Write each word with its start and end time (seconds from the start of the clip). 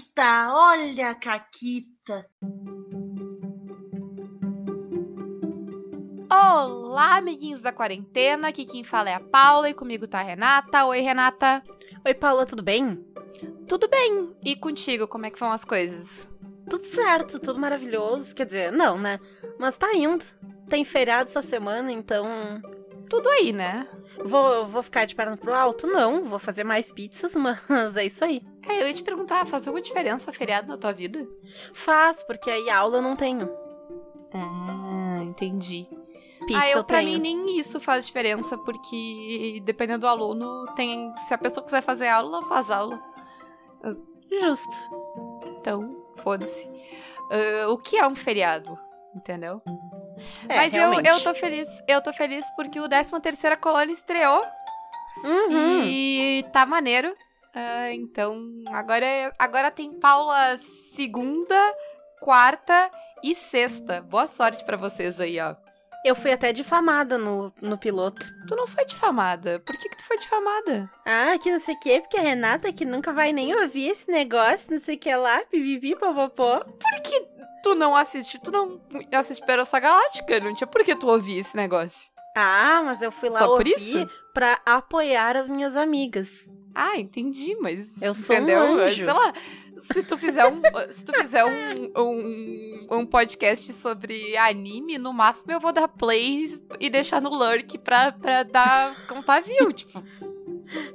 Caquita, 0.00 0.48
olha 0.52 1.10
a 1.10 1.14
Caquita. 1.14 2.26
Olá, 6.30 7.16
amiguinhos 7.16 7.60
da 7.60 7.72
quarentena. 7.72 8.48
Aqui 8.48 8.64
quem 8.64 8.82
fala 8.82 9.10
é 9.10 9.14
a 9.14 9.20
Paula 9.20 9.68
e 9.68 9.74
comigo 9.74 10.08
tá 10.08 10.20
a 10.20 10.22
Renata. 10.22 10.86
Oi, 10.86 11.00
Renata. 11.00 11.62
Oi, 12.04 12.14
Paula, 12.14 12.46
tudo 12.46 12.62
bem? 12.62 13.04
Tudo 13.68 13.88
bem. 13.88 14.34
E 14.42 14.56
contigo, 14.56 15.06
como 15.06 15.26
é 15.26 15.30
que 15.30 15.38
vão 15.38 15.52
as 15.52 15.64
coisas? 15.64 16.28
Tudo 16.68 16.84
certo, 16.86 17.38
tudo 17.38 17.60
maravilhoso. 17.60 18.34
Quer 18.34 18.46
dizer, 18.46 18.72
não, 18.72 18.98
né? 18.98 19.20
Mas 19.58 19.76
tá 19.76 19.92
indo. 19.94 20.24
Tem 20.68 20.84
feriado 20.84 21.28
essa 21.28 21.42
semana, 21.42 21.92
então. 21.92 22.26
Tudo 23.10 23.28
aí, 23.28 23.52
né? 23.52 23.88
Vou, 24.24 24.66
vou 24.66 24.82
ficar 24.84 25.04
de 25.04 25.16
perna 25.16 25.36
pro 25.36 25.52
alto? 25.52 25.88
Não, 25.88 26.22
vou 26.22 26.38
fazer 26.38 26.62
mais 26.62 26.92
pizzas, 26.92 27.34
mas 27.36 27.60
é 27.96 28.06
isso 28.06 28.24
aí. 28.24 28.40
É, 28.68 28.82
eu 28.82 28.86
ia 28.86 28.94
te 28.94 29.02
perguntar, 29.02 29.44
faz 29.46 29.66
alguma 29.66 29.82
diferença 29.82 30.32
feriado 30.32 30.68
na 30.68 30.78
tua 30.78 30.92
vida? 30.92 31.26
Faz, 31.74 32.22
porque 32.22 32.48
aí 32.48 32.70
aula 32.70 32.98
eu 32.98 33.02
não 33.02 33.16
tenho. 33.16 33.50
Ah, 34.32 35.22
entendi. 35.24 35.88
Pizza 36.46 36.60
ah, 36.60 36.70
eu, 36.70 36.78
eu 36.78 36.84
pra 36.84 36.98
tenho. 36.98 37.20
mim 37.20 37.34
nem 37.34 37.58
isso 37.58 37.80
faz 37.80 38.06
diferença, 38.06 38.56
porque 38.58 39.60
dependendo 39.64 40.02
do 40.02 40.06
aluno, 40.06 40.66
tem. 40.76 41.12
Se 41.16 41.34
a 41.34 41.38
pessoa 41.38 41.64
quiser 41.64 41.82
fazer 41.82 42.06
aula, 42.06 42.42
faz 42.44 42.70
aula. 42.70 43.02
Justo. 44.40 44.76
Então, 45.58 46.06
foda-se. 46.18 46.70
Ah, 47.30 47.68
o 47.68 47.76
que 47.76 47.96
é 47.96 48.06
um 48.06 48.14
feriado? 48.14 48.78
Entendeu? 49.14 49.60
É, 50.48 50.56
Mas 50.56 50.72
eu, 50.74 50.78
realmente. 50.80 51.08
eu 51.08 51.20
tô 51.22 51.34
feliz. 51.34 51.68
Eu 51.88 52.00
tô 52.02 52.12
feliz 52.12 52.46
porque 52.56 52.78
o 52.80 52.88
13 52.88 53.20
terceira 53.20 53.56
colônia 53.56 53.92
estreou 53.92 54.44
Uhum. 55.24 55.82
e 55.84 56.44
tá 56.52 56.64
maneiro. 56.64 57.14
Ah, 57.54 57.92
então, 57.92 58.40
agora, 58.68 59.04
é- 59.04 59.32
agora 59.38 59.70
tem 59.70 59.92
Paula 59.92 60.56
segunda, 60.94 61.74
quarta 62.20 62.90
e 63.22 63.34
sexta. 63.34 64.00
Boa 64.02 64.26
sorte 64.26 64.64
pra 64.64 64.76
vocês 64.76 65.18
aí, 65.20 65.38
ó. 65.40 65.54
Eu 66.02 66.14
fui 66.14 66.32
até 66.32 66.50
difamada 66.50 67.18
no, 67.18 67.52
no 67.60 67.76
piloto. 67.76 68.24
Tu 68.48 68.56
não 68.56 68.66
foi 68.66 68.86
difamada. 68.86 69.60
Por 69.60 69.76
que, 69.76 69.86
que 69.86 69.96
tu 69.98 70.06
foi 70.06 70.16
difamada? 70.16 70.88
Ah, 71.04 71.36
que 71.38 71.52
não 71.52 71.60
sei 71.60 71.74
o 71.74 71.78
que, 71.80 72.00
porque 72.00 72.16
a 72.16 72.22
Renata 72.22 72.72
que 72.72 72.86
nunca 72.86 73.12
vai 73.12 73.32
nem 73.34 73.54
ouvir 73.54 73.88
esse 73.88 74.10
negócio, 74.10 74.70
não 74.72 74.80
sei 74.80 74.94
o 74.94 74.98
que 74.98 75.14
lá, 75.14 75.40
pipipi, 75.50 75.94
popopó. 75.96 76.60
Por 76.60 77.02
que 77.02 77.20
tu 77.62 77.74
não 77.74 77.94
assiste? 77.96 78.38
Tu 78.40 78.50
não 78.50 78.80
assiste 79.12 79.40
Battlestar 79.46 79.80
Galáctica? 79.80 80.40
Não 80.40 80.54
tinha 80.54 80.66
por 80.66 80.84
que 80.84 80.94
tu 80.96 81.08
ouvir 81.08 81.38
esse 81.40 81.56
negócio. 81.56 82.10
Ah, 82.36 82.82
mas 82.84 83.02
eu 83.02 83.10
fui 83.10 83.28
lá 83.28 83.40
Só 83.40 83.52
ouvir 83.54 84.08
pra 84.32 84.60
apoiar 84.64 85.36
as 85.36 85.48
minhas 85.48 85.76
amigas. 85.76 86.48
Ah, 86.74 86.96
entendi, 86.98 87.56
mas. 87.60 88.00
Eu 88.00 88.14
sou 88.14 88.36
um 88.36 88.38
entendeu? 88.38 88.62
anjo. 88.78 89.04
Sei 89.04 89.12
lá. 89.12 89.32
Se 89.82 90.02
tu 90.02 90.18
fizer 90.18 90.46
um, 90.46 90.60
se 90.92 91.02
tu 91.04 91.12
fizer 91.14 91.42
um, 91.42 91.90
um, 91.96 92.86
um 92.98 93.06
podcast 93.06 93.72
sobre 93.72 94.36
anime, 94.36 94.98
no 94.98 95.10
máximo 95.10 95.50
eu 95.52 95.58
vou 95.58 95.72
dar 95.72 95.88
play 95.88 96.60
e 96.78 96.90
deixar 96.90 97.18
no 97.20 97.30
lurk 97.30 97.78
pra, 97.78 98.12
pra 98.12 98.42
dar 98.42 98.94
contar 99.06 99.40
view, 99.40 99.72
tipo, 99.72 100.02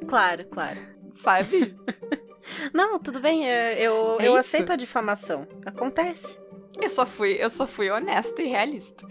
Claro, 0.08 0.46
claro. 0.46 0.80
sabe? 1.12 1.76
Não, 2.72 3.00
tudo 3.00 3.20
bem, 3.20 3.50
é, 3.50 3.74
eu, 3.82 4.18
É 4.20 4.28
eu 4.28 4.34
isso? 4.38 4.50
aceito 4.50 4.72
a 4.72 4.76
difamação. 4.76 5.48
Acontece. 5.66 6.40
Eu 6.82 6.90
só 6.90 7.06
fui, 7.06 7.38
eu 7.40 7.50
só 7.50 7.66
fui 7.68 7.90
honesta 7.90 8.42
e 8.42 8.48
realista. 8.48 9.08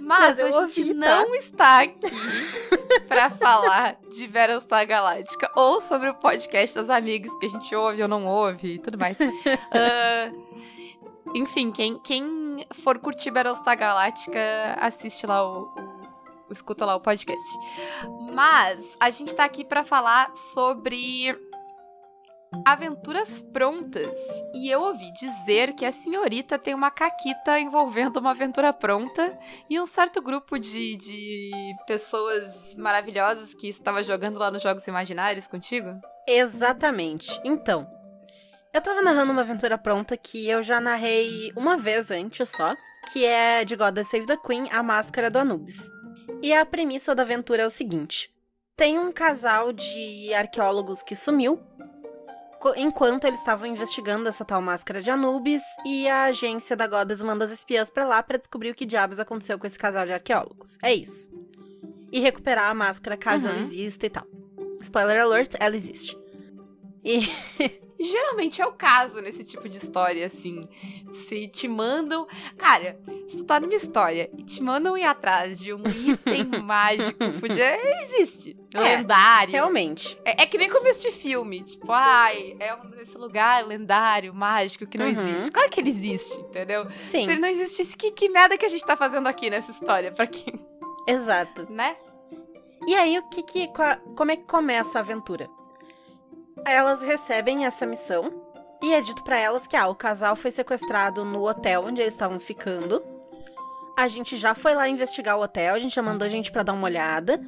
Mas 0.00 0.36
Mas, 0.36 0.40
a 0.40 0.44
gente 0.46 0.54
ouvi, 0.56 0.94
tá? 0.94 0.94
não 0.94 1.34
está 1.34 1.80
aqui 1.82 2.00
pra 3.08 3.28
falar 3.30 3.96
de 4.10 4.26
Battlestar 4.26 4.86
Galáctica 4.86 5.50
ou 5.54 5.82
sobre 5.82 6.08
o 6.08 6.14
podcast 6.14 6.74
das 6.76 6.88
amigas 6.88 7.30
que 7.38 7.44
a 7.46 7.48
gente 7.50 7.74
ouve 7.74 8.02
ou 8.02 8.08
não 8.08 8.26
ouve 8.26 8.74
e 8.74 8.78
tudo 8.78 8.96
mais. 8.98 9.18
Ah, 9.70 10.32
enfim, 11.34 11.70
quem, 11.70 11.98
quem 11.98 12.66
for 12.74 12.98
curtir 12.98 13.30
Battlestar 13.30 13.76
Galáctica, 13.78 14.38
assiste 14.80 15.26
lá 15.26 15.42
o, 15.46 15.64
o- 15.64 16.52
escuta 16.52 16.84
lá 16.86 16.94
o 16.94 17.00
podcast. 17.00 17.46
Mas 18.32 18.78
a 19.00 19.10
gente 19.10 19.34
tá 19.34 19.44
aqui 19.44 19.64
pra 19.64 19.84
falar 19.84 20.34
sobre 20.54 21.38
aventuras 22.64 23.40
prontas. 23.40 24.10
E 24.54 24.70
eu 24.70 24.80
ouvi 24.80 25.12
dizer 25.12 25.74
que 25.74 25.84
a 25.84 25.92
senhorita 25.92 26.58
tem 26.58 26.74
uma 26.74 26.90
caquita 26.90 27.58
envolvendo 27.58 28.18
uma 28.18 28.30
aventura 28.30 28.72
pronta 28.72 29.38
e 29.68 29.80
um 29.80 29.86
certo 29.86 30.20
grupo 30.20 30.58
de, 30.58 30.96
de 30.96 31.50
pessoas 31.86 32.74
maravilhosas 32.76 33.54
que 33.54 33.68
estava 33.68 34.02
jogando 34.02 34.38
lá 34.38 34.50
nos 34.50 34.62
Jogos 34.62 34.86
Imaginários 34.86 35.46
contigo. 35.46 36.00
Exatamente. 36.26 37.28
Então, 37.44 37.86
eu 38.72 38.80
tava 38.80 39.02
narrando 39.02 39.32
uma 39.32 39.42
aventura 39.42 39.76
pronta 39.76 40.16
que 40.16 40.48
eu 40.48 40.62
já 40.62 40.80
narrei 40.80 41.52
uma 41.56 41.76
vez 41.76 42.10
antes 42.10 42.48
só, 42.48 42.74
que 43.12 43.24
é 43.24 43.64
de 43.64 43.76
God 43.76 43.98
Save 43.98 44.26
the 44.26 44.36
Queen, 44.36 44.68
a 44.70 44.82
máscara 44.82 45.30
do 45.30 45.38
Anubis. 45.38 45.90
E 46.42 46.52
a 46.52 46.64
premissa 46.64 47.14
da 47.14 47.22
aventura 47.22 47.62
é 47.62 47.66
o 47.66 47.70
seguinte: 47.70 48.32
tem 48.76 48.98
um 48.98 49.12
casal 49.12 49.72
de 49.72 50.32
arqueólogos 50.32 51.02
que 51.02 51.14
sumiu 51.14 51.60
enquanto 52.76 53.24
eles 53.26 53.40
estavam 53.40 53.66
investigando 53.66 54.28
essa 54.28 54.44
tal 54.44 54.60
máscara 54.62 55.00
de 55.00 55.10
Anubis 55.10 55.62
e 55.84 56.08
a 56.08 56.24
agência 56.24 56.76
da 56.76 56.86
Goddess 56.86 57.22
manda 57.22 57.44
as 57.44 57.50
espiãs 57.50 57.90
pra 57.90 58.04
lá 58.06 58.22
pra 58.22 58.38
descobrir 58.38 58.70
o 58.70 58.74
que 58.74 58.86
diabos 58.86 59.18
aconteceu 59.18 59.58
com 59.58 59.66
esse 59.66 59.78
casal 59.78 60.06
de 60.06 60.12
arqueólogos. 60.12 60.76
É 60.82 60.94
isso. 60.94 61.28
E 62.12 62.20
recuperar 62.20 62.70
a 62.70 62.74
máscara 62.74 63.16
caso 63.16 63.46
Uhum. 63.46 63.52
ela 63.54 63.62
exista 63.62 64.06
e 64.06 64.10
tal. 64.10 64.26
Spoiler 64.80 65.20
alert, 65.20 65.54
ela 65.58 65.74
existe. 65.76 66.16
E 67.04 67.20
Geralmente 68.04 68.60
é 68.60 68.66
o 68.66 68.72
caso 68.72 69.20
nesse 69.20 69.44
tipo 69.44 69.68
de 69.68 69.76
história, 69.78 70.26
assim. 70.26 70.68
Se 71.26 71.46
te 71.48 71.68
mandam. 71.68 72.26
Cara, 72.56 72.98
se 73.28 73.36
tu 73.38 73.44
tá 73.44 73.60
numa 73.60 73.74
história 73.74 74.30
e 74.36 74.42
te 74.42 74.62
mandam 74.62 74.96
ir 74.96 75.04
atrás 75.04 75.58
de 75.60 75.72
um 75.72 75.82
item 75.86 76.44
mágico, 76.62 77.30
fudido, 77.38 77.60
existe. 78.02 78.56
É, 78.74 78.96
lendário. 78.96 79.52
realmente. 79.52 80.18
É, 80.24 80.42
é 80.42 80.46
que 80.46 80.56
nem 80.58 80.68
começo 80.70 81.02
de 81.02 81.10
filme. 81.10 81.62
Tipo, 81.62 81.92
ai, 81.92 82.56
é 82.58 82.74
um 82.74 82.90
desse 82.90 83.16
lugar 83.18 83.66
lendário, 83.66 84.34
mágico, 84.34 84.86
que 84.86 84.96
não 84.98 85.06
Uhum. 85.06 85.10
existe. 85.12 85.50
Claro 85.50 85.68
que 85.70 85.80
ele 85.80 85.90
existe, 85.90 86.40
entendeu? 86.40 86.86
Sim, 86.96 87.24
Se 87.26 87.30
ele 87.32 87.40
não 87.40 87.48
existisse, 87.48 87.96
que, 87.96 88.10
que 88.10 88.28
merda 88.28 88.56
que 88.56 88.64
a 88.64 88.68
gente 88.68 88.84
tá 88.84 88.96
fazendo 88.96 89.26
aqui 89.26 89.50
nessa 89.50 89.70
história? 89.70 90.10
Pra 90.12 90.26
quem, 90.26 90.54
exato. 91.06 91.66
né? 91.70 91.96
E 92.86 92.94
aí, 92.94 93.16
o 93.18 93.28
que 93.28 93.42
que, 93.44 93.68
como 94.16 94.30
é 94.32 94.36
que 94.36 94.44
começa 94.44 94.98
a 94.98 95.02
aventura? 95.02 95.48
Elas 96.64 97.02
recebem 97.02 97.66
essa 97.66 97.84
missão 97.84 98.32
e 98.82 98.94
é 98.94 99.00
dito 99.00 99.22
pra 99.24 99.38
elas 99.38 99.66
que 99.66 99.76
ah, 99.76 99.88
o 99.88 99.94
casal 99.94 100.36
foi 100.36 100.50
sequestrado 100.50 101.24
no 101.24 101.46
hotel 101.46 101.84
onde 101.84 102.00
eles 102.00 102.14
estavam 102.14 102.38
ficando. 102.38 103.02
A 103.96 104.08
gente 104.08 104.36
já 104.36 104.54
foi 104.54 104.74
lá 104.74 104.88
investigar 104.88 105.36
o 105.36 105.42
hotel, 105.42 105.74
a 105.74 105.78
gente 105.78 105.94
já 105.94 106.02
mandou 106.02 106.28
gente 106.28 106.50
pra 106.50 106.62
dar 106.62 106.72
uma 106.72 106.86
olhada. 106.86 107.40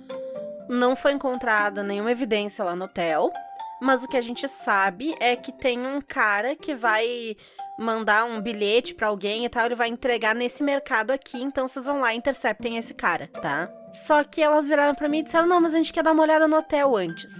Não 0.69 0.95
foi 0.95 1.13
encontrada 1.13 1.83
nenhuma 1.83 2.11
evidência 2.11 2.65
lá 2.65 2.75
no 2.75 2.85
hotel, 2.87 3.33
mas 3.81 4.03
o 4.03 4.09
que 4.09 4.17
a 4.17 4.21
gente 4.21 4.49
sabe 4.49 5.15
é 5.21 5.37
que 5.37 5.53
tem 5.53 5.87
um 5.87 6.01
cara 6.01 6.55
que 6.57 6.75
vai 6.75 7.37
mandar 7.79 8.25
um 8.25 8.41
bilhete 8.41 8.95
pra 8.95 9.09
alguém 9.09 9.45
e 9.45 9.49
tal, 9.49 9.67
ele 9.67 9.75
vai 9.75 9.89
entregar 9.89 10.35
nesse 10.35 10.63
mercado 10.63 11.11
aqui, 11.11 11.43
então 11.43 11.67
vocês 11.67 11.87
vão 11.87 12.01
lá 12.01 12.15
e 12.15 12.17
interceptem 12.17 12.77
esse 12.77 12.95
cara, 12.95 13.29
tá? 13.43 13.69
Só 13.93 14.23
que 14.25 14.43
elas 14.43 14.69
viraram 14.69 14.95
pra 14.95 15.09
mim 15.09 15.19
e 15.19 15.23
disseram: 15.23 15.47
"Não, 15.47 15.61
mas 15.61 15.75
a 15.75 15.77
gente 15.77 15.93
quer 15.93 16.03
dar 16.03 16.13
uma 16.13 16.23
olhada 16.23 16.47
no 16.47 16.57
hotel 16.57 16.97
antes". 16.97 17.35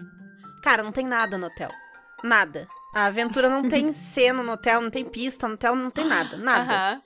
Cara, 0.64 0.82
não 0.82 0.91
tem 0.92 1.04
nada 1.06 1.36
no 1.36 1.47
hotel. 1.47 1.69
Nada. 2.22 2.66
A 2.94 3.04
aventura 3.04 3.50
não 3.50 3.69
tem 3.69 3.92
cena 3.94 4.42
no 4.42 4.52
hotel, 4.52 4.80
não 4.80 4.91
tem 4.91 5.04
pista 5.04 5.47
no 5.47 5.54
hotel, 5.54 5.76
não 5.76 5.91
tem 5.91 6.06
nada, 6.06 6.36
nada. 6.38 7.02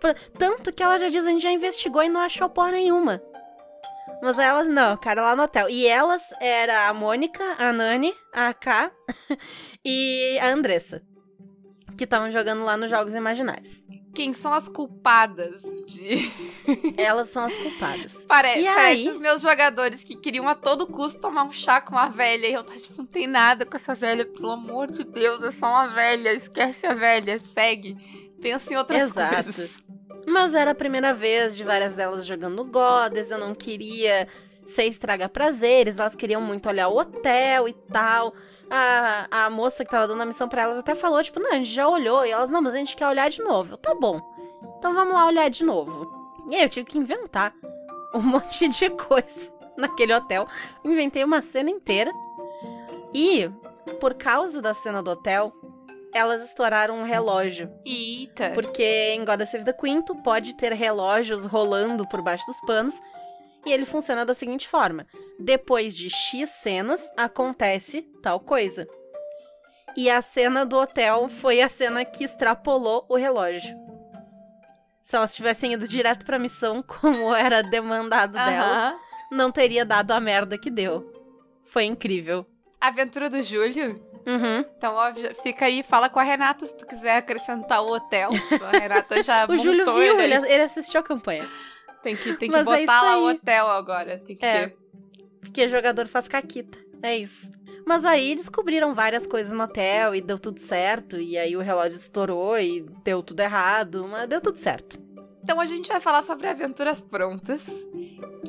Por- 0.00 0.14
Tanto 0.38 0.72
que 0.72 0.82
ela 0.82 0.96
já 0.98 1.08
diz, 1.10 1.24
a 1.26 1.28
gente 1.30 1.42
já 1.42 1.50
investigou 1.52 2.02
e 2.02 2.08
não 2.08 2.20
achou 2.22 2.48
porra 2.48 2.72
nenhuma. 2.72 3.20
Mas 4.22 4.38
elas, 4.38 4.66
não, 4.66 4.96
cara, 4.96 5.20
lá 5.20 5.36
no 5.36 5.42
hotel. 5.42 5.68
E 5.68 5.86
elas 5.86 6.22
era 6.40 6.88
a 6.88 6.94
Mônica, 6.94 7.44
a 7.58 7.72
Nani, 7.72 8.14
a 8.32 8.54
K 8.54 8.90
e 9.84 10.38
a 10.40 10.48
Andressa. 10.48 11.02
Que 11.98 12.04
estavam 12.04 12.30
jogando 12.30 12.64
lá 12.64 12.76
nos 12.76 12.88
Jogos 12.90 13.12
Imaginários. 13.12 13.82
Quem 14.14 14.32
são 14.32 14.54
as 14.54 14.68
culpadas 14.68 15.60
de. 15.86 16.30
Elas 16.96 17.30
são 17.30 17.44
as 17.44 17.54
culpadas. 17.54 18.12
Pare... 18.26 18.60
E 18.60 18.64
Parece 18.64 18.78
aí? 18.78 19.08
os 19.08 19.18
meus 19.18 19.42
jogadores 19.42 20.04
que 20.04 20.14
queriam 20.14 20.48
a 20.48 20.54
todo 20.54 20.86
custo 20.86 21.20
tomar 21.20 21.44
um 21.44 21.52
chá 21.52 21.80
com 21.80 21.98
a 21.98 22.08
velha. 22.08 22.46
E 22.46 22.52
eu 22.52 22.62
tô 22.62 22.72
tipo, 22.74 22.94
não 22.98 23.06
tem 23.06 23.26
nada 23.26 23.66
com 23.66 23.76
essa 23.76 23.94
velha, 23.94 24.24
pelo 24.24 24.50
amor 24.50 24.90
de 24.90 25.04
Deus, 25.04 25.42
é 25.42 25.50
só 25.50 25.66
uma 25.66 25.88
velha. 25.88 26.32
Esquece 26.32 26.86
a 26.86 26.94
velha, 26.94 27.40
segue. 27.40 27.96
Pensa 28.40 28.72
em 28.72 28.76
outras 28.76 29.10
Exato. 29.10 29.44
coisas. 29.44 29.82
Mas 30.26 30.54
era 30.54 30.70
a 30.70 30.74
primeira 30.74 31.12
vez 31.12 31.56
de 31.56 31.64
várias 31.64 31.94
delas 31.94 32.24
jogando 32.24 32.64
Goddess, 32.64 33.30
eu 33.30 33.38
não 33.38 33.54
queria 33.54 34.26
ser 34.66 34.84
estraga 34.84 35.28
prazeres, 35.28 35.98
elas 35.98 36.14
queriam 36.14 36.40
muito 36.40 36.68
olhar 36.68 36.88
o 36.88 36.96
hotel 36.96 37.68
e 37.68 37.72
tal. 37.72 38.34
A, 38.70 39.26
a 39.30 39.50
moça 39.50 39.84
que 39.84 39.90
tava 39.90 40.08
dando 40.08 40.22
a 40.22 40.26
missão 40.26 40.48
pra 40.48 40.62
elas 40.62 40.78
até 40.78 40.94
falou, 40.94 41.22
tipo, 41.22 41.38
não, 41.38 41.50
a 41.50 41.54
gente 41.54 41.70
já 41.70 41.88
olhou. 41.88 42.24
E 42.24 42.30
elas, 42.30 42.50
não, 42.50 42.62
mas 42.62 42.74
a 42.74 42.78
gente 42.78 42.96
quer 42.96 43.06
olhar 43.06 43.28
de 43.28 43.42
novo. 43.42 43.74
Eu, 43.74 43.76
tá 43.76 43.94
bom. 43.94 44.20
Então 44.78 44.94
vamos 44.94 45.14
lá 45.14 45.26
olhar 45.26 45.48
de 45.48 45.64
novo. 45.64 46.10
E 46.50 46.56
aí 46.56 46.62
eu 46.62 46.68
tive 46.68 46.86
que 46.86 46.98
inventar 46.98 47.54
um 48.14 48.20
monte 48.22 48.68
de 48.68 48.90
coisa 48.90 49.52
naquele 49.76 50.14
hotel. 50.14 50.46
Inventei 50.84 51.24
uma 51.24 51.42
cena 51.42 51.70
inteira. 51.70 52.12
E, 53.12 53.48
por 54.00 54.14
causa 54.14 54.60
da 54.60 54.74
cena 54.74 55.02
do 55.02 55.10
hotel, 55.10 55.52
elas 56.12 56.42
estouraram 56.44 56.98
um 56.98 57.04
relógio. 57.04 57.70
Eita. 57.84 58.52
Porque 58.54 58.82
em 58.82 59.24
God 59.24 59.42
Save 59.42 59.64
the 59.64 59.72
Queen, 59.72 60.00
tu 60.02 60.14
pode 60.16 60.54
ter 60.54 60.72
relógios 60.72 61.44
rolando 61.44 62.08
por 62.08 62.22
baixo 62.22 62.44
dos 62.46 62.60
panos. 62.62 62.94
E 63.66 63.72
ele 63.72 63.86
funciona 63.86 64.24
da 64.24 64.34
seguinte 64.34 64.68
forma: 64.68 65.06
depois 65.38 65.96
de 65.96 66.10
X 66.10 66.48
cenas, 66.50 67.10
acontece 67.16 68.02
tal 68.22 68.38
coisa. 68.40 68.86
E 69.96 70.10
a 70.10 70.20
cena 70.20 70.66
do 70.66 70.76
hotel 70.76 71.28
foi 71.28 71.60
a 71.60 71.68
cena 71.68 72.04
que 72.04 72.24
extrapolou 72.24 73.06
o 73.08 73.16
relógio. 73.16 73.74
Se 75.04 75.14
elas 75.16 75.34
tivessem 75.34 75.72
ido 75.74 75.86
direto 75.86 76.26
pra 76.26 76.38
missão, 76.38 76.82
como 76.86 77.34
era 77.34 77.62
demandado 77.62 78.32
delas, 78.32 78.76
Aham. 78.76 78.96
não 79.30 79.52
teria 79.52 79.84
dado 79.84 80.10
a 80.12 80.20
merda 80.20 80.58
que 80.58 80.70
deu. 80.70 81.12
Foi 81.64 81.84
incrível. 81.84 82.46
Aventura 82.80 83.30
do 83.30 83.42
Júlio. 83.42 83.94
Uhum. 84.26 84.64
Então, 84.76 84.94
ó, 84.94 85.12
fica 85.42 85.66
aí, 85.66 85.82
fala 85.82 86.08
com 86.08 86.18
a 86.18 86.22
Renata 86.22 86.66
se 86.66 86.74
tu 86.76 86.86
quiser 86.86 87.18
acrescentar 87.18 87.82
o 87.82 87.92
hotel. 87.92 88.30
A 88.72 88.78
Renata 88.78 89.22
já 89.22 89.46
O 89.46 89.56
Júlio 89.56 89.84
viu, 89.84 90.18
ele, 90.18 90.34
ele 90.34 90.62
assistiu 90.62 91.00
a 91.00 91.02
campanha. 91.02 91.46
Tem 92.04 92.14
que, 92.14 92.34
tem 92.36 92.48
que 92.48 92.54
Mas 92.54 92.60
é 92.60 92.64
botar 92.64 92.80
isso 92.80 92.86
lá 93.06 93.18
o 93.18 93.28
hotel 93.30 93.66
agora. 93.68 94.18
Tem 94.24 94.36
que 94.36 94.44
É. 94.44 94.68
ter. 94.68 94.76
Porque 95.40 95.68
jogador 95.68 96.06
faz 96.06 96.28
caquita. 96.28 96.78
É 97.02 97.16
isso. 97.16 97.50
Mas 97.86 98.04
aí 98.04 98.34
descobriram 98.34 98.94
várias 98.94 99.26
coisas 99.26 99.52
no 99.52 99.64
hotel 99.64 100.14
e 100.14 100.20
deu 100.20 100.38
tudo 100.38 100.60
certo. 100.60 101.16
E 101.18 101.36
aí 101.36 101.56
o 101.56 101.60
relógio 101.60 101.96
estourou 101.96 102.58
e 102.58 102.80
deu 103.02 103.22
tudo 103.22 103.40
errado. 103.40 104.06
Mas 104.08 104.28
deu 104.28 104.40
tudo 104.40 104.58
certo. 104.58 105.02
Então 105.42 105.60
a 105.60 105.66
gente 105.66 105.88
vai 105.88 106.00
falar 106.00 106.22
sobre 106.22 106.46
aventuras 106.46 107.00
prontas. 107.00 107.60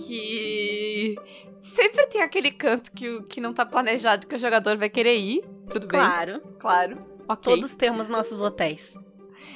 Que 0.05 1.15
sempre 1.61 2.07
tem 2.07 2.21
aquele 2.21 2.51
canto 2.51 2.91
que, 2.91 3.23
que 3.23 3.41
não 3.41 3.53
tá 3.53 3.65
planejado 3.65 4.27
que 4.27 4.35
o 4.35 4.39
jogador 4.39 4.77
vai 4.77 4.89
querer 4.89 5.17
ir. 5.17 5.43
Tudo 5.69 5.87
bem? 5.87 5.99
Claro. 5.99 6.41
Claro. 6.59 6.97
Ok. 7.27 7.53
Todos 7.55 7.73
temos 7.75 8.07
nossos 8.07 8.41
hotéis. 8.41 8.93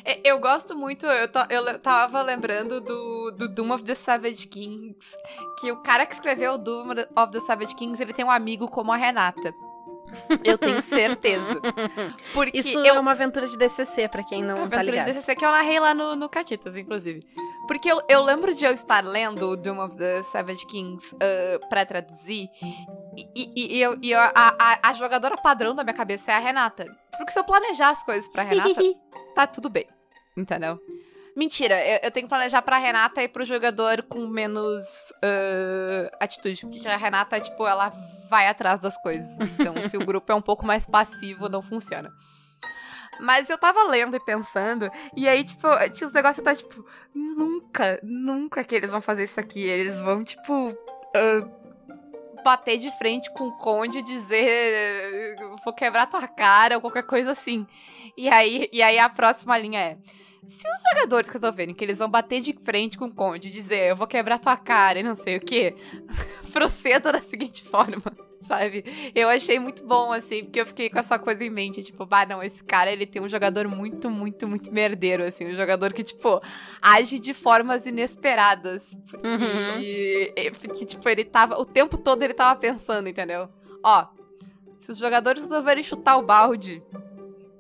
É, 0.05 0.19
Eu 0.23 0.39
gosto 0.39 0.75
muito, 0.75 1.05
eu, 1.05 1.27
ta- 1.27 1.47
eu 1.49 1.79
tava 1.79 2.21
lembrando 2.21 2.79
do, 2.81 3.31
do 3.31 3.47
Doom 3.47 3.71
of 3.73 3.83
the 3.83 3.95
Savage 3.95 4.47
Kings, 4.47 5.15
que 5.59 5.71
o 5.71 5.77
cara 5.77 6.05
que 6.05 6.13
escreveu 6.13 6.53
o 6.53 6.57
Doom 6.57 6.91
of 7.15 7.31
the 7.31 7.39
Savage 7.41 7.75
Kings, 7.75 8.01
ele 8.01 8.13
tem 8.13 8.25
um 8.25 8.31
amigo 8.31 8.67
como 8.69 8.91
a 8.91 8.95
Renata. 8.95 9.53
Eu 10.43 10.57
tenho 10.57 10.81
certeza. 10.81 11.59
Porque 12.33 12.57
Isso 12.57 12.79
eu, 12.79 12.95
é 12.95 12.99
uma 12.99 13.11
aventura 13.11 13.47
de 13.47 13.55
DCC, 13.55 14.07
pra 14.07 14.23
quem 14.23 14.41
não 14.43 14.55
tá 14.55 14.61
Aventura 14.63 14.83
de 14.85 14.91
ligado. 14.91 15.07
DCC 15.13 15.35
que 15.35 15.45
eu 15.45 15.51
narrei 15.51 15.79
lá 15.79 15.93
no, 15.93 16.15
no 16.15 16.27
Caquitas, 16.27 16.75
inclusive. 16.75 17.23
Porque 17.67 17.91
eu, 17.91 18.01
eu 18.09 18.23
lembro 18.23 18.55
de 18.55 18.65
eu 18.65 18.71
estar 18.73 19.03
lendo 19.05 19.49
o 19.51 19.55
Doom 19.55 19.79
of 19.85 19.95
the 19.97 20.23
Savage 20.23 20.65
Kings 20.65 21.15
ah, 21.21 21.59
pra 21.69 21.85
traduzir, 21.85 22.49
e, 23.15 23.29
e- 23.35 23.77
e 23.77 23.81
eu, 23.81 23.99
e 24.01 24.09
eu- 24.11 24.19
a, 24.19 24.31
a- 24.33 24.79
a 24.89 24.93
jogadora 24.93 25.37
padrão 25.37 25.75
da 25.75 25.83
minha 25.83 25.93
cabeça 25.93 26.31
é 26.31 26.35
a 26.35 26.39
Renata. 26.39 26.85
Porque 27.15 27.31
se 27.31 27.37
eu 27.39 27.43
planejar 27.43 27.89
as 27.89 28.01
coisas 28.01 28.27
pra 28.29 28.41
Renata, 28.41 28.81
tá 29.33 29.47
tudo 29.47 29.69
bem. 29.69 29.87
Entendeu? 30.35 30.79
Mentira, 31.35 31.79
eu, 31.85 31.99
eu 32.03 32.11
tenho 32.11 32.25
que 32.25 32.29
planejar 32.29 32.61
pra 32.61 32.77
Renata 32.77 33.23
e 33.23 33.27
pro 33.27 33.45
jogador 33.45 34.03
com 34.03 34.27
menos 34.27 34.83
ah, 35.23 36.17
atitude. 36.19 36.65
Porque 36.65 36.87
a 36.87 36.97
Renata, 36.97 37.39
tipo, 37.39 37.65
ela 37.65 37.93
vai 38.29 38.47
atrás 38.47 38.81
das 38.81 39.01
coisas. 39.01 39.39
Então, 39.39 39.73
se 39.87 39.95
o 39.95 40.05
grupo 40.05 40.31
é 40.31 40.35
um 40.35 40.41
pouco 40.41 40.65
mais 40.65 40.85
passivo, 40.85 41.47
não 41.47 41.61
funciona. 41.61 42.11
Mas 43.21 43.49
eu 43.49 43.57
tava 43.57 43.83
lendo 43.83 44.15
e 44.15 44.19
pensando, 44.19 44.89
e 45.15 45.27
aí, 45.27 45.43
tipo, 45.43 45.67
tinha 45.93 46.07
os 46.07 46.13
negócios 46.13 46.43
tava, 46.43 46.55
tipo, 46.55 46.85
nunca, 47.13 47.99
nunca 48.01 48.63
que 48.63 48.75
eles 48.75 48.91
vão 48.91 49.01
fazer 49.01 49.23
isso 49.23 49.39
aqui. 49.39 49.61
Eles 49.61 49.99
vão, 49.99 50.23
tipo, 50.23 50.77
ah, 51.15 51.47
bater 52.43 52.77
de 52.77 52.91
frente 52.97 53.29
com 53.31 53.47
o 53.47 53.57
conde 53.57 53.99
e 53.99 54.03
dizer 54.03 55.35
vou 55.63 55.73
quebrar 55.73 56.07
tua 56.07 56.27
cara 56.27 56.75
ou 56.75 56.81
qualquer 56.81 57.03
coisa 57.03 57.31
assim. 57.31 57.65
E 58.17 58.29
aí, 58.29 58.69
e 58.71 58.81
aí 58.81 58.99
a 58.99 59.09
próxima 59.09 59.57
linha 59.57 59.79
é. 59.79 59.97
Se 60.47 60.67
os 60.67 60.81
jogadores 60.93 61.29
resolverem 61.29 61.75
que 61.75 61.83
eles 61.83 61.99
vão 61.99 62.09
bater 62.09 62.41
de 62.41 62.57
frente 62.65 62.97
com 62.97 63.05
o 63.05 63.13
Conde 63.13 63.49
e 63.49 63.51
dizer 63.51 63.89
eu 63.89 63.95
vou 63.95 64.07
quebrar 64.07 64.39
tua 64.39 64.57
cara 64.57 64.99
e 64.99 65.03
não 65.03 65.15
sei 65.15 65.37
o 65.37 65.41
que, 65.41 65.75
proceda 66.51 67.11
da 67.11 67.21
seguinte 67.21 67.63
forma, 67.63 68.01
sabe? 68.49 68.83
Eu 69.13 69.29
achei 69.29 69.59
muito 69.59 69.85
bom, 69.85 70.11
assim, 70.11 70.43
porque 70.43 70.59
eu 70.59 70.65
fiquei 70.65 70.89
com 70.89 70.97
essa 70.97 71.19
coisa 71.19 71.43
em 71.43 71.49
mente, 71.51 71.83
tipo, 71.83 72.03
bah, 72.05 72.25
não, 72.25 72.41
esse 72.41 72.63
cara, 72.63 72.91
ele 72.91 73.05
tem 73.05 73.21
um 73.21 73.29
jogador 73.29 73.67
muito, 73.67 74.09
muito, 74.09 74.47
muito 74.47 74.73
merdeiro, 74.73 75.23
assim, 75.23 75.47
um 75.47 75.55
jogador 75.55 75.93
que, 75.93 76.03
tipo, 76.03 76.41
age 76.81 77.19
de 77.19 77.33
formas 77.33 77.85
inesperadas, 77.85 78.97
porque, 79.07 80.33
Uhum. 80.35 80.51
porque 80.59 80.85
tipo, 80.85 81.07
ele 81.07 81.23
tava, 81.23 81.59
o 81.59 81.65
tempo 81.65 81.97
todo 81.97 82.23
ele 82.23 82.33
tava 82.33 82.59
pensando, 82.59 83.07
entendeu? 83.07 83.47
Ó, 83.83 84.07
se 84.79 84.91
os 84.91 84.97
jogadores 84.97 85.43
resolverem 85.43 85.83
chutar 85.83 86.17
o 86.17 86.23
balde, 86.23 86.81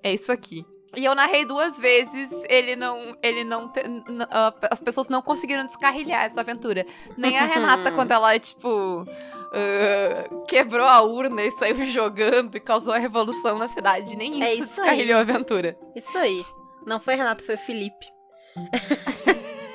é 0.01 0.11
isso 0.13 0.31
aqui. 0.31 0.65
E 0.95 1.05
eu 1.05 1.13
narrei 1.13 1.45
duas 1.45 1.77
vezes, 1.79 2.31
ele 2.49 2.75
não. 2.75 3.15
Ele 3.21 3.43
não. 3.43 3.67
te- 3.69 3.83
ah, 4.31 4.53
as 4.71 4.81
pessoas 4.81 5.07
não 5.07 5.21
conseguiram 5.21 5.65
descarrilhar 5.65 6.25
essa 6.25 6.41
aventura. 6.41 6.85
Nem 7.17 7.37
a 7.37 7.45
Renata, 7.45 7.91
quando 7.93 8.11
ela, 8.11 8.37
tipo. 8.39 9.05
ah, 9.53 10.43
quebrou 10.47 10.87
a 10.87 11.01
urna 11.01 11.43
e 11.43 11.51
saiu 11.51 11.83
jogando 11.85 12.55
e 12.55 12.59
causou 12.59 12.93
a 12.93 12.97
revolução 12.97 13.57
na 13.59 13.67
cidade. 13.67 14.15
Nem 14.15 14.33
isso, 14.33 14.43
É 14.43 14.53
isso 14.55 14.65
descarrilhou 14.67 15.17
a 15.17 15.21
aventura. 15.21 15.77
Isso 15.95 16.17
aí. 16.17 16.43
Não 16.85 16.99
foi 16.99 17.15
Renato, 17.15 17.43
foi 17.43 17.55
o 17.55 17.59
Felipe. 17.59 18.07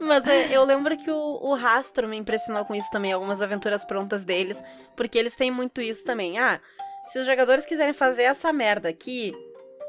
Mas 0.00 0.26
é, 0.26 0.56
eu 0.56 0.64
lembro 0.64 0.96
que 0.96 1.10
o, 1.10 1.14
o 1.40 1.54
Rastro 1.54 2.08
me 2.08 2.16
impressionou 2.16 2.64
com 2.64 2.74
isso 2.74 2.90
também, 2.90 3.12
algumas 3.12 3.40
aventuras 3.40 3.84
prontas 3.84 4.24
deles, 4.24 4.60
porque 4.96 5.16
eles 5.16 5.34
têm 5.36 5.50
muito 5.50 5.80
isso 5.80 6.04
também. 6.04 6.38
Ah, 6.38 6.60
se 7.06 7.18
os 7.18 7.26
jogadores 7.26 7.64
quiserem 7.64 7.92
fazer 7.92 8.24
essa 8.24 8.52
merda 8.52 8.88
aqui, 8.88 9.32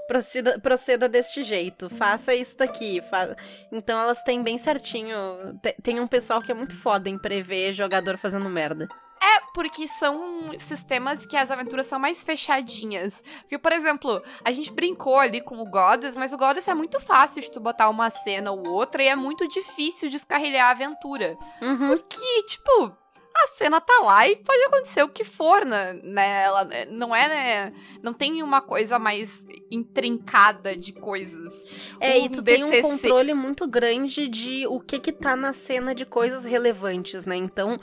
proceda, 0.07 0.59
proceda 0.59 1.07
deste 1.09 1.43
jeito, 1.43 1.89
faça 1.89 2.33
isso 2.33 2.57
daqui. 2.57 3.01
Fa... 3.09 3.35
Então 3.71 3.99
elas 3.99 4.21
têm 4.23 4.41
bem 4.43 4.57
certinho. 4.57 5.15
te- 5.61 5.75
Tem 5.81 5.99
um 5.99 6.07
pessoal 6.07 6.41
que 6.41 6.51
é 6.51 6.55
muito 6.55 6.75
foda 6.75 7.09
em 7.09 7.17
prever 7.17 7.73
jogador 7.73 8.17
fazendo 8.17 8.49
merda. 8.49 8.87
É, 9.21 9.39
porque 9.53 9.87
são 9.87 10.51
sistemas 10.59 11.25
que 11.25 11.37
as 11.37 11.49
aventuras 11.49 11.85
são 11.85 11.97
mais 11.97 12.21
fechadinhas. 12.21 13.23
Porque, 13.41 13.57
por 13.57 13.71
exemplo, 13.71 14.21
a 14.43 14.51
gente 14.51 14.69
brincou 14.69 15.17
ali 15.17 15.39
com 15.39 15.55
o 15.59 15.65
Goddess, 15.69 16.17
mas 16.17 16.33
o 16.33 16.37
Goddess 16.37 16.67
é 16.67 16.73
muito 16.73 16.99
fácil 16.99 17.41
de 17.41 17.49
tu 17.49 17.61
botar 17.61 17.87
uma 17.89 18.09
cena 18.09 18.51
ou 18.51 18.67
outra 18.67 19.01
e 19.01 19.07
é 19.07 19.15
muito 19.15 19.47
difícil 19.47 20.09
descarrilhar 20.09 20.67
a 20.67 20.71
aventura. 20.71 21.37
Uhum. 21.61 21.87
Porque, 21.87 22.43
tipo, 22.47 22.97
a 23.35 23.47
cena 23.47 23.81
tá 23.81 24.01
lá 24.03 24.27
e 24.27 24.35
pode 24.35 24.63
acontecer 24.63 25.03
o 25.03 25.09
que 25.09 25.23
for, 25.23 25.65
né? 25.65 25.93
né? 26.03 26.43
Ela 26.43 26.67
é- 26.71 26.85
não 26.85 27.15
é, 27.15 27.27
né? 27.27 27.73
Não 28.01 28.13
tem 28.13 28.43
uma 28.43 28.61
coisa 28.61 28.99
mais 28.99 29.45
intrincada 29.71 30.75
de 30.75 30.93
coisas. 30.93 31.53
É, 31.99 32.17
e 32.19 32.29
tu 32.29 32.41
tem 32.43 32.63
um 32.63 32.67
DCC 32.69 32.81
controle 32.81 33.33
muito 33.33 33.67
grande 33.67 34.27
de 34.27 34.67
o 34.67 34.79
que 34.79 34.99
que 34.99 35.11
tá 35.11 35.35
na 35.35 35.51
cena 35.53 35.95
de 35.95 36.05
coisas 36.05 36.43
relevantes, 36.43 37.25
né? 37.25 37.35
Então, 37.35 37.77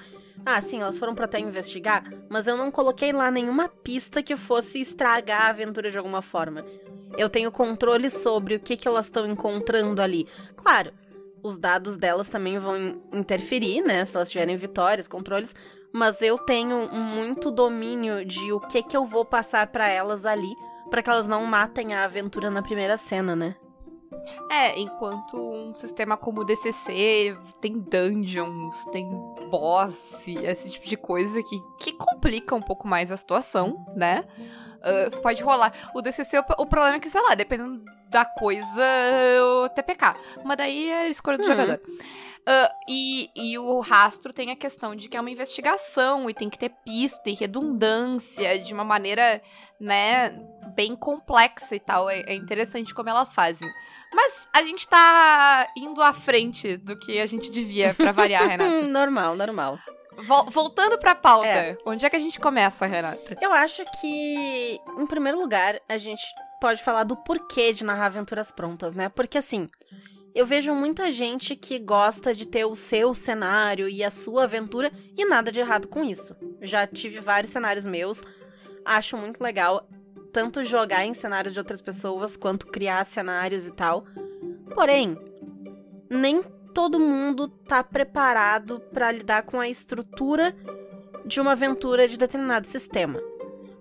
ah, 0.45 0.61
sim, 0.61 0.81
elas 0.81 0.99
foram 0.99 1.15
pra 1.15 1.25
até 1.27 1.39
investigar, 1.39 2.05
mas 2.29 2.47
eu 2.47 2.57
não 2.57 2.71
coloquei 2.71 3.13
lá 3.13 3.31
nenhuma 3.31 3.69
pista 3.69 4.23
que 4.23 4.37
fosse 4.37 4.81
estragar 4.81 5.43
a 5.43 5.49
aventura 5.51 5.91
de 5.91 5.99
alguma 5.99 6.23
forma. 6.23 6.65
Eu 7.19 7.29
tenho 7.29 7.51
controle 7.51 8.09
sobre 8.09 8.55
o 8.55 8.61
que 8.61 8.77
que 8.77 8.87
elas 8.87 9.07
estão 9.07 9.27
encontrando 9.27 10.01
ali. 10.01 10.27
Claro, 10.57 10.93
os 11.43 11.57
dados 11.59 11.97
delas 11.97 12.29
também 12.29 12.59
vão 12.59 12.77
in- 12.77 13.01
interferir, 13.13 13.83
né? 13.83 14.05
Se 14.05 14.15
elas 14.17 14.31
tiverem 14.31 14.57
vitórias, 14.57 15.07
controles, 15.09 15.55
mas 15.93 16.21
eu 16.23 16.39
tenho 16.39 16.89
muito 16.93 17.51
domínio 17.51 18.25
de 18.25 18.53
o 18.53 18.61
que 18.61 18.83
que 18.83 18.97
eu 18.97 19.05
vou 19.05 19.25
passar 19.25 19.67
pra 19.69 19.89
elas 19.89 20.25
ali, 20.25 20.53
pra 20.91 21.03
que 21.03 21.11
elas 21.11 21.27
não 21.27 21.45
matem 21.47 21.95
a 21.95 22.05
aventura 22.05 22.51
na 22.51 22.63
primeira 22.63 22.97
cena, 22.97 23.35
né? 23.35 23.57
É, 24.51 24.79
enquanto 24.79 25.37
um 25.37 25.73
sistema 25.73 26.17
como 26.17 26.41
o 26.41 26.45
DCC 26.45 27.37
tem 27.61 27.79
dungeons, 27.79 28.85
tem 28.87 29.09
boss, 29.51 30.27
esse 30.27 30.71
tipo 30.71 30.87
de 30.87 30.97
coisa 30.97 31.43
que, 31.43 31.59
que 31.79 31.93
complica 31.93 32.55
um 32.55 32.61
pouco 32.61 32.87
mais 32.89 33.11
a 33.11 33.17
situação, 33.17 33.85
né? 33.97 34.25
Ah, 34.83 35.11
pode 35.23 35.43
rolar. 35.43 35.73
O 35.95 36.03
DCC, 36.03 36.39
o, 36.39 36.45
o 36.63 36.67
problema 36.67 36.97
é 36.97 37.01
que, 37.01 37.09
sei 37.09 37.21
lá, 37.21 37.35
dependendo 37.35 37.83
da 38.11 38.25
coisa, 38.25 38.83
o 39.64 39.69
TPK. 39.71 40.14
Mas 40.45 40.57
daí 40.59 40.88
é 40.90 41.02
a 41.02 41.09
escolha 41.09 41.38
do 41.38 41.43
Uhum. 41.45 41.49
jogador. 41.50 41.81
Ah, 42.47 42.73
e, 42.88 43.31
e 43.37 43.59
o 43.59 43.81
rastro 43.81 44.33
tem 44.33 44.50
a 44.50 44.57
questão 44.57 44.97
de 44.97 45.09
que 45.09 45.17
é 45.17 45.21
uma 45.21 45.31
investigação 45.31 46.29
e 46.29 46.35
tem 46.35 46.49
que 46.49 46.59
ter 46.59 46.71
pista 46.85 47.29
e 47.29 47.35
redundância 47.35 48.59
de 48.59 48.73
uma 48.73 48.83
maneira, 48.85 49.40
né, 49.79 50.31
bem 50.75 50.97
complexa 50.97 51.76
e 51.76 51.81
tal. 51.81 52.09
É, 52.09 52.21
é 52.21 52.35
interessante 52.35 52.95
como 52.95 53.09
elas 53.11 53.33
fazem. 53.35 53.69
Mas 54.12 54.40
a 54.52 54.62
gente 54.62 54.88
tá 54.88 55.69
indo 55.76 56.02
à 56.02 56.12
frente 56.12 56.76
do 56.79 56.99
que 56.99 57.21
a 57.21 57.26
gente 57.26 57.50
devia 57.50 57.95
pra 57.95 58.11
variar, 58.11 58.43
Renata. 58.49 58.71
Hum, 58.71 58.88
normal, 58.88 59.37
normal. 59.37 59.79
Vol- 60.26 60.50
voltando 60.50 60.99
pra 60.99 61.14
pauta, 61.14 61.47
É. 61.47 61.79
onde 61.87 62.05
é 62.05 62.11
que 62.11 62.17
a 62.17 62.21
gente 62.21 62.40
começa, 62.40 62.87
Renata? 62.87 63.37
Eu 63.40 63.52
acho 63.52 63.85
que, 64.00 64.79
em 64.99 65.07
primeiro 65.07 65.38
lugar, 65.38 65.79
a 65.88 65.97
gente 65.99 66.23
pode 66.61 66.83
falar 66.83 67.05
do 67.05 67.17
porquê 67.17 67.73
de 67.73 67.85
narrar 67.85 68.07
aventuras 68.07 68.50
prontas, 68.50 68.95
né? 68.95 69.09
Porque 69.09 69.38
assim, 69.38 69.69
eu 70.35 70.47
vejo 70.47 70.75
muita 70.75 71.11
gente 71.11 71.57
que 71.57 71.79
gosta 71.79 72.35
de 72.35 72.47
ter 72.47 72.64
o 72.64 72.76
seu 72.76 73.14
cenário 73.14 73.88
e 73.88 74.05
a 74.05 74.11
sua 74.11 74.45
aventura 74.45 74.93
e 75.17 75.25
nada 75.25 75.50
de 75.50 75.59
errado 75.59 75.88
com 75.88 76.05
isso. 76.05 76.37
Já 76.61 76.87
tive 76.87 77.21
vários 77.21 77.52
cenários 77.52 77.85
meus, 77.85 78.23
acho 78.85 79.17
muito 79.17 79.43
legal. 79.43 79.88
tanto 80.33 80.64
jogar 80.64 81.05
em 81.05 81.14
cenários 81.14 81.55
de 81.55 81.59
outras 81.59 81.81
pessoas 81.81 82.37
quanto 82.37 82.69
criar 82.69 83.05
cenários 83.05 83.67
e 83.67 83.73
tal. 83.73 84.05
Porém, 84.73 85.19
nem 86.09 86.43
todo 86.73 87.00
mundo 87.00 87.49
tá 87.49 87.83
preparado 87.83 88.81
para 88.93 89.11
lidar 89.11 89.43
com 89.43 89.61
a 89.61 89.69
estrutura 89.69 90.55
de 91.26 91.40
uma 91.40 91.52
aventura 91.52 92.07
de 92.07 92.17
determinado 92.17 92.67
sistema. 92.67 93.21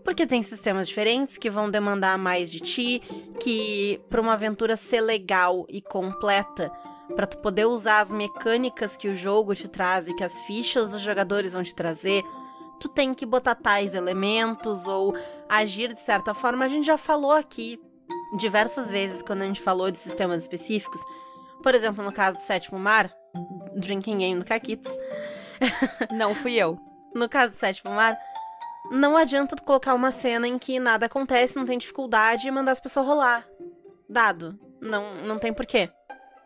Porque 0.09 0.25
tem 0.25 0.41
sistemas 0.41 0.87
diferentes 0.87 1.37
que 1.37 1.51
vão 1.51 1.69
demandar 1.69 2.17
mais 2.17 2.51
de 2.51 2.59
ti, 2.59 2.99
que 3.39 4.01
para 4.09 4.19
uma 4.19 4.33
aventura 4.33 4.75
ser 4.75 5.01
legal 5.01 5.67
e 5.69 5.83
completa, 5.83 6.71
para 7.15 7.27
tu 7.27 7.37
poder 7.37 7.65
usar 7.65 7.99
as 8.01 8.11
mecânicas 8.11 8.97
que 8.97 9.07
o 9.07 9.15
jogo 9.15 9.53
te 9.53 9.67
traz 9.67 10.07
e 10.07 10.15
que 10.15 10.23
as 10.23 10.35
fichas 10.47 10.89
dos 10.89 11.03
jogadores 11.03 11.53
vão 11.53 11.61
te 11.61 11.75
trazer, 11.75 12.23
tu 12.79 12.89
tem 12.89 13.13
que 13.13 13.23
botar 13.23 13.53
tais 13.53 13.93
elementos 13.93 14.87
ou 14.87 15.15
agir 15.47 15.93
de 15.93 15.99
certa 15.99 16.33
forma. 16.33 16.65
A 16.65 16.69
gente 16.69 16.87
já 16.87 16.97
falou 16.97 17.31
aqui 17.31 17.79
diversas 18.35 18.89
vezes 18.89 19.21
quando 19.21 19.43
a 19.43 19.45
gente 19.45 19.61
falou 19.61 19.91
de 19.91 19.99
sistemas 19.99 20.41
específicos. 20.41 20.99
Por 21.61 21.75
exemplo, 21.75 22.03
no 22.03 22.11
caso 22.11 22.37
do 22.37 22.43
Sétimo 22.43 22.79
Mar, 22.79 23.13
Drinking 23.75 24.17
Game 24.17 24.39
do 24.39 24.45
Caquitas. 24.45 24.91
Não 26.09 26.33
fui 26.33 26.55
eu. 26.55 26.79
No 27.11 27.27
caso 27.27 27.53
do 27.53 27.57
Sétimo 27.57 27.91
Mar, 27.91 28.15
não 28.91 29.17
adianta 29.17 29.55
tu 29.55 29.63
colocar 29.63 29.93
uma 29.93 30.11
cena 30.11 30.47
em 30.47 30.57
que 30.57 30.79
nada 30.79 31.05
acontece, 31.05 31.55
não 31.55 31.65
tem 31.65 31.77
dificuldade 31.77 32.47
e 32.47 32.51
mandar 32.51 32.71
as 32.71 32.79
pessoas 32.79 33.05
rolar. 33.05 33.47
Dado. 34.07 34.59
Não, 34.81 35.15
não 35.23 35.37
tem 35.37 35.53
porquê. 35.53 35.89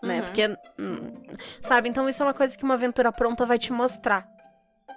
Né? 0.01 0.19
Uhum. 0.19 0.25
Porque. 0.25 0.47
hum, 0.79 1.23
Sabe? 1.61 1.89
Então 1.89 2.07
isso 2.09 2.21
é 2.21 2.25
uma 2.25 2.33
coisa 2.33 2.57
que 2.57 2.63
uma 2.63 2.73
aventura 2.73 3.11
pronta 3.11 3.45
vai 3.45 3.57
te 3.57 3.71
mostrar. 3.71 4.27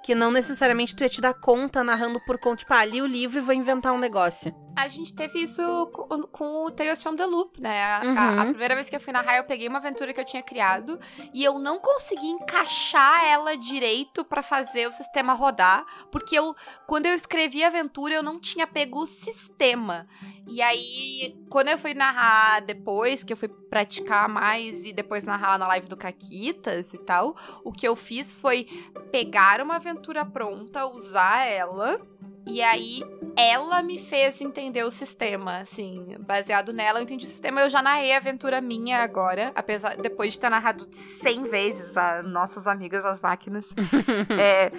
Que 0.03 0.15
não 0.15 0.31
necessariamente 0.31 0.95
tu 0.95 1.03
ia 1.03 1.09
te 1.09 1.21
dar 1.21 1.35
conta 1.35 1.85
narrando 1.85 2.21
por 2.25 2.39
conta. 2.39 2.57
Tipo, 2.57 2.75
ah, 2.75 2.85
li 2.85 3.01
o 3.01 3.07
livro 3.07 3.39
e 3.39 3.43
vou 3.43 3.55
inventar 3.55 3.93
um 3.93 3.99
negócio. 3.99 4.55
A 4.77 4.89
gente 4.89 5.15
teve 5.15 5.41
isso 5.41 5.87
com, 5.93 6.23
com 6.25 6.65
o 6.67 6.71
Tales 6.71 7.03
from 7.03 7.17
the 7.17 7.25
Loop, 7.25 7.61
né? 7.61 7.83
A, 7.83 8.01
Uhum. 8.05 8.19
a- 8.19 8.43
a 8.43 8.47
primeira 8.47 8.75
vez 8.75 8.91
que 8.91 8.95
eu 8.95 9.01
fui 9.01 9.13
narrar, 9.13 9.39
eu 9.39 9.45
peguei 9.45 9.67
uma 9.69 9.79
aventura 9.79 10.13
que 10.13 10.21
eu 10.21 10.25
tinha 10.25 10.43
criado 10.43 11.01
e 11.33 11.43
eu 11.43 11.59
não 11.59 11.79
consegui 11.79 12.27
encaixar 12.27 13.25
ela 13.25 13.57
direito 13.57 14.23
pra 14.25 14.43
fazer 14.43 14.87
o 14.87 14.93
sistema 14.93 15.33
rodar, 15.33 15.87
porque 16.13 16.39
eu, 16.39 16.55
quando 16.87 17.07
eu 17.07 17.15
escrevi 17.15 17.65
a 17.65 17.69
aventura, 17.69 18.15
eu 18.15 18.23
não 18.23 18.39
tinha 18.39 18.67
pego 18.67 19.01
o 19.01 19.07
sistema. 19.07 20.07
E 20.47 20.61
aí, 20.61 21.35
quando 21.49 21.69
eu 21.69 21.79
fui 21.79 21.95
narrar 21.95 22.61
depois, 22.61 23.25
que 23.25 23.33
eu 23.33 23.37
fui 23.37 23.49
praticar 23.49 24.29
mais 24.29 24.85
e 24.85 24.93
depois 24.93 25.25
narrar 25.25 25.59
na 25.59 25.67
live 25.69 25.89
do 25.89 25.97
Caquitas 25.97 26.93
e 26.93 26.99
tal, 26.99 27.35
o 27.65 27.73
que 27.73 27.89
eu 27.89 27.97
fiz 27.97 28.39
foi 28.39 28.65
pegar 29.11 29.61
uma 29.63 29.77
aventura 29.77 30.25
pronta, 30.25 30.87
usar 30.87 31.47
ela. 31.47 31.99
E 32.47 32.63
aí, 32.63 33.03
ela 33.37 33.83
me 33.83 33.99
fez 33.99 34.41
entender 34.41 34.85
o 34.85 34.91
sistema, 34.91 35.59
assim, 35.59 36.17
baseado 36.21 36.73
nela, 36.73 37.01
eu 37.01 37.03
entendi 37.03 37.27
o 37.27 37.29
sistema. 37.29 37.61
Eu 37.61 37.69
já 37.69 37.83
narrei 37.83 38.13
a 38.13 38.19
aventura 38.19 38.61
minha 38.61 39.03
agora, 39.03 39.51
apesar 39.55 39.97
depois 39.97 40.35
de 40.35 40.39
ter 40.39 40.49
narrado 40.49 40.87
100 40.91 41.43
vezes 41.51 41.97
a 41.97 42.23
nossas 42.23 42.67
amigas 42.69 43.05
as 43.05 43.21
máquinas. 43.21 43.67
é, 44.41 44.71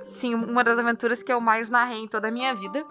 sim, 0.00 0.34
uma 0.34 0.64
das 0.64 0.78
aventuras 0.78 1.22
que 1.22 1.32
eu 1.32 1.40
mais 1.40 1.68
narrei 1.68 1.98
em 1.98 2.08
toda 2.08 2.28
a 2.28 2.30
minha 2.30 2.54
vida. 2.54 2.84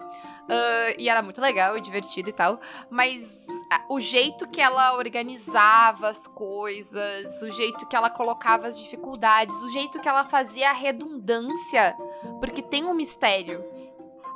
Ah, 0.48 0.94
e 0.98 1.08
era 1.08 1.22
muito 1.22 1.40
legal 1.40 1.76
e 1.76 1.80
divertido 1.80 2.30
e 2.30 2.32
tal. 2.32 2.60
Mas 2.90 3.46
o 3.88 3.98
jeito 3.98 4.48
que 4.48 4.60
ela 4.60 4.94
organizava 4.94 6.08
as 6.08 6.26
coisas, 6.28 7.42
o 7.42 7.50
jeito 7.50 7.86
que 7.86 7.96
ela 7.96 8.10
colocava 8.10 8.66
as 8.66 8.78
dificuldades, 8.78 9.56
o 9.62 9.70
jeito 9.70 10.00
que 10.00 10.08
ela 10.08 10.24
fazia 10.24 10.70
a 10.70 10.72
redundância, 10.72 11.96
porque 12.40 12.62
tem 12.62 12.84
um 12.84 12.94
mistério. 12.94 13.64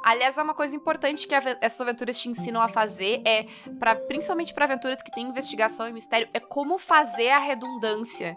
Aliás, 0.03 0.39
é 0.39 0.43
uma 0.43 0.55
coisa 0.55 0.75
importante 0.75 1.27
que 1.27 1.35
essas 1.35 1.81
aventuras 1.81 2.19
te 2.19 2.29
ensinam 2.29 2.63
a 2.63 2.69
fazer 2.69 3.21
é, 3.27 3.47
pra, 3.79 3.97
principalmente 3.97 4.55
para 4.55 4.65
aventuras 4.65 5.03
que 5.03 5.11
tem 5.11 5.27
investigação 5.27 5.89
e 5.89 5.93
mistério, 5.93 6.29
é 6.33 6.41
como 6.41 6.79
fazer 6.79 7.31
a 7.31 7.39
redundância. 7.39 8.37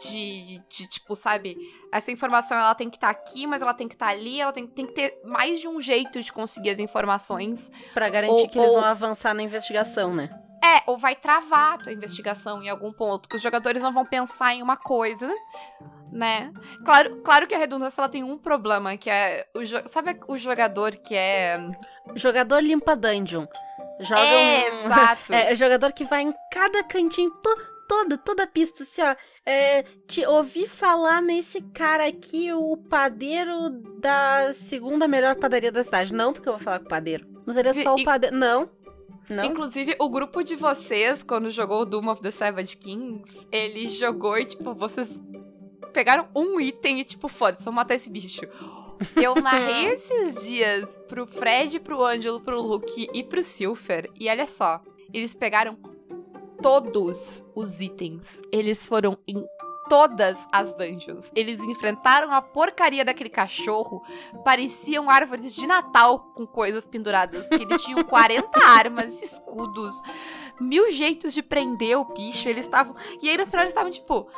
De, 0.00 0.42
de- 0.42 0.62
de, 0.68 0.86
tipo, 0.88 1.14
sabe? 1.16 1.56
Essa 1.92 2.10
informação 2.12 2.56
ela 2.56 2.74
tem 2.74 2.88
que 2.88 2.96
estar 2.96 3.10
aqui, 3.10 3.46
mas 3.46 3.60
ela 3.62 3.74
tem 3.74 3.88
que 3.88 3.94
estar 3.94 4.08
ali, 4.08 4.40
ela 4.40 4.52
tem, 4.52 4.66
tem 4.66 4.86
que 4.86 4.92
ter 4.92 5.20
mais 5.24 5.60
de 5.60 5.68
um 5.68 5.80
jeito 5.80 6.22
de 6.22 6.32
conseguir 6.32 6.70
as 6.70 6.78
informações. 6.78 7.70
Pra 7.92 8.08
garantir 8.08 8.32
Ou- 8.34 8.48
que 8.48 8.58
eles 8.58 8.70
ou- 8.70 8.80
vão 8.80 8.84
avançar 8.84 9.34
na 9.34 9.42
investigação, 9.42 10.14
né? 10.14 10.30
É, 10.62 10.82
ou 10.86 10.98
vai 10.98 11.16
travar 11.16 11.74
a 11.74 11.78
tua 11.78 11.92
investigação 11.92 12.62
em 12.62 12.68
algum 12.68 12.92
ponto, 12.92 13.28
que 13.28 13.36
os 13.36 13.42
jogadores 13.42 13.82
não 13.82 13.92
vão 13.92 14.04
pensar 14.04 14.54
em 14.54 14.62
uma 14.62 14.76
coisa, 14.76 15.32
né? 16.12 16.52
Claro, 16.84 17.16
claro 17.22 17.46
que 17.46 17.54
a 17.54 17.58
redundância 17.58 18.00
ela 18.00 18.08
tem 18.08 18.22
um 18.22 18.36
problema, 18.36 18.96
que 18.96 19.08
é 19.08 19.46
o 19.54 19.64
sabe 19.88 20.18
o 20.28 20.36
jogador 20.36 20.96
que 20.96 21.14
é 21.14 21.58
Jogador 22.14 22.58
limpa 22.60 22.94
dungeon. 22.96 23.46
Joga 24.00 24.20
é, 24.20 24.70
um... 24.72 24.84
exato. 24.86 25.32
É, 25.34 25.52
é 25.52 25.54
jogador 25.54 25.92
que 25.92 26.04
vai 26.04 26.22
em 26.22 26.34
cada 26.52 26.82
cantinho, 26.84 27.30
to- 27.30 27.70
toda, 27.90 28.16
toda 28.16 28.42
a 28.44 28.46
pista, 28.46 28.84
assim, 28.84 29.02
ó. 29.02 29.16
É, 29.44 29.82
te 30.06 30.24
ouvi 30.24 30.64
falar 30.68 31.20
nesse 31.20 31.60
cara 31.60 32.06
aqui, 32.06 32.52
o 32.52 32.76
padeiro 32.76 33.70
da 33.98 34.54
segunda 34.54 35.08
melhor 35.08 35.34
padaria 35.34 35.72
da 35.72 35.82
cidade. 35.82 36.14
Não 36.14 36.32
porque 36.32 36.48
eu 36.48 36.52
vou 36.52 36.62
falar 36.62 36.78
com 36.78 36.84
o 36.84 36.88
padeiro. 36.88 37.26
Mas 37.44 37.56
ele 37.56 37.68
é 37.70 37.74
só 37.74 37.96
E- 37.96 38.02
o 38.02 38.04
padeiro. 38.04 38.36
Não. 38.36 38.70
Não. 39.28 39.44
Inclusive, 39.44 39.96
o 39.98 40.08
grupo 40.08 40.42
de 40.44 40.54
vocês, 40.54 41.22
quando 41.24 41.50
jogou 41.50 41.82
o 41.82 41.84
Doom 41.84 42.08
of 42.10 42.20
the 42.22 42.30
Savage 42.30 42.76
Kings, 42.76 43.46
ele 43.50 43.86
jogou 43.88 44.38
e, 44.38 44.44
tipo, 44.44 44.72
vocês 44.74 45.18
pegaram 45.92 46.28
um 46.34 46.60
item 46.60 47.00
e, 47.00 47.04
tipo, 47.04 47.26
foda-se, 47.28 47.64
vamos 47.64 47.76
matar 47.76 47.94
esse 47.96 48.08
bicho. 48.10 48.42
Eu 49.16 49.34
narrei 49.36 49.86
esses 49.94 50.42
dias 50.44 50.96
pro 51.08 51.26
Fred, 51.26 51.80
pro 51.80 52.04
Ângelo, 52.04 52.40
pro 52.40 52.60
Luke 52.60 53.08
e 53.12 53.22
pro 53.24 53.42
Silver. 53.42 54.08
E 54.18 54.28
olha 54.28 54.46
só, 54.46 54.80
eles 55.12 55.34
pegaram 55.34 55.76
todos 56.60 57.46
os 57.54 57.80
itens. 57.80 58.40
Eles 58.52 58.86
foram 58.86 59.18
em 59.26 59.44
todas 59.88 60.38
as 60.52 60.72
dungeons. 60.76 61.30
Eles 61.34 61.60
enfrentaram 61.60 62.32
a 62.32 62.40
porcaria 62.40 63.04
daquele 63.04 63.28
cachorro. 63.28 64.02
Pareciam 64.44 65.10
árvores 65.10 65.54
de 65.54 65.66
Natal 65.66 66.20
com 66.34 66.46
coisas 66.46 66.86
penduradas. 66.86 67.48
Porque 67.48 67.64
eles 67.64 67.82
tinham 67.82 68.04
40 68.04 68.48
armas, 68.64 69.20
escudos, 69.20 69.94
mil 70.60 70.92
jeitos 70.92 71.34
de 71.34 71.42
prender 71.42 71.98
o 71.98 72.04
bicho. 72.04 72.48
Eles 72.48 72.66
estavam. 72.66 72.94
E 73.20 73.28
aí 73.28 73.36
no 73.36 73.46
final 73.46 73.62
eles 73.62 73.72
estavam 73.72 73.90
tipo. 73.90 74.28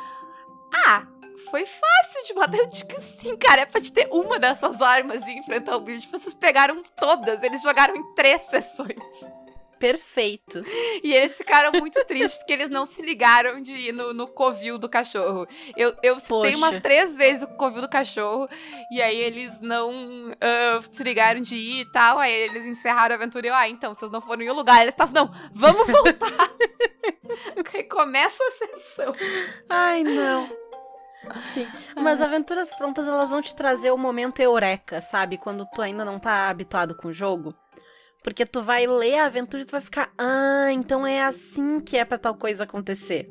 Ah, 0.73 1.05
foi 1.51 1.65
fácil 1.65 2.23
de 2.25 2.33
matar. 2.33 2.57
Eu 2.57 2.67
digo 2.67 2.99
sim, 3.01 3.37
cara. 3.37 3.61
É 3.61 3.65
pra 3.65 3.79
te 3.79 3.93
ter 3.93 4.07
uma 4.11 4.39
dessas 4.39 4.81
armas 4.81 5.21
e 5.27 5.37
enfrentar 5.37 5.75
o 5.75 5.81
bicho. 5.81 6.09
Vocês 6.11 6.33
pegaram 6.33 6.81
todas. 6.97 7.43
Eles 7.43 7.61
jogaram 7.61 7.95
em 7.95 8.15
três 8.15 8.41
sessões. 8.43 8.97
Perfeito. 9.83 10.63
E 11.03 11.13
eles 11.13 11.35
ficaram 11.35 11.73
muito 11.77 12.01
tristes 12.05 12.41
que 12.45 12.53
eles 12.53 12.69
não 12.69 12.85
se 12.85 13.01
ligaram 13.01 13.61
de 13.61 13.73
ir 13.73 13.91
no, 13.91 14.13
no 14.13 14.27
covil 14.27 14.77
do 14.77 14.87
cachorro. 14.87 15.45
Eu, 15.75 15.93
eu 16.01 16.17
citei 16.21 16.55
umas 16.55 16.79
três 16.81 17.17
vezes 17.17 17.43
o 17.43 17.47
covil 17.57 17.81
do 17.81 17.89
cachorro, 17.89 18.47
e 18.89 19.01
aí 19.01 19.17
eles 19.17 19.59
não 19.59 20.31
ah, 20.39 20.79
se 20.89 21.03
ligaram 21.03 21.41
de 21.41 21.55
ir 21.55 21.81
e 21.81 21.91
tal. 21.91 22.17
Aí 22.17 22.31
eles 22.31 22.65
encerraram 22.65 23.13
a 23.13 23.17
aventura 23.17 23.45
e 23.45 23.49
eu, 23.49 23.55
ah, 23.55 23.67
então, 23.67 23.93
vocês 23.93 24.09
não 24.09 24.21
foram 24.21 24.35
em 24.35 24.45
nenhum 24.45 24.55
lugar. 24.55 24.81
Eles 24.81 24.93
estavam, 24.93 25.13
não, 25.13 25.35
vamos 25.51 25.85
voltar. 25.85 26.49
começa 27.91 28.41
a 28.41 28.51
sessão. 28.51 29.13
Ai, 29.67 30.01
não. 30.03 30.47
Sim. 31.53 31.67
Mas 31.97 32.21
aventuras 32.21 32.73
prontas, 32.77 33.05
elas 33.05 33.29
vão 33.29 33.41
te 33.41 33.53
trazer 33.53 33.91
o 33.91 33.97
momento 33.97 34.39
eureka, 34.39 35.01
sabe? 35.01 35.37
Quando 35.37 35.67
tu 35.73 35.81
ainda 35.81 36.05
não 36.05 36.19
tá 36.19 36.47
habituado 36.47 36.95
com 36.95 37.09
o 37.09 37.13
jogo. 37.13 37.53
Porque 38.23 38.45
tu 38.45 38.61
vai 38.61 38.87
ler 38.87 39.19
a 39.19 39.25
aventura 39.25 39.63
e 39.63 39.65
tu 39.65 39.71
vai 39.71 39.81
ficar, 39.81 40.11
ah, 40.17 40.71
então 40.71 41.05
é 41.05 41.21
assim 41.23 41.79
que 41.81 41.97
é 41.97 42.05
pra 42.05 42.17
tal 42.17 42.35
coisa 42.35 42.63
acontecer. 42.63 43.29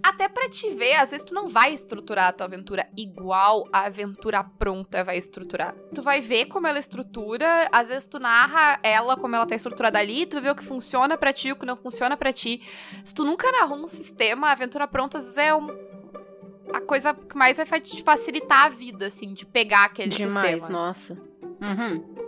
Até 0.00 0.28
pra 0.28 0.48
te 0.48 0.70
ver, 0.70 0.94
às 0.94 1.10
vezes 1.10 1.24
tu 1.26 1.34
não 1.34 1.48
vai 1.48 1.74
estruturar 1.74 2.28
a 2.28 2.32
tua 2.32 2.46
aventura 2.46 2.86
igual 2.96 3.64
a 3.72 3.86
aventura 3.86 4.44
pronta 4.44 5.02
vai 5.02 5.18
estruturar. 5.18 5.74
Tu 5.92 6.00
vai 6.00 6.20
ver 6.20 6.46
como 6.46 6.68
ela 6.68 6.78
estrutura, 6.78 7.68
às 7.72 7.88
vezes 7.88 8.06
tu 8.06 8.20
narra 8.20 8.78
ela 8.84 9.16
como 9.16 9.34
ela 9.34 9.44
tá 9.44 9.56
estruturada 9.56 9.98
ali, 9.98 10.24
tu 10.24 10.40
vê 10.40 10.50
o 10.50 10.54
que 10.54 10.64
funciona 10.64 11.18
pra 11.18 11.32
ti, 11.32 11.50
o 11.50 11.56
que 11.56 11.66
não 11.66 11.76
funciona 11.76 12.16
pra 12.16 12.32
ti. 12.32 12.62
Se 13.04 13.12
tu 13.12 13.24
nunca 13.24 13.50
narrou 13.50 13.76
um 13.78 13.88
sistema, 13.88 14.48
a 14.48 14.52
aventura 14.52 14.86
pronta 14.86 15.18
às 15.18 15.24
vezes 15.24 15.38
é 15.38 15.52
um- 15.52 15.76
a 16.72 16.80
coisa 16.80 17.12
que 17.12 17.36
mais 17.36 17.56
vai 17.56 17.80
te 17.80 18.00
facilitar 18.02 18.66
a 18.66 18.68
vida, 18.68 19.06
assim, 19.06 19.32
de 19.34 19.44
pegar 19.44 19.84
aquele 19.86 20.10
Demais, 20.14 20.62
sistema. 20.62 20.68
nossa. 20.68 21.14
Uhum. 21.60 22.27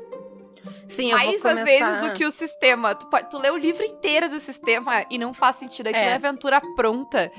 Sim, 0.89 1.13
Mais 1.13 1.41
começar... 1.41 1.61
às 1.61 1.65
vezes 1.65 1.99
do 1.99 2.13
que 2.13 2.25
o 2.25 2.31
sistema. 2.31 2.95
Tu, 2.95 3.07
tu 3.31 3.39
lê 3.39 3.51
o 3.51 3.57
livro 3.57 3.83
inteiro 3.83 4.29
do 4.29 4.39
sistema 4.41 5.05
e 5.11 5.19
não 5.19 5.33
faz 5.33 5.57
sentido. 5.57 5.89
Aquilo 5.89 6.05
É. 6.05 6.11
é 6.11 6.15
aventura 6.15 6.61
pronta. 6.77 7.31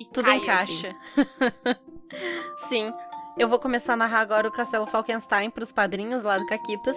E 0.00 0.04
Tudo 0.06 0.24
cai, 0.24 0.36
assim. 0.36 0.44
encaixa. 0.44 0.96
Sim. 2.68 2.92
Eu 3.36 3.48
vou 3.48 3.58
começar 3.58 3.94
a 3.94 3.96
narrar 3.96 4.20
agora 4.20 4.46
o 4.48 4.52
Castelo 4.52 4.86
Falkenstein 4.86 5.50
pros 5.50 5.72
padrinhos 5.72 6.22
lá 6.22 6.38
do 6.38 6.46
Caquitas. 6.46 6.96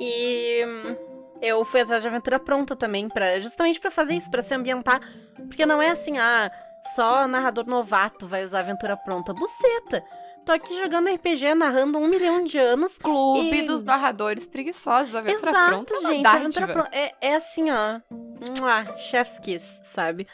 E 0.00 0.64
hum, 0.64 0.96
eu 1.40 1.64
fui 1.64 1.80
atrás 1.80 2.02
de 2.02 2.08
aventura 2.08 2.38
pronta 2.38 2.76
também, 2.76 3.08
pra, 3.08 3.40
justamente 3.40 3.80
pra 3.80 3.90
fazer 3.90 4.14
isso, 4.14 4.30
pra 4.30 4.42
se 4.42 4.54
ambientar. 4.54 5.00
Porque 5.48 5.66
não 5.66 5.82
é 5.82 5.90
assim, 5.90 6.18
ah, 6.18 6.50
só 6.94 7.26
narrador 7.26 7.66
novato 7.66 8.28
vai 8.28 8.44
usar 8.44 8.60
aventura 8.60 8.96
pronta. 8.96 9.34
Buceta! 9.34 10.04
Tô 10.44 10.52
aqui 10.52 10.76
jogando 10.76 11.08
RPG, 11.12 11.54
narrando 11.54 11.98
um 11.98 12.06
milhão 12.08 12.42
de 12.44 12.58
anos. 12.58 12.98
Clube 12.98 13.58
E- 13.58 13.62
dos 13.62 13.84
narradores 13.84 14.44
preguiçosos. 14.46 15.14
Aventura 15.14 15.50
Exato, 15.50 15.70
pronta 15.70 15.94
uma 15.98 16.10
gente. 16.12 16.26
Aventura 16.26 16.66
pronta. 16.68 16.88
É, 16.92 17.14
é 17.20 17.34
assim, 17.34 17.70
ó. 17.70 18.00
Mua, 18.60 18.96
chef's 18.98 19.38
kiss, 19.38 19.80
sabe? 19.84 20.26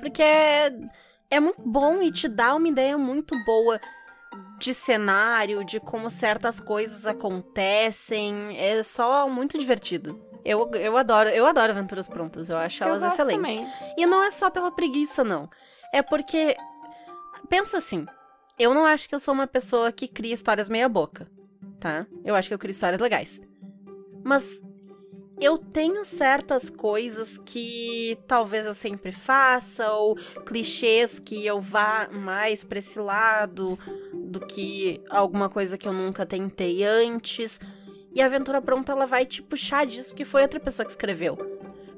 Porque 0.00 0.22
é, 0.22 0.72
é 1.30 1.40
muito 1.40 1.62
bom 1.62 2.02
e 2.02 2.10
te 2.10 2.28
dá 2.28 2.54
uma 2.54 2.68
ideia 2.68 2.96
muito 2.98 3.34
boa 3.44 3.80
de 4.58 4.72
cenário, 4.74 5.64
de 5.64 5.80
como 5.80 6.10
certas 6.10 6.60
coisas 6.60 7.06
acontecem. 7.06 8.56
É 8.58 8.82
só 8.82 9.28
muito 9.28 9.58
divertido. 9.58 10.20
Eu, 10.44 10.70
eu 10.74 10.96
adoro, 10.96 11.30
eu 11.30 11.46
adoro 11.46 11.72
aventuras 11.72 12.06
prontas, 12.06 12.50
eu 12.50 12.56
acho 12.58 12.84
Eu 12.84 12.88
elas 12.88 13.12
excelentes. 13.14 13.36
também. 13.36 13.66
E 13.96 14.04
não 14.04 14.22
é 14.22 14.30
só 14.30 14.50
pela 14.50 14.70
preguiça, 14.70 15.24
não. 15.24 15.48
É 15.92 16.02
porque. 16.02 16.54
Pensa 17.48 17.78
assim. 17.78 18.04
Eu 18.58 18.72
não 18.72 18.84
acho 18.84 19.08
que 19.08 19.14
eu 19.14 19.20
sou 19.20 19.34
uma 19.34 19.48
pessoa 19.48 19.90
que 19.90 20.06
cria 20.06 20.32
histórias 20.32 20.68
meia-boca, 20.68 21.26
tá? 21.80 22.06
Eu 22.24 22.36
acho 22.36 22.48
que 22.48 22.54
eu 22.54 22.58
crio 22.58 22.70
histórias 22.70 23.00
legais. 23.00 23.40
Mas 24.22 24.60
eu 25.40 25.58
tenho 25.58 26.04
certas 26.04 26.70
coisas 26.70 27.36
que 27.38 28.16
talvez 28.28 28.64
eu 28.64 28.74
sempre 28.74 29.10
faça, 29.10 29.90
ou 29.92 30.14
clichês 30.46 31.18
que 31.18 31.44
eu 31.44 31.60
vá 31.60 32.08
mais 32.12 32.62
pra 32.62 32.78
esse 32.78 32.98
lado 33.00 33.76
do 34.12 34.38
que 34.38 35.02
alguma 35.10 35.48
coisa 35.48 35.76
que 35.76 35.88
eu 35.88 35.92
nunca 35.92 36.24
tentei 36.24 36.84
antes. 36.84 37.60
E 38.14 38.22
a 38.22 38.26
aventura 38.26 38.62
pronta 38.62 38.92
ela 38.92 39.06
vai 39.06 39.26
te 39.26 39.42
puxar 39.42 39.84
disso, 39.84 40.10
porque 40.10 40.24
foi 40.24 40.42
outra 40.42 40.60
pessoa 40.60 40.86
que 40.86 40.92
escreveu. 40.92 41.36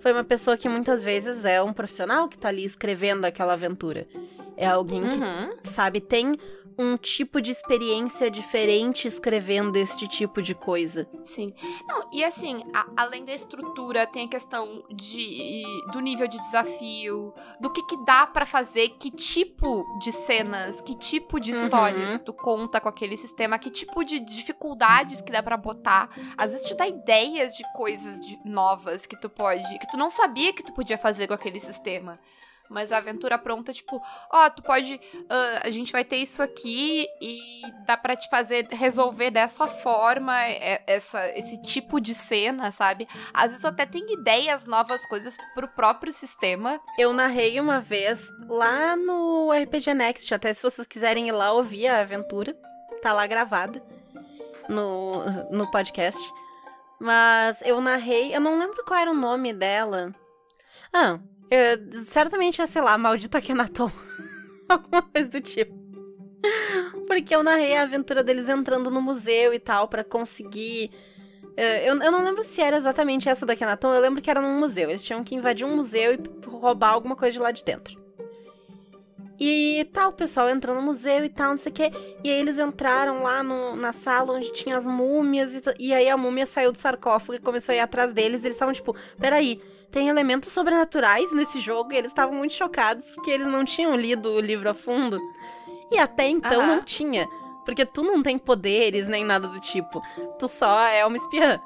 Foi 0.01 0.11
uma 0.11 0.25
pessoa 0.25 0.57
que 0.57 0.71
muitas 0.71 1.03
vezes 1.03 1.45
é 1.45 1.63
um 1.63 1.75
profissional 1.75 2.29
que 2.29 2.39
tá 2.39 2.49
ali 2.49 2.65
escrevendo 2.65 3.27
aquela 3.27 3.53
aventura. 3.53 4.09
É 4.57 4.67
alguém 4.67 5.09
que 5.09 5.17
Uhum. 5.17 5.51
sabe, 5.65 6.01
tem 6.01 6.35
um 6.79 6.95
tipo 6.99 7.41
de 7.41 7.51
experiência 7.51 8.31
diferente 8.31 9.09
escrevendo 9.09 9.77
este 9.77 10.07
tipo 10.07 10.43
de 10.43 10.55
coisa. 10.55 11.09
Sim. 11.25 11.55
Não, 11.89 12.07
e 12.13 12.23
assim, 12.23 12.63
a- 12.75 12.87
além 12.99 13.25
da 13.25 13.33
estrutura, 13.33 14.07
tem 14.07 14.27
a 14.27 14.29
questão 14.29 14.85
de, 14.91 15.63
do 15.91 16.01
nível 16.01 16.29
de 16.29 16.39
desafio, 16.39 17.33
do 17.63 17.71
que, 17.73 17.83
que 17.87 17.97
dá 18.05 18.27
pra 18.27 18.45
fazer, 18.45 18.91
que 18.99 19.11
tipo 19.11 19.87
de 20.03 20.13
cenas, 20.13 20.83
que 20.83 20.95
tipo 20.95 21.41
de 21.41 21.53
Uhum. 21.53 21.65
histórias 21.65 22.21
tu 22.21 22.35
conta 22.35 22.79
com 22.79 22.91
aquele 22.91 23.17
sistema, 23.17 23.59
que 23.59 23.71
tipo 23.71 24.05
de 24.05 24.21
dificuldades 24.21 25.23
que 25.23 25.33
dá 25.33 25.43
pra 25.43 25.57
botar. 25.57 26.11
Às 26.37 26.53
vezes 26.53 26.67
te 26.67 26.75
dá 26.75 26.87
ideias 26.87 27.55
de 27.57 27.65
coisas 27.75 28.21
de- 28.21 28.39
novas 28.45 29.07
que 29.07 29.19
tu 29.19 29.31
pode, 29.31 29.63
que 29.79 29.89
tu 29.91 29.97
não 29.97 30.11
sabia 30.11 30.53
que 30.53 30.63
tu 30.63 30.75
podia 30.75 30.99
fazer 30.99 31.27
com 31.27 31.33
aquele 31.35 31.59
sistema. 31.59 32.19
Mas 32.69 32.93
a 32.93 32.99
aventura 32.99 33.39
pronta, 33.39 33.73
tipo, 33.73 34.01
ó, 34.33 34.49
tu 34.51 34.63
pode. 34.63 35.01
ah, 35.29 35.61
a 35.65 35.71
gente 35.71 35.93
vai 35.93 36.05
ter 36.05 36.17
isso 36.17 36.43
aqui 36.43 37.07
e 37.21 37.63
dá 37.87 37.97
pra 37.97 38.17
te 38.17 38.29
fazer 38.29 38.67
resolver 38.71 39.31
dessa 39.31 39.67
forma 39.67 40.43
é- 40.45 40.83
essa, 40.87 41.29
esse 41.37 41.61
tipo 41.63 42.01
de 42.01 42.15
cena, 42.15 42.71
sabe? 42.71 43.07
Às 43.33 43.51
vezes 43.53 43.65
até 43.65 43.87
tem 43.87 44.13
ideias, 44.13 44.67
novas 44.67 45.07
coisas 45.07 45.37
pro 45.55 45.69
próprio 45.69 46.13
sistema. 46.13 46.81
Eu 46.99 47.13
narrei 47.13 47.61
uma 47.61 47.81
vez 47.81 48.29
lá 48.49 48.97
no 48.97 49.51
RPG 49.53 49.95
Next, 49.95 50.35
até 50.35 50.53
se 50.53 50.63
vocês 50.63 50.87
quiserem 50.87 51.29
ir 51.29 51.33
lá 51.33 51.53
ouvir 51.53 51.87
a 51.89 52.01
aventura, 52.01 52.57
tá 53.03 53.13
lá 53.13 53.27
gravada 53.27 53.83
no, 54.69 55.25
no 55.51 55.71
podcast. 55.71 56.21
Mas 56.99 57.61
eu 57.63 57.81
narrei, 57.81 58.35
eu 58.35 58.41
não 58.41 58.59
lembro 58.59 58.83
qual 58.85 58.99
era 58.99 59.11
o 59.11 59.15
nome 59.15 59.53
dela. 59.53 60.15
Ah, 60.93 61.19
eu- 61.51 62.05
certamente 62.07 62.61
é, 62.61 62.67
sei 62.67 62.83
lá, 62.83 62.97
Maldito 62.99 63.37
Akhenaton. 63.37 63.91
Alguma 64.69 65.03
coisa 65.03 65.29
do 65.29 65.41
tipo. 65.41 65.75
Porque 67.07 67.35
eu 67.35 67.43
narrei 67.43 67.77
a 67.77 67.83
aventura 67.83 68.23
deles 68.23 68.49
entrando 68.49 68.91
no 68.91 69.01
museu 69.03 69.53
e 69.55 69.59
tal, 69.59 69.89
pra 69.89 70.05
conseguir. 70.05 70.91
eh, 71.57 71.89
Eu, 71.89 72.01
eu 72.01 72.13
não 72.13 72.23
lembro 72.25 72.43
se 72.43 72.61
era 72.61 72.77
exatamente 72.77 73.29
essa 73.29 73.45
do 73.47 73.53
Akhenaton, 73.53 73.93
eu 73.95 74.01
lembro 74.01 74.21
que 74.23 74.31
era 74.31 74.41
num 74.41 74.59
museu. 74.59 74.89
Eles 74.91 75.05
tinham 75.05 75.25
que 75.25 75.35
invadir 75.35 75.65
um 75.67 75.77
museu 75.77 76.15
e 76.15 76.21
roubar 76.49 76.91
alguma 76.91 77.17
coisa 77.17 77.33
de 77.33 77.39
lá 77.39 77.51
de 77.51 77.65
dentro. 77.65 78.06
E 79.39 79.87
tal, 79.93 80.11
o 80.11 80.13
pessoal 80.13 80.49
entrou 80.49 80.75
no 80.75 80.81
museu 80.81 81.25
e 81.25 81.29
tal, 81.29 81.51
não 81.51 81.57
sei 81.57 81.71
o 81.71 81.75
quê. 81.75 81.93
E 82.25 82.31
aí 82.31 82.39
eles 82.41 82.59
entraram 82.59 83.23
lá 83.23 83.43
no- 83.43 83.77
na 83.77 83.93
sala 83.93 84.33
onde 84.33 84.51
tinha 84.53 84.77
as 84.77 84.87
múmias. 84.87 85.55
E, 85.55 85.63
e 85.79 85.95
aí 85.95 86.09
a 86.09 86.17
múmia 86.17 86.47
saiu 86.47 86.73
do 86.73 86.79
sarcófago 86.79 87.35
e 87.35 87.39
começou 87.39 87.73
a 87.73 87.77
ir 87.77 87.81
atrás 87.81 88.13
deles. 88.13 88.43
E 88.43 88.47
eles 88.47 88.57
estavam 88.57 88.73
tipo, 88.73 88.97
peraí, 89.21 89.61
tem 89.91 90.09
elementos 90.09 90.51
sobrenaturais 90.53 91.33
nesse 91.33 91.61
jogo? 91.61 91.93
E 91.93 91.97
eles 91.97 92.11
estavam 92.11 92.35
muito 92.35 92.55
chocados 92.55 93.11
porque 93.11 93.31
eles 93.31 93.47
não 93.47 93.65
tinham 93.65 93.95
lido 93.95 94.31
o 94.31 94.41
livro 94.41 94.71
a 94.71 94.75
fundo. 94.75 95.21
E 95.93 95.99
até 95.99 96.27
então 96.29 96.61
Aham. 96.63 96.77
não 96.77 96.83
tinha. 96.83 97.29
Porque 97.65 97.85
tu 97.85 98.03
não 98.03 98.23
tem 98.23 98.39
poderes 98.39 99.07
nem 99.09 99.25
nada 99.25 99.49
do 99.49 99.61
tipo. 99.61 100.01
Tu 100.39 100.49
só 100.49 100.81
é 100.87 101.05
uma 101.05 101.17
espiã. 101.17 101.61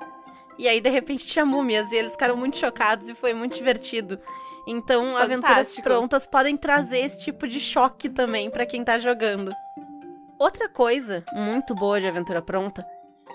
E 0.58 0.66
aí, 0.68 0.80
de 0.80 0.90
repente, 0.90 1.26
tinha 1.26 1.44
múmias 1.44 1.90
e 1.92 1.96
eles 1.96 2.12
ficaram 2.12 2.36
muito 2.36 2.56
chocados 2.58 3.08
e 3.08 3.14
foi 3.14 3.32
muito 3.32 3.54
divertido. 3.56 4.18
Então, 4.66 5.16
aventuras 5.16 5.54
Fantástico. 5.54 5.82
prontas 5.82 6.26
podem 6.26 6.56
trazer 6.56 6.98
esse 6.98 7.18
tipo 7.18 7.48
de 7.48 7.58
choque 7.58 8.08
também 8.08 8.50
pra 8.50 8.66
quem 8.66 8.84
tá 8.84 8.98
jogando. 8.98 9.52
Outra 10.38 10.68
coisa 10.68 11.24
muito 11.32 11.74
boa 11.74 12.00
de 12.00 12.06
aventura 12.06 12.40
pronta 12.40 12.86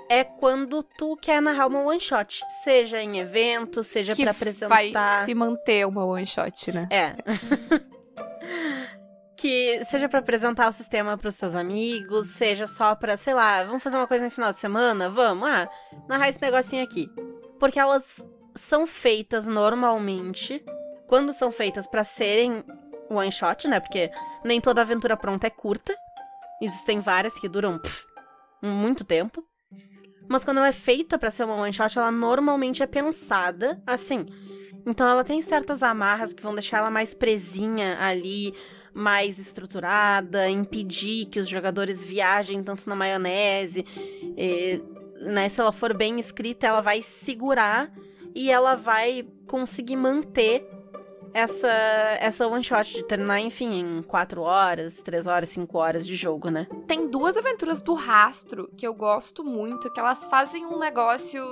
é 0.09 0.23
quando 0.23 0.83
tu 0.83 1.15
quer 1.17 1.41
narrar 1.41 1.67
uma 1.67 1.81
one 1.81 1.99
shot, 1.99 2.41
seja 2.63 3.01
em 3.01 3.19
evento, 3.19 3.83
seja 3.83 4.15
que 4.15 4.23
pra 4.23 4.33
vai 4.33 4.89
apresentar. 4.89 5.25
se 5.25 5.33
manter 5.33 5.85
uma 5.87 6.05
one 6.05 6.25
shot, 6.25 6.71
né? 6.71 6.87
É. 6.91 7.15
que 9.35 9.83
seja 9.85 10.07
pra 10.07 10.19
apresentar 10.19 10.67
o 10.69 10.71
sistema 10.71 11.17
pros 11.17 11.35
teus 11.35 11.55
amigos, 11.55 12.27
seja 12.29 12.67
só 12.67 12.95
pra, 12.95 13.17
sei 13.17 13.33
lá, 13.33 13.63
vamos 13.63 13.83
fazer 13.83 13.97
uma 13.97 14.07
coisa 14.07 14.25
no 14.25 14.31
final 14.31 14.51
de 14.51 14.59
semana? 14.59 15.09
Vamos, 15.09 15.47
ah, 15.47 15.69
narrar 16.07 16.29
esse 16.29 16.41
negocinho 16.41 16.83
aqui. 16.83 17.09
Porque 17.59 17.79
elas 17.79 18.23
são 18.55 18.87
feitas 18.87 19.45
normalmente, 19.45 20.63
quando 21.07 21.33
são 21.33 21.51
feitas 21.51 21.87
pra 21.87 22.03
serem 22.03 22.63
one 23.09 23.31
shot, 23.31 23.67
né? 23.67 23.79
Porque 23.79 24.11
nem 24.43 24.59
toda 24.59 24.81
aventura 24.81 25.15
pronta 25.15 25.47
é 25.47 25.49
curta. 25.49 25.95
Existem 26.61 26.99
várias 26.99 27.37
que 27.39 27.49
duram 27.49 27.77
pff, 27.77 28.05
muito 28.61 29.03
tempo. 29.03 29.43
Mas 30.27 30.43
quando 30.43 30.57
ela 30.57 30.69
é 30.69 30.73
feita 30.73 31.19
pra 31.19 31.29
ser 31.29 31.43
uma 31.43 31.55
one 31.55 31.73
shot, 31.73 31.97
ela 31.97 32.11
normalmente 32.11 32.81
é 32.81 32.87
pensada 32.87 33.81
assim. 33.85 34.25
Então 34.85 35.07
ela 35.07 35.23
tem 35.23 35.41
certas 35.41 35.83
amarras 35.83 36.33
que 36.33 36.43
vão 36.43 36.53
deixar 36.53 36.77
ela 36.77 36.89
mais 36.89 37.13
presinha 37.13 37.97
ali, 37.99 38.53
mais 38.93 39.37
estruturada, 39.37 40.49
impedir 40.49 41.25
que 41.25 41.39
os 41.39 41.49
jogadores 41.49 42.03
viajem 42.03 42.63
tanto 42.63 42.87
na 42.87 42.95
maionese. 42.95 43.85
E, 44.37 44.81
né, 45.21 45.49
se 45.49 45.59
ela 45.59 45.71
for 45.71 45.93
bem 45.93 46.19
escrita, 46.19 46.67
ela 46.67 46.81
vai 46.81 47.01
segurar 47.01 47.91
e 48.33 48.49
ela 48.51 48.75
vai 48.75 49.27
conseguir 49.47 49.95
manter 49.95 50.67
essa, 51.35 51.67
essa 52.21 52.47
one 52.47 52.63
shot 52.63 52.93
de 52.93 53.03
terminar, 53.03 53.41
enfim, 53.41 53.81
em 53.81 54.01
4 54.03 54.41
horas, 54.41 55.01
3 55.01 55.27
horas, 55.27 55.49
5 55.49 55.77
horas 55.77 56.07
de 56.07 56.15
jogo, 56.15 56.49
né? 56.49 56.65
Tem 56.87 57.09
duas 57.09 57.35
aventuras 57.35 57.81
do 57.81 57.93
rastro 57.93 58.69
que 58.77 58.87
eu 58.87 58.93
gosto 58.93 59.43
muito, 59.43 59.91
que 59.91 59.99
elas 59.99 60.23
fazem 60.27 60.65
um 60.65 60.79
negócio, 60.79 61.43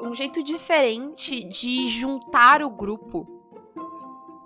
um 0.00 0.14
jeito 0.14 0.44
diferente 0.44 1.42
de 1.42 1.88
juntar 1.88 2.62
o 2.62 2.70
grupo. 2.70 3.22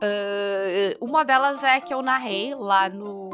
Uh, 0.03 0.97
uma 0.99 1.27
delas 1.27 1.63
é 1.63 1.79
que 1.79 1.93
eu 1.93 2.01
narrei 2.01 2.55
lá 2.55 2.89
no, 2.89 3.29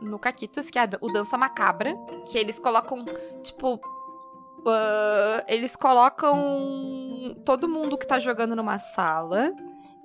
no 0.00 0.18
Caquitas, 0.18 0.70
que 0.70 0.78
é 0.78 0.88
o 1.02 1.12
Dança 1.12 1.36
Macabra, 1.36 1.94
que 2.24 2.38
eles 2.38 2.58
colocam, 2.58 3.04
tipo. 3.42 3.74
uh, 3.74 5.44
eles 5.46 5.76
colocam 5.76 7.36
todo 7.44 7.68
mundo 7.68 7.98
que 7.98 8.06
tá 8.06 8.18
jogando 8.18 8.56
numa 8.56 8.78
sala. 8.78 9.52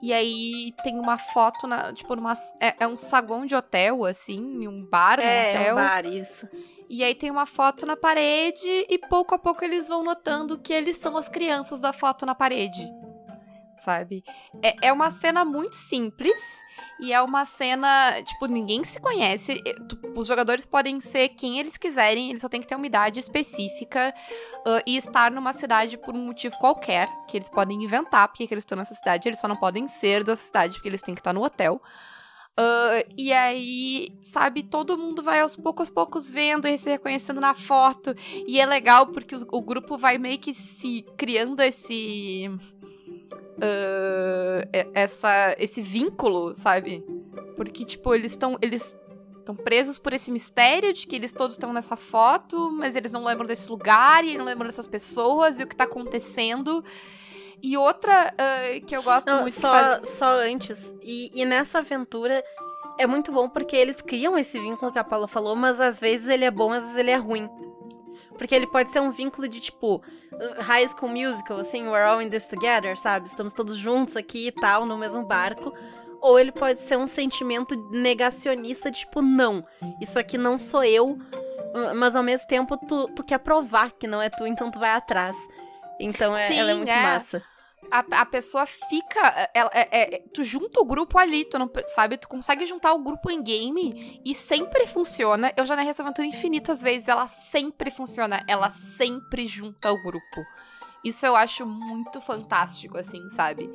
E 0.01 0.13
aí 0.13 0.73
tem 0.83 0.99
uma 0.99 1.17
foto, 1.17 1.65
na, 1.65 1.91
tipo, 1.91 2.15
numa. 2.15 2.33
É, 2.59 2.75
é 2.79 2.87
um 2.87 2.95
saguão 2.95 3.45
de 3.45 3.55
hotel, 3.55 4.05
assim, 4.05 4.67
um 4.67 4.85
bar, 4.85 5.19
é, 5.19 5.51
hotel. 5.51 5.73
um 5.73 5.75
bar, 5.75 6.05
isso. 6.05 6.47
E 6.89 7.03
aí 7.03 7.13
tem 7.13 7.29
uma 7.29 7.45
foto 7.45 7.85
na 7.85 7.97
parede 7.97 8.67
e 8.67 8.97
pouco 8.97 9.35
a 9.35 9.39
pouco 9.39 9.63
eles 9.65 9.87
vão 9.87 10.03
notando 10.03 10.57
que 10.57 10.71
eles 10.71 10.97
são 10.97 11.17
as 11.17 11.27
crianças 11.27 11.81
da 11.81 11.91
foto 11.91 12.25
na 12.25 12.33
parede. 12.33 12.87
Sabe? 13.77 14.23
É, 14.63 14.87
é 14.87 14.93
uma 14.93 15.11
cena 15.11 15.45
muito 15.45 15.75
simples 15.75 16.41
e 16.99 17.13
é 17.13 17.21
uma 17.21 17.45
cena, 17.45 18.21
tipo, 18.23 18.47
ninguém 18.47 18.83
se 18.83 18.99
conhece. 18.99 19.61
Os 20.15 20.27
jogadores 20.27 20.65
podem 20.65 20.99
ser 20.99 21.29
quem 21.29 21.59
eles 21.59 21.77
quiserem, 21.77 22.29
eles 22.29 22.41
só 22.41 22.49
tem 22.49 22.59
que 22.59 22.67
ter 22.67 22.75
uma 22.75 22.87
idade 22.87 23.19
específica 23.19 24.13
ah, 24.65 24.81
e 24.85 24.97
estar 24.97 25.29
numa 25.31 25.53
cidade 25.53 25.97
por 25.97 26.15
um 26.15 26.25
motivo 26.25 26.57
qualquer, 26.57 27.07
que 27.27 27.37
eles 27.37 27.49
podem 27.49 27.83
inventar 27.83 28.27
porque 28.27 28.47
que 28.47 28.53
eles 28.53 28.63
estão 28.63 28.77
nessa 28.77 28.95
cidade, 28.95 29.29
eles 29.29 29.39
só 29.39 29.47
não 29.47 29.55
podem 29.55 29.87
ser 29.87 30.23
dessa 30.23 30.43
cidade 30.45 30.73
porque 30.73 30.89
eles 30.89 31.01
têm 31.01 31.13
que 31.13 31.21
estar 31.21 31.33
no 31.33 31.43
hotel. 31.43 31.79
Ah, 32.59 33.03
e 33.15 33.31
aí, 33.31 34.09
sabe, 34.23 34.63
todo 34.63 34.97
mundo 34.97 35.21
vai 35.21 35.41
aos 35.41 35.55
poucos, 35.55 35.91
poucos 35.91 36.31
vendo 36.31 36.67
e 36.67 36.75
se 36.79 36.89
reconhecendo 36.89 37.39
na 37.39 37.53
foto. 37.53 38.15
E 38.47 38.59
é 38.59 38.65
legal 38.65 39.05
porque 39.05 39.35
os- 39.35 39.45
o 39.51 39.61
grupo 39.61 39.95
vai 39.95 40.17
meio 40.17 40.39
que 40.39 40.55
se 40.55 41.05
criando 41.15 41.59
esse. 41.61 42.49
E- 44.73 44.87
essa, 44.93 45.55
esse 45.57 45.81
vínculo, 45.81 46.53
sabe? 46.53 47.03
Porque, 47.55 47.85
tipo, 47.85 48.13
eles 48.13 48.31
estão. 48.31 48.57
Eles 48.61 48.95
estão 49.39 49.55
presos 49.55 49.97
por 49.97 50.11
esse 50.11 50.29
mistério 50.29 50.91
de 50.91 51.07
que 51.07 51.15
eles 51.15 51.31
todos 51.31 51.55
estão 51.55 51.71
nessa 51.71 51.95
foto, 51.95 52.69
mas 52.71 52.97
eles 52.97 53.13
não 53.13 53.23
lembram 53.23 53.47
desse 53.47 53.69
lugar 53.69 54.25
e 54.25 54.37
não 54.37 54.43
lembram 54.43 54.67
dessas 54.67 54.87
pessoas 54.87 55.57
e 55.59 55.63
o 55.63 55.67
que 55.67 55.75
tá 55.75 55.85
acontecendo. 55.85 56.83
E 57.63 57.77
outra 57.77 58.33
uh, 58.33 58.85
que 58.85 58.95
eu 58.95 59.01
gosto 59.01 59.27
Não, 59.27 59.41
muito 59.41 59.59
só, 59.59 59.69
faz... 59.71 60.09
só 60.09 60.37
antes. 60.39 60.93
E, 61.01 61.31
e 61.33 61.45
nessa 61.45 61.79
aventura 61.79 62.43
é 62.99 63.07
muito 63.07 63.31
bom 63.31 63.49
porque 63.49 63.75
eles 63.75 64.01
criam 64.01 64.37
esse 64.37 64.59
vínculo 64.59 64.91
que 64.91 64.99
a 64.99 65.03
Paula 65.03 65.27
falou, 65.27 65.55
mas 65.55 65.79
às 65.79 65.99
vezes 65.99 66.27
ele 66.27 66.43
é 66.43 66.51
bom, 66.51 66.71
às 66.71 66.83
vezes 66.83 66.97
ele 66.97 67.11
é 67.11 67.15
ruim. 67.15 67.49
Porque 68.37 68.53
ele 68.53 68.67
pode 68.67 68.91
ser 68.91 68.99
um 68.99 69.09
vínculo 69.09 69.47
de 69.47 69.59
tipo 69.59 70.01
High 70.59 70.87
School 70.89 71.11
Musical, 71.11 71.59
assim, 71.59 71.87
we're 71.87 72.05
all 72.05 72.21
in 72.21 72.29
this 72.29 72.45
together, 72.45 72.97
sabe? 72.97 73.27
Estamos 73.27 73.53
todos 73.53 73.77
juntos 73.77 74.15
aqui 74.15 74.47
e 74.47 74.51
tal, 74.51 74.85
no 74.85 74.97
mesmo 74.97 75.23
barco. 75.25 75.73
Ou 76.21 76.39
ele 76.39 76.51
pode 76.51 76.81
ser 76.81 76.97
um 76.97 77.07
sentimento 77.07 77.75
negacionista, 77.91 78.89
de, 78.89 78.99
tipo, 78.99 79.21
não, 79.21 79.65
isso 80.01 80.17
aqui 80.17 80.37
não 80.37 80.57
sou 80.57 80.83
eu, 80.83 81.17
mas 81.95 82.15
ao 82.15 82.23
mesmo 82.23 82.47
tempo 82.47 82.75
tu, 82.77 83.07
tu 83.15 83.23
quer 83.23 83.37
provar 83.39 83.91
que 83.91 84.07
não 84.07 84.21
é 84.21 84.29
tu, 84.29 84.45
então 84.45 84.71
tu 84.71 84.79
vai 84.79 84.91
atrás. 84.91 85.35
Então 85.99 86.35
é, 86.35 86.47
Sim, 86.47 86.59
ela 86.59 86.71
é 86.71 86.73
muito 86.73 86.89
é. 86.89 87.03
massa. 87.03 87.43
A, 87.91 87.99
a 88.21 88.25
pessoa 88.25 88.65
fica. 88.65 89.49
Ela, 89.53 89.69
é, 89.73 90.15
é- 90.15 90.23
tu 90.33 90.43
junta 90.43 90.79
o 90.79 90.85
grupo 90.85 91.17
ali, 91.17 91.45
tu 91.45 91.57
não 91.57 91.69
sabe? 91.87 92.17
Tu 92.17 92.27
consegue 92.27 92.65
juntar 92.65 92.93
o 92.93 93.03
grupo 93.03 93.29
em 93.29 93.41
game 93.41 94.21
e 94.25 94.33
sempre 94.33 94.85
funciona. 94.87 95.51
Eu 95.55 95.65
já 95.65 95.75
narrei 95.75 95.91
essa 95.91 96.03
aventura 96.03 96.27
infinitas 96.27 96.81
vezes, 96.81 97.07
ela 97.07 97.27
sempre 97.27 97.91
funciona. 97.91 98.43
Ela 98.47 98.69
sempre 98.69 99.47
junta 99.47 99.91
o 99.91 100.01
grupo. 100.01 100.45
Isso 101.03 101.25
eu 101.25 101.35
acho 101.35 101.65
muito 101.65 102.19
fantástico, 102.19 102.97
assim, 102.97 103.29
sabe? 103.29 103.69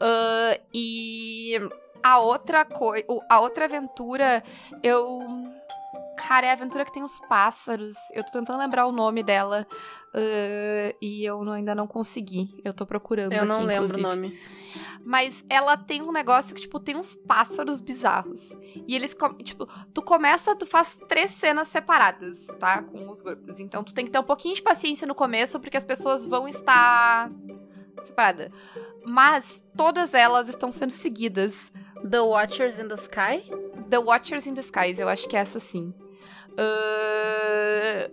Ah, 0.00 0.58
e 0.72 1.54
a 2.02 2.18
outra 2.18 2.64
coisa. 2.64 3.04
A 3.28 3.40
outra 3.40 3.66
aventura, 3.66 4.42
eu. 4.82 5.20
Cara, 6.26 6.46
é 6.46 6.50
a 6.50 6.52
aventura 6.52 6.84
que 6.84 6.92
tem 6.92 7.02
os 7.02 7.18
pássaros. 7.20 7.96
Eu 8.12 8.24
tô 8.24 8.32
tentando 8.32 8.58
lembrar 8.58 8.86
o 8.86 8.92
nome 8.92 9.22
dela. 9.22 9.66
ah, 10.14 10.94
e 11.00 11.24
eu 11.24 11.44
não- 11.44 11.52
ainda 11.52 11.74
não 11.74 11.86
consegui. 11.86 12.60
Eu 12.64 12.74
tô 12.74 12.84
procurando 12.84 13.32
Eu 13.32 13.38
aqui, 13.38 13.48
não 13.48 13.58
lembro 13.62 13.84
inclusive. 13.84 14.00
o 14.00 14.08
nome. 14.08 14.38
Mas 15.04 15.44
ela 15.48 15.76
tem 15.76 16.02
um 16.02 16.10
negócio 16.12 16.54
que, 16.54 16.60
tipo, 16.62 16.78
tem 16.80 16.96
uns 16.96 17.14
pássaros 17.14 17.80
bizarros. 17.80 18.50
E 18.88 18.94
eles, 18.94 19.16
tipo, 19.44 19.66
tu 19.94 20.02
começa, 20.02 20.54
tu 20.56 20.66
faz 20.66 20.98
três 21.08 21.30
cenas 21.32 21.68
separadas, 21.68 22.46
tá? 22.58 22.82
Com 22.82 23.08
os 23.08 23.22
grupos. 23.22 23.60
Então 23.60 23.82
tu 23.84 23.94
tem 23.94 24.04
que 24.04 24.10
ter 24.10 24.18
um 24.18 24.24
pouquinho 24.24 24.54
de 24.54 24.62
paciência 24.62 25.06
no 25.06 25.14
começo, 25.14 25.58
porque 25.60 25.76
as 25.76 25.84
pessoas 25.84 26.26
vão 26.26 26.46
estar 26.48 27.30
separadas. 28.04 28.50
Mas 29.06 29.62
todas 29.76 30.12
elas 30.14 30.48
estão 30.48 30.70
sendo 30.72 30.90
seguidas. 30.92 31.72
The 32.08 32.20
Watchers 32.20 32.78
in 32.78 32.88
the 32.88 32.94
Sky? 32.96 33.44
The 33.88 33.98
Watchers 33.98 34.46
in 34.46 34.54
the 34.54 34.60
Skies, 34.62 34.98
eu 34.98 35.08
acho 35.08 35.28
que 35.28 35.36
é 35.36 35.40
essa 35.40 35.60
sim. 35.60 35.92
Ahn, 36.58 38.10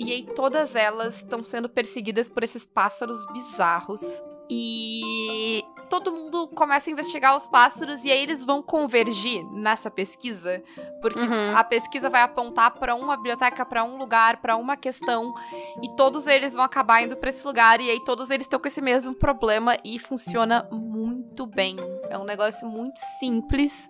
E 0.00 0.12
aí 0.12 0.22
todas 0.34 0.76
elas 0.76 1.16
estão 1.16 1.42
sendo 1.42 1.68
perseguidas 1.68 2.28
por 2.28 2.44
esses 2.44 2.64
pássaros 2.64 3.16
bizarros. 3.32 4.00
E 4.48 5.62
todo 5.90 6.12
mundo 6.12 6.46
começa 6.48 6.88
a 6.88 6.92
investigar 6.92 7.34
os 7.36 7.46
pássaros 7.48 8.04
e 8.04 8.10
aí 8.10 8.22
eles 8.22 8.44
vão 8.44 8.62
convergir 8.62 9.44
nessa 9.52 9.90
pesquisa, 9.90 10.62
porque 11.02 11.18
Uhum. 11.20 11.54
a 11.56 11.64
pesquisa 11.64 12.08
vai 12.08 12.22
apontar 12.22 12.70
pra 12.78 12.94
uma 12.94 13.16
biblioteca, 13.16 13.66
pra 13.66 13.82
um 13.84 13.98
lugar, 13.98 14.36
pra 14.40 14.56
uma 14.56 14.76
questão, 14.76 15.34
e 15.82 15.88
todos 15.96 16.26
eles 16.26 16.54
vão 16.54 16.62
acabar 16.64 17.02
indo 17.02 17.16
pra 17.16 17.28
esse 17.30 17.46
lugar 17.46 17.80
e 17.80 17.90
aí 17.90 18.00
todos 18.04 18.30
eles 18.30 18.46
estão 18.46 18.60
com 18.60 18.68
esse 18.68 18.80
mesmo 18.80 19.14
problema 19.14 19.76
e 19.84 19.98
funciona 19.98 20.66
muito 20.70 21.44
bem. 21.44 21.76
É 22.08 22.16
um 22.16 22.24
negócio 22.24 22.66
muito 22.68 22.98
simples. 23.18 23.88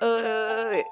ah, 0.00 0.84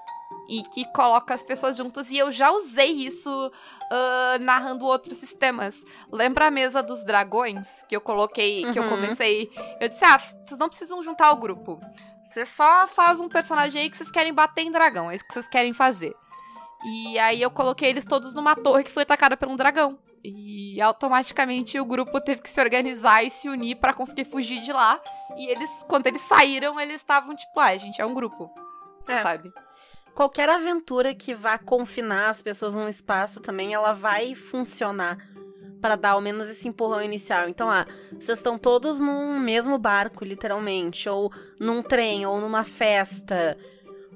e 0.48 0.62
que 0.64 0.84
coloca 0.92 1.32
as 1.34 1.42
pessoas 1.42 1.76
juntas. 1.76 2.10
E 2.10 2.18
eu 2.18 2.30
já 2.32 2.50
usei 2.50 2.90
isso 2.92 3.52
ah, 3.90 4.38
narrando 4.40 4.84
outros 4.84 5.16
sistemas. 5.18 5.82
Lembra 6.10 6.46
a 6.48 6.50
mesa 6.50 6.82
dos 6.82 7.04
dragões 7.04 7.84
que 7.88 7.94
eu 7.96 8.00
coloquei, 8.00 8.64
que 8.70 8.78
eu 8.78 8.82
Uhum. 8.84 8.90
comecei? 8.90 9.50
Eu 9.80 9.88
disse: 9.88 10.04
ah, 10.04 10.18
vocês 10.18 10.58
não 10.58 10.68
precisam 10.68 11.02
juntar 11.02 11.30
o 11.32 11.36
grupo. 11.36 11.80
Você 12.30 12.46
só 12.46 12.86
faz 12.88 13.20
um 13.20 13.28
personagem 13.28 13.82
aí 13.82 13.90
que 13.90 13.96
vocês 13.96 14.10
querem 14.10 14.32
bater 14.32 14.62
em 14.62 14.70
dragão. 14.70 15.10
É 15.10 15.14
isso 15.14 15.24
que 15.26 15.34
vocês 15.34 15.46
querem 15.48 15.72
fazer. 15.72 16.14
E 16.84 17.18
aí 17.18 17.40
eu 17.40 17.50
coloquei 17.50 17.90
eles 17.90 18.04
todos 18.04 18.34
numa 18.34 18.56
torre 18.56 18.82
que 18.84 18.90
foi 18.90 19.02
atacada 19.04 19.36
por 19.36 19.48
um 19.48 19.54
dragão. 19.56 19.98
E 20.24 20.80
automaticamente 20.80 21.78
o 21.78 21.84
grupo 21.84 22.20
teve 22.20 22.40
que 22.40 22.48
se 22.48 22.60
organizar 22.60 23.22
e 23.24 23.30
se 23.30 23.48
unir 23.48 23.76
pra 23.76 23.92
conseguir 23.92 24.24
fugir 24.24 24.60
de 24.62 24.72
lá. 24.72 25.00
E 25.36 25.46
eles, 25.50 25.84
quando 25.88 26.06
eles 26.06 26.22
saíram, 26.22 26.80
eles 26.80 26.96
estavam 27.00 27.34
tipo, 27.36 27.58
ah, 27.60 27.66
a 27.66 27.76
gente 27.76 28.00
é 28.00 28.06
um 28.06 28.14
grupo. 28.14 28.50
É. 29.06 29.22
Sabe? 29.22 29.52
Qualquer 30.14 30.48
aventura 30.48 31.14
que 31.14 31.34
vá 31.34 31.56
confinar 31.56 32.28
as 32.28 32.42
pessoas 32.42 32.74
num 32.74 32.88
espaço 32.88 33.40
também, 33.40 33.72
ela 33.72 33.92
vai 33.92 34.34
funcionar 34.34 35.18
para 35.80 35.96
dar 35.96 36.10
ao 36.10 36.20
menos 36.20 36.48
esse 36.48 36.68
empurrão 36.68 37.02
inicial. 37.02 37.48
Então, 37.48 37.70
ah, 37.70 37.86
vocês 38.12 38.38
estão 38.38 38.56
todos 38.56 39.00
num 39.00 39.38
mesmo 39.38 39.76
barco, 39.78 40.24
literalmente, 40.24 41.08
ou 41.08 41.32
num 41.58 41.82
trem, 41.82 42.24
ou 42.24 42.40
numa 42.40 42.62
festa, 42.62 43.58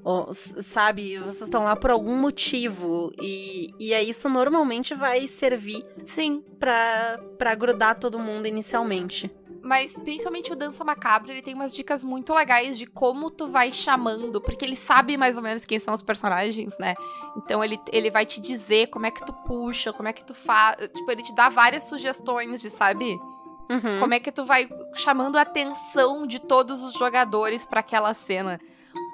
ou, 0.03 0.33
sabe? 0.33 1.17
Vocês 1.17 1.41
estão 1.41 1.65
lá 1.65 1.75
por 1.75 1.91
algum 1.91 2.15
motivo 2.15 3.11
e, 3.21 3.73
e 3.77 3.93
aí 3.93 4.09
isso 4.09 4.29
normalmente 4.29 4.95
vai 4.95 5.27
servir 5.27 5.85
Sim. 6.05 6.41
pra, 6.57 7.19
pra 7.37 7.53
grudar 7.53 7.99
todo 7.99 8.17
mundo 8.17 8.47
inicialmente. 8.47 9.29
Mas 9.61 9.93
principalmente 9.93 10.51
o 10.51 10.55
Dança 10.55 10.83
Macabra, 10.83 11.31
ele 11.31 11.41
tem 11.41 11.53
umas 11.53 11.73
dicas 11.73 12.03
muito 12.03 12.33
legais 12.33 12.77
de 12.77 12.85
como 12.85 13.29
tu 13.29 13.47
vai 13.47 13.71
chamando, 13.71 14.39
porque 14.41 14.65
ele 14.65 14.75
sabe 14.75 15.17
mais 15.17 15.37
ou 15.37 15.43
menos 15.43 15.65
quem 15.65 15.79
são 15.79 15.93
os 15.93 16.01
personagens, 16.01 16.77
né? 16.77 16.95
Então 17.35 17.63
ele, 17.63 17.79
ele 17.91 18.09
vai 18.09 18.25
te 18.25 18.39
dizer 18.39 18.87
como 18.87 19.05
é 19.05 19.11
que 19.11 19.25
tu 19.25 19.33
puxa, 19.33 19.91
como 19.93 20.07
é 20.07 20.13
que 20.13 20.23
tu 20.23 20.33
faz. 20.33 20.77
Tipo, 20.93 21.11
ele 21.11 21.23
te 21.23 21.33
dá 21.35 21.49
várias 21.49 21.83
sugestões 21.83 22.61
de, 22.61 22.69
sabe? 22.69 23.19
Uhum. 23.69 23.99
Como 23.99 24.13
é 24.13 24.19
que 24.19 24.31
tu 24.31 24.45
vai 24.45 24.69
chamando 24.95 25.37
a 25.37 25.41
atenção 25.41 26.25
de 26.25 26.39
todos 26.39 26.81
os 26.81 26.93
jogadores 26.93 27.65
pra 27.65 27.81
aquela 27.81 28.13
cena. 28.13 28.59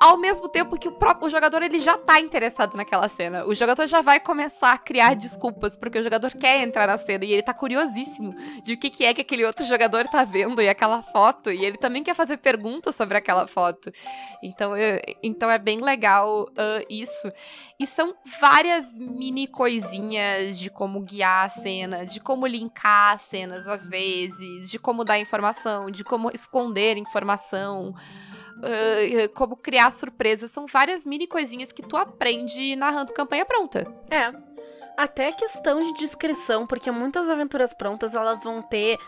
Ao 0.03 0.17
mesmo 0.17 0.49
tempo 0.49 0.77
que 0.77 0.89
o 0.89 0.91
próprio 0.91 1.27
o 1.27 1.29
jogador 1.29 1.61
ele 1.63 1.79
já 1.79 1.97
tá 1.97 2.19
interessado 2.19 2.75
naquela 2.75 3.07
cena. 3.07 3.45
O 3.45 3.55
jogador 3.55 3.87
já 3.87 4.01
vai 4.01 4.19
começar 4.19 4.73
a 4.73 4.77
criar 4.77 5.15
desculpas, 5.15 5.77
porque 5.77 5.97
o 5.97 6.03
jogador 6.03 6.31
quer 6.33 6.61
entrar 6.61 6.87
na 6.87 6.97
cena 6.97 7.23
e 7.23 7.31
ele 7.31 7.41
tá 7.41 7.53
curiosíssimo 7.53 8.35
de 8.65 8.73
o 8.73 8.77
que, 8.77 8.89
que 8.89 9.05
é 9.05 9.13
que 9.13 9.21
aquele 9.21 9.45
outro 9.45 9.65
jogador 9.65 10.05
tá 10.09 10.25
vendo 10.25 10.61
e 10.61 10.67
aquela 10.67 11.01
foto. 11.01 11.49
E 11.49 11.63
ele 11.63 11.77
também 11.77 12.03
quer 12.03 12.13
fazer 12.15 12.35
perguntas 12.35 12.95
sobre 12.95 13.17
aquela 13.17 13.47
foto. 13.47 13.89
Então, 14.43 14.75
eu- 14.75 14.99
então 15.23 15.49
é 15.49 15.57
bem 15.57 15.79
legal 15.79 16.49
ah, 16.57 16.83
isso. 16.89 17.31
E 17.79 17.87
são 17.87 18.13
várias 18.41 18.97
mini 18.97 19.47
coisinhas 19.47 20.59
de 20.59 20.69
como 20.69 20.99
guiar 20.99 21.45
a 21.45 21.49
cena, 21.49 22.05
de 22.05 22.19
como 22.19 22.45
linkar 22.45 23.13
as 23.13 23.21
cenas 23.21 23.69
às 23.69 23.87
vezes, 23.87 24.69
de 24.69 24.77
como 24.77 25.05
dar 25.05 25.17
informação, 25.17 25.89
de 25.89 26.03
como 26.03 26.29
esconder 26.33 26.97
informação, 26.97 27.93
ah, 28.63 29.27
como 29.33 29.55
criar 29.55 29.91
surpresas. 29.91 30.51
São 30.51 30.65
várias 30.65 31.05
mini 31.05 31.27
coisinhas 31.27 31.71
que 31.71 31.83
tu 31.83 31.97
aprende 31.97 32.75
narrando 32.75 33.13
campanha 33.13 33.45
pronta. 33.45 33.85
É. 34.09 34.33
Até 34.95 35.31
questão 35.31 35.83
de 35.83 35.99
descrição, 35.99 36.67
porque 36.67 36.91
muitas 36.91 37.27
aventuras 37.27 37.73
prontas 37.73 38.13
elas 38.13 38.43
vão 38.43 38.61
ter 38.61 38.99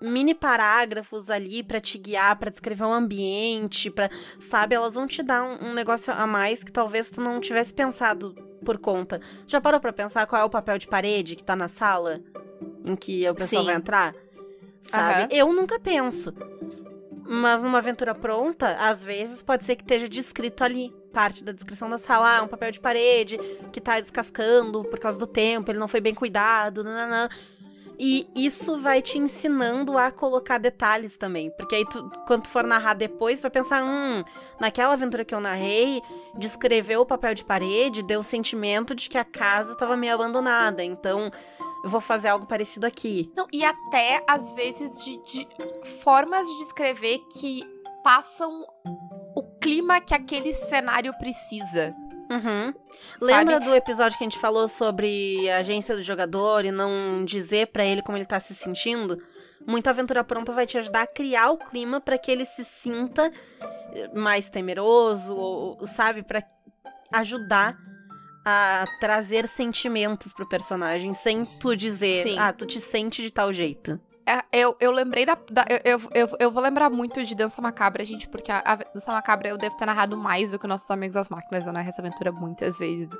mini 0.00 0.32
parágrafos 0.34 1.28
ali 1.28 1.62
pra 1.62 1.80
te 1.80 1.98
guiar, 1.98 2.38
pra 2.38 2.50
descrever 2.50 2.84
um 2.84 2.92
ambiente, 2.92 3.90
para, 3.90 4.08
sabe, 4.38 4.74
elas 4.74 4.94
vão 4.94 5.06
te 5.06 5.22
dar 5.22 5.42
um, 5.42 5.70
um 5.70 5.74
negócio 5.74 6.12
a 6.12 6.26
mais 6.26 6.62
que 6.62 6.70
talvez 6.70 7.10
tu 7.10 7.20
não 7.20 7.40
tivesse 7.40 7.74
pensado 7.74 8.32
por 8.64 8.78
conta. 8.78 9.20
Já 9.46 9.60
parou 9.60 9.80
pra 9.80 9.92
pensar 9.92 10.26
qual 10.26 10.42
é 10.42 10.44
o 10.44 10.50
papel 10.50 10.78
de 10.78 10.86
parede 10.86 11.36
que 11.36 11.44
tá 11.44 11.56
na 11.56 11.68
sala 11.68 12.20
em 12.84 12.94
que 12.94 13.28
o 13.28 13.34
pessoal 13.34 13.62
Sim. 13.62 13.66
vai 13.66 13.76
entrar? 13.76 14.14
Sabe? 14.82 15.14
Aham. 15.14 15.28
Eu 15.30 15.52
nunca 15.52 15.78
penso. 15.78 16.32
Mas 17.30 17.62
numa 17.62 17.76
aventura 17.76 18.14
pronta, 18.14 18.74
às 18.80 19.04
vezes 19.04 19.42
pode 19.42 19.62
ser 19.66 19.76
que 19.76 19.82
esteja 19.82 20.08
descrito 20.08 20.64
ali. 20.64 20.90
Parte 21.12 21.44
da 21.44 21.52
descrição 21.52 21.90
da 21.90 21.98
sala, 21.98 22.38
ah, 22.38 22.42
um 22.42 22.48
papel 22.48 22.70
de 22.70 22.80
parede 22.80 23.38
que 23.70 23.82
tá 23.82 24.00
descascando 24.00 24.82
por 24.84 24.98
causa 24.98 25.18
do 25.18 25.26
tempo, 25.26 25.70
ele 25.70 25.78
não 25.78 25.88
foi 25.88 26.00
bem 26.00 26.14
cuidado, 26.14 26.82
nananã. 26.82 27.28
E 27.98 28.28
isso 28.34 28.78
vai 28.78 29.02
te 29.02 29.18
ensinando 29.18 29.98
a 29.98 30.10
colocar 30.10 30.56
detalhes 30.56 31.16
também. 31.16 31.50
Porque 31.50 31.74
aí, 31.74 31.84
tu, 31.84 32.08
quando 32.26 32.44
tu 32.44 32.48
for 32.48 32.64
narrar 32.64 32.94
depois, 32.94 33.40
tu 33.40 33.42
vai 33.42 33.50
pensar: 33.50 33.82
hum, 33.82 34.22
naquela 34.60 34.94
aventura 34.94 35.24
que 35.24 35.34
eu 35.34 35.40
narrei, 35.40 36.00
descreveu 36.38 37.00
o 37.00 37.06
papel 37.06 37.34
de 37.34 37.44
parede, 37.44 38.04
deu 38.04 38.20
o 38.20 38.24
sentimento 38.24 38.94
de 38.94 39.08
que 39.08 39.18
a 39.18 39.24
casa 39.24 39.74
tava 39.74 39.96
meio 39.96 40.14
abandonada. 40.14 40.82
Então, 40.82 41.30
eu 41.82 41.90
vou 41.90 42.00
fazer 42.00 42.28
algo 42.28 42.46
parecido 42.46 42.86
aqui. 42.86 43.30
Não, 43.36 43.46
e 43.52 43.64
até, 43.64 44.22
às 44.26 44.54
vezes, 44.54 45.02
de, 45.04 45.22
de 45.24 45.48
formas 46.02 46.46
de 46.46 46.58
descrever 46.58 47.18
que 47.38 47.62
passam 48.02 48.64
o 49.34 49.42
clima 49.60 50.00
que 50.00 50.14
aquele 50.14 50.54
cenário 50.54 51.12
precisa. 51.18 51.94
Uhum. 52.30 52.74
Lembra 53.20 53.58
do 53.58 53.74
episódio 53.74 54.18
que 54.18 54.24
a 54.24 54.28
gente 54.28 54.38
falou 54.38 54.68
sobre 54.68 55.48
a 55.50 55.58
agência 55.58 55.96
do 55.96 56.02
jogador 56.02 56.64
e 56.64 56.70
não 56.70 57.24
dizer 57.24 57.68
pra 57.68 57.84
ele 57.84 58.02
como 58.02 58.18
ele 58.18 58.26
tá 58.26 58.38
se 58.38 58.54
sentindo? 58.54 59.22
Muita 59.66 59.90
aventura 59.90 60.22
pronta 60.22 60.52
vai 60.52 60.66
te 60.66 60.78
ajudar 60.78 61.02
a 61.02 61.06
criar 61.06 61.50
o 61.50 61.58
clima 61.58 62.00
pra 62.00 62.18
que 62.18 62.30
ele 62.30 62.44
se 62.44 62.64
sinta 62.64 63.32
mais 64.14 64.48
temeroso, 64.48 65.34
ou, 65.34 65.86
sabe, 65.86 66.22
Pra 66.22 66.42
ajudar 67.12 67.76
a 68.50 68.86
trazer 68.98 69.46
sentimentos 69.46 70.32
pro 70.32 70.48
personagem 70.48 71.12
sem 71.12 71.44
tu 71.44 71.76
dizer, 71.76 72.22
Sim. 72.22 72.38
ah, 72.38 72.52
tu 72.52 72.64
te 72.64 72.80
sente 72.80 73.20
de 73.22 73.30
tal 73.30 73.52
jeito. 73.52 74.00
É, 74.26 74.44
eu, 74.52 74.76
eu 74.78 74.90
lembrei 74.90 75.24
da. 75.24 75.34
da- 75.50 75.64
eu, 75.70 75.80
eu, 75.84 76.00
eu, 76.14 76.28
eu 76.38 76.50
vou 76.50 76.62
lembrar 76.62 76.90
muito 76.90 77.24
de 77.24 77.34
Dança 77.34 77.62
Macabra, 77.62 78.04
gente, 78.04 78.28
porque 78.28 78.52
a, 78.52 78.58
a 78.62 78.74
Dança 78.76 79.10
Macabra 79.10 79.48
eu 79.48 79.56
devo 79.56 79.74
ter 79.74 79.86
narrado 79.86 80.18
mais 80.18 80.50
do 80.50 80.58
que 80.58 80.66
nossos 80.66 80.90
amigos 80.90 81.14
das 81.14 81.30
máquinas. 81.30 81.66
Eu 81.66 81.72
narrei 81.72 81.88
essa 81.88 82.02
aventura 82.02 82.30
muitas 82.30 82.78
vezes. 82.78 83.18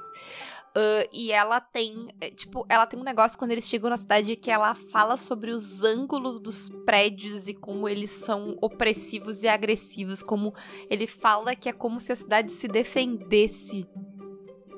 Ah, 0.76 1.08
e 1.10 1.32
ela 1.32 1.62
tem. 1.62 2.08
é, 2.20 2.28
Tipo, 2.28 2.66
ela 2.68 2.84
tem 2.86 3.00
um 3.00 3.02
negócio 3.02 3.38
quando 3.38 3.52
eles 3.52 3.66
chegam 3.66 3.88
na 3.88 3.96
cidade 3.96 4.36
que 4.36 4.50
ela 4.50 4.74
fala 4.74 5.16
sobre 5.16 5.50
os 5.50 5.82
ângulos 5.82 6.38
dos 6.40 6.68
prédios 6.84 7.48
e 7.48 7.54
como 7.54 7.88
eles 7.88 8.10
são 8.10 8.58
opressivos 8.60 9.42
e 9.42 9.48
agressivos. 9.48 10.22
Como 10.22 10.52
ele 10.90 11.06
fala 11.06 11.56
que 11.56 11.70
é 11.70 11.72
como 11.72 12.02
se 12.02 12.12
a 12.12 12.16
cidade 12.16 12.52
se 12.52 12.68
defendesse. 12.68 13.86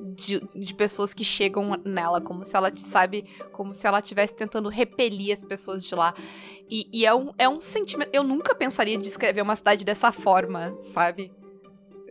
De, 0.02 0.40
de 0.54 0.74
pessoas 0.74 1.12
que 1.12 1.22
chegam 1.24 1.76
nela, 1.84 2.20
como 2.20 2.42
se 2.44 2.56
ela, 2.56 2.74
sabe, 2.74 3.24
como 3.52 3.74
se 3.74 3.86
ela 3.86 3.98
estivesse 3.98 4.34
tentando 4.34 4.68
repelir 4.70 5.32
as 5.32 5.42
pessoas 5.42 5.84
de 5.84 5.94
lá. 5.94 6.14
E, 6.70 6.88
e 6.92 7.04
é, 7.04 7.14
um, 7.14 7.32
é 7.36 7.48
um 7.48 7.60
sentimento. 7.60 8.08
Eu 8.12 8.22
nunca 8.22 8.54
pensaria 8.54 8.96
de 8.96 9.04
descrever 9.04 9.42
uma 9.42 9.56
cidade 9.56 9.84
dessa 9.84 10.10
forma, 10.10 10.74
sabe? 10.82 11.30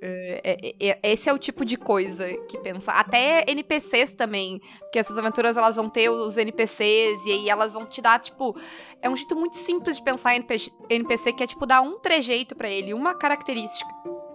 É, 0.02 0.42
é- 0.80 0.90
é- 0.92 1.00
esse 1.12 1.30
é 1.30 1.34
o 1.34 1.38
tipo 1.38 1.66
de 1.66 1.76
coisa 1.78 2.26
que 2.48 2.58
pensa. 2.60 2.92
Até 2.92 3.44
NPCs 3.48 4.12
também. 4.16 4.62
Porque 4.82 5.00
essas 5.00 5.18
aventuras 5.18 5.58
elas 5.58 5.76
vão 5.76 5.90
ter 5.90 6.10
os 6.10 6.38
NPCs 6.38 7.26
e 7.26 7.32
aí 7.32 7.50
elas 7.50 7.74
vão 7.74 7.86
te 7.86 8.02
dar, 8.02 8.20
tipo. 8.20 8.56
É 9.02 9.10
um 9.10 9.16
jeito 9.16 9.36
muito 9.36 9.58
simples 9.58 9.98
de 9.98 10.04
pensar 10.04 10.36
NPC, 10.36 10.72
NPC 10.90 11.34
que 11.34 11.44
é, 11.44 11.48
tipo, 11.48 11.66
dar 11.66 11.82
um 11.82 12.00
trejeito 12.00 12.56
pra 12.56 12.70
ele, 12.70 12.94
uma 12.94 13.14
característica, 13.14 13.90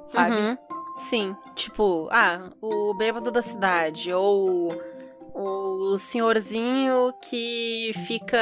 sabe? 0.04 0.36
Uhum. 0.36 0.56
Sim, 0.96 1.36
tipo, 1.54 2.08
ah, 2.12 2.50
o 2.60 2.94
bêbado 2.94 3.30
da 3.30 3.42
cidade, 3.42 4.12
ou 4.12 4.74
o 5.34 5.98
senhorzinho 5.98 7.12
que 7.28 7.92
fica 8.06 8.38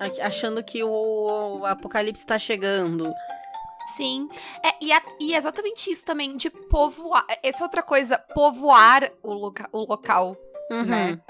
a- 0.00 0.26
achando 0.26 0.62
que 0.64 0.82
o 0.82 1.62
apocalipse 1.66 2.24
tá 2.24 2.38
chegando. 2.38 3.12
Sim. 3.96 4.28
É, 4.64 4.74
e, 4.80 4.92
é, 4.92 5.00
e 5.20 5.34
é 5.34 5.36
exatamente 5.38 5.90
isso 5.90 6.04
também, 6.06 6.36
de 6.36 6.48
povoar. 6.48 7.26
Essa 7.42 7.62
é 7.62 7.64
outra 7.64 7.82
coisa, 7.82 8.16
povoar 8.34 9.10
o, 9.22 9.32
loca, 9.32 9.68
o 9.72 9.80
local. 9.80 10.36
Uhum. 10.70 10.84
né? 10.84 11.20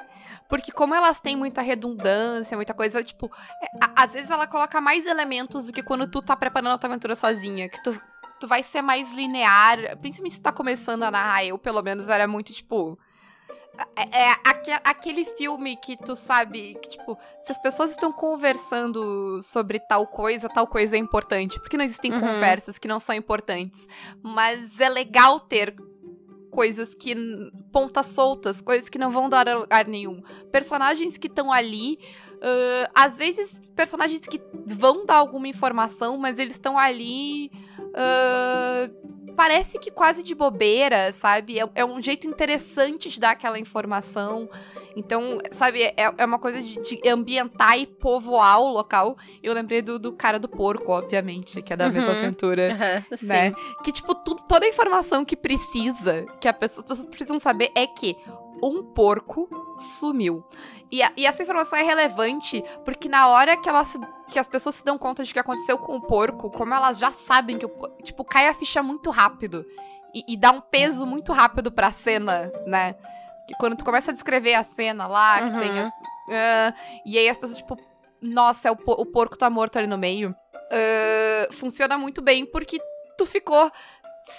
Porque 0.49 0.71
como 0.71 0.95
elas 0.95 1.19
têm 1.21 1.35
muita 1.35 1.63
redundância, 1.63 2.57
muita 2.57 2.73
coisa, 2.75 3.03
tipo, 3.03 3.27
é, 3.61 3.67
a- 3.85 4.05
às 4.05 4.13
vezes 4.13 4.31
ela 4.31 4.47
coloca 4.47 4.81
mais 4.81 5.05
elementos 5.07 5.67
do 5.67 5.73
que 5.73 5.83
quando 5.83 6.07
tu 6.07 6.23
tá 6.23 6.37
preparando 6.37 6.75
a 6.75 6.79
tua 6.79 6.89
aventura 6.91 7.17
sozinha, 7.17 7.69
que 7.69 7.83
tu, 7.83 7.99
tu 8.43 8.49
vai 8.49 8.63
ser 8.63 8.83
mais 8.83 9.13
linear, 9.13 9.97
principalmente 9.99 10.35
se 10.35 10.41
tá 10.43 10.53
começando 10.53 11.03
a 11.05 11.11
narrar, 11.11 11.45
eu 11.45 11.57
pelo 11.59 11.83
menos 11.83 12.09
era 12.09 12.27
muito, 12.29 12.53
tipo, 12.53 12.99
é, 13.97 14.25
é 14.25 14.31
aque- 14.45 14.81
aquele 14.85 15.25
filme 15.25 15.77
que 15.77 15.97
tu 15.97 16.15
sabe 16.15 16.75
que, 16.83 16.91
tipo, 16.91 17.17
se 17.45 17.53
as 17.53 17.59
pessoas 17.63 17.91
estão 17.91 18.13
conversando 18.13 19.41
sobre 19.43 19.79
tal 19.81 20.07
coisa, 20.07 20.49
tal 20.49 20.67
coisa 20.67 20.95
é 20.95 20.99
importante. 20.99 21.59
Porque 21.59 21.77
não 21.77 21.85
existem 21.85 22.13
Uhum. 22.13 22.21
conversas 22.21 22.79
que 22.79 22.87
não 22.87 23.01
são 23.01 23.15
importantes. 23.15 23.87
Mas 24.23 24.79
é 24.79 24.89
legal 24.91 25.41
ter 25.41 25.75
coisas 26.51 26.95
que. 26.95 27.15
pontas 27.73 28.07
soltas, 28.07 28.61
coisas 28.61 28.91
que 28.91 28.99
não 28.99 29.11
vão 29.11 29.27
dar 29.29 29.49
a 29.49 29.57
lugar 29.61 29.87
nenhum. 29.87 30.21
Personagens 30.51 31.17
que 31.17 31.29
estão 31.29 31.51
ali. 31.51 31.99
Ãh, 32.43 32.91
às 32.95 33.17
vezes, 33.17 33.71
personagens 33.77 34.21
que 34.23 34.41
vão 34.67 35.07
dar 35.07 35.17
alguma 35.17 35.49
informação, 35.49 36.17
mas 36.19 36.39
eles 36.39 36.55
estão 36.55 36.77
ali. 36.79 37.51
ãh, 37.95 38.91
parece 39.35 39.79
que 39.79 39.91
quase 39.91 40.23
de 40.23 40.35
bobeira, 40.35 41.11
sabe? 41.13 41.59
É, 41.59 41.67
é 41.77 41.85
um 41.85 42.03
jeito 42.03 42.27
interessante 42.27 43.09
de 43.09 43.19
dar 43.19 43.31
aquela 43.31 43.59
informação. 43.59 44.49
Então, 44.95 45.39
sabe, 45.53 45.83
é, 45.85 45.95
é 46.19 46.25
uma 46.25 46.39
coisa 46.39 46.61
de, 46.61 46.79
de 46.79 47.09
ambientar 47.09 47.79
e 47.79 47.87
povoar 47.87 48.61
o 48.61 48.69
local. 48.71 49.17
Eu 49.43 49.55
lembrei 49.55 49.81
do, 49.81 49.99
do 49.99 50.13
cara 50.13 50.39
do 50.39 50.47
porco, 50.49 50.93
obviamente, 50.93 51.63
que 51.63 51.73
é 51.73 51.77
da 51.77 51.87
Uhum. 51.87 51.93
mesma 51.93 52.13
aventura. 52.13 53.05
Sim. 53.17 53.27
Né? 53.27 53.55
Que, 53.83 53.91
tipo, 53.91 54.15
tudo, 54.15 54.43
toda 54.47 54.67
a 54.67 54.69
informação 54.69 55.25
que 55.25 55.35
precisa, 55.37 56.27
que 56.39 56.47
a 56.47 56.53
pessoa, 56.53 56.83
as 56.85 56.89
pessoas 56.89 57.09
precisam 57.09 57.41
saber 57.41 57.71
é 57.75 57.87
que 57.87 58.15
um 58.63 58.83
porco 58.83 59.49
sumiu. 59.79 60.45
E, 60.91 61.03
a- 61.03 61.13
e 61.17 61.25
essa 61.27 61.43
informação 61.43 61.79
é 61.79 61.83
relevante 61.83 62.63
porque 62.85 63.09
na 63.09 63.29
hora 63.29 63.57
que, 63.57 63.69
elas 63.69 63.97
que 64.29 64.39
as 64.39 64.47
pessoas 64.47 64.75
se 64.77 64.85
dão 64.85 64.99
conta 64.99 65.25
de 65.25 65.33
que 65.33 65.39
aconteceu 65.39 65.79
com 65.79 65.97
o 65.97 66.01
porco, 66.01 66.51
como 66.51 66.75
elas 66.75 66.99
já 66.99 67.11
sabem 67.11 67.57
que 67.59 67.67
o 67.67 67.69
po- 67.69 67.89
tipo, 68.03 68.25
cai 68.25 68.49
a 68.49 68.55
ficha 68.55 68.83
muito 68.83 69.11
rápido. 69.11 69.65
E, 70.15 70.35
e 70.35 70.37
dá 70.37 70.51
um 70.51 70.61
peso 70.61 71.07
muito 71.07 71.33
rápido 71.33 71.73
pra 71.73 71.91
cena, 71.91 72.53
né? 72.67 72.95
Que 73.49 73.55
quando 73.55 73.77
tu 73.77 73.85
começa 73.85 74.11
a 74.11 74.15
descrever 74.15 74.55
a 74.55 74.63
cena 74.63 75.07
lá, 75.07 75.51
que 75.51 75.59
tem 75.59 75.71
Uhum. 75.71 75.79
as- 75.87 75.93
ah, 76.31 76.75
e 77.07 77.17
aí 77.19 77.29
as 77.29 77.37
pessoas, 77.39 77.59
tipo, 77.59 77.77
nossa, 78.21 78.69
é 78.69 78.71
o, 78.71 78.77
o 78.87 79.07
porco 79.07 79.37
tá 79.39 79.49
morto 79.49 79.79
ali 79.79 79.87
no 79.87 79.97
meio. 79.97 80.35
Ah, 80.71 81.49
funciona 81.53 81.97
muito 81.97 82.21
bem 82.23 82.45
porque 82.47 82.79
tu 83.17 83.25
ficou, 83.27 83.71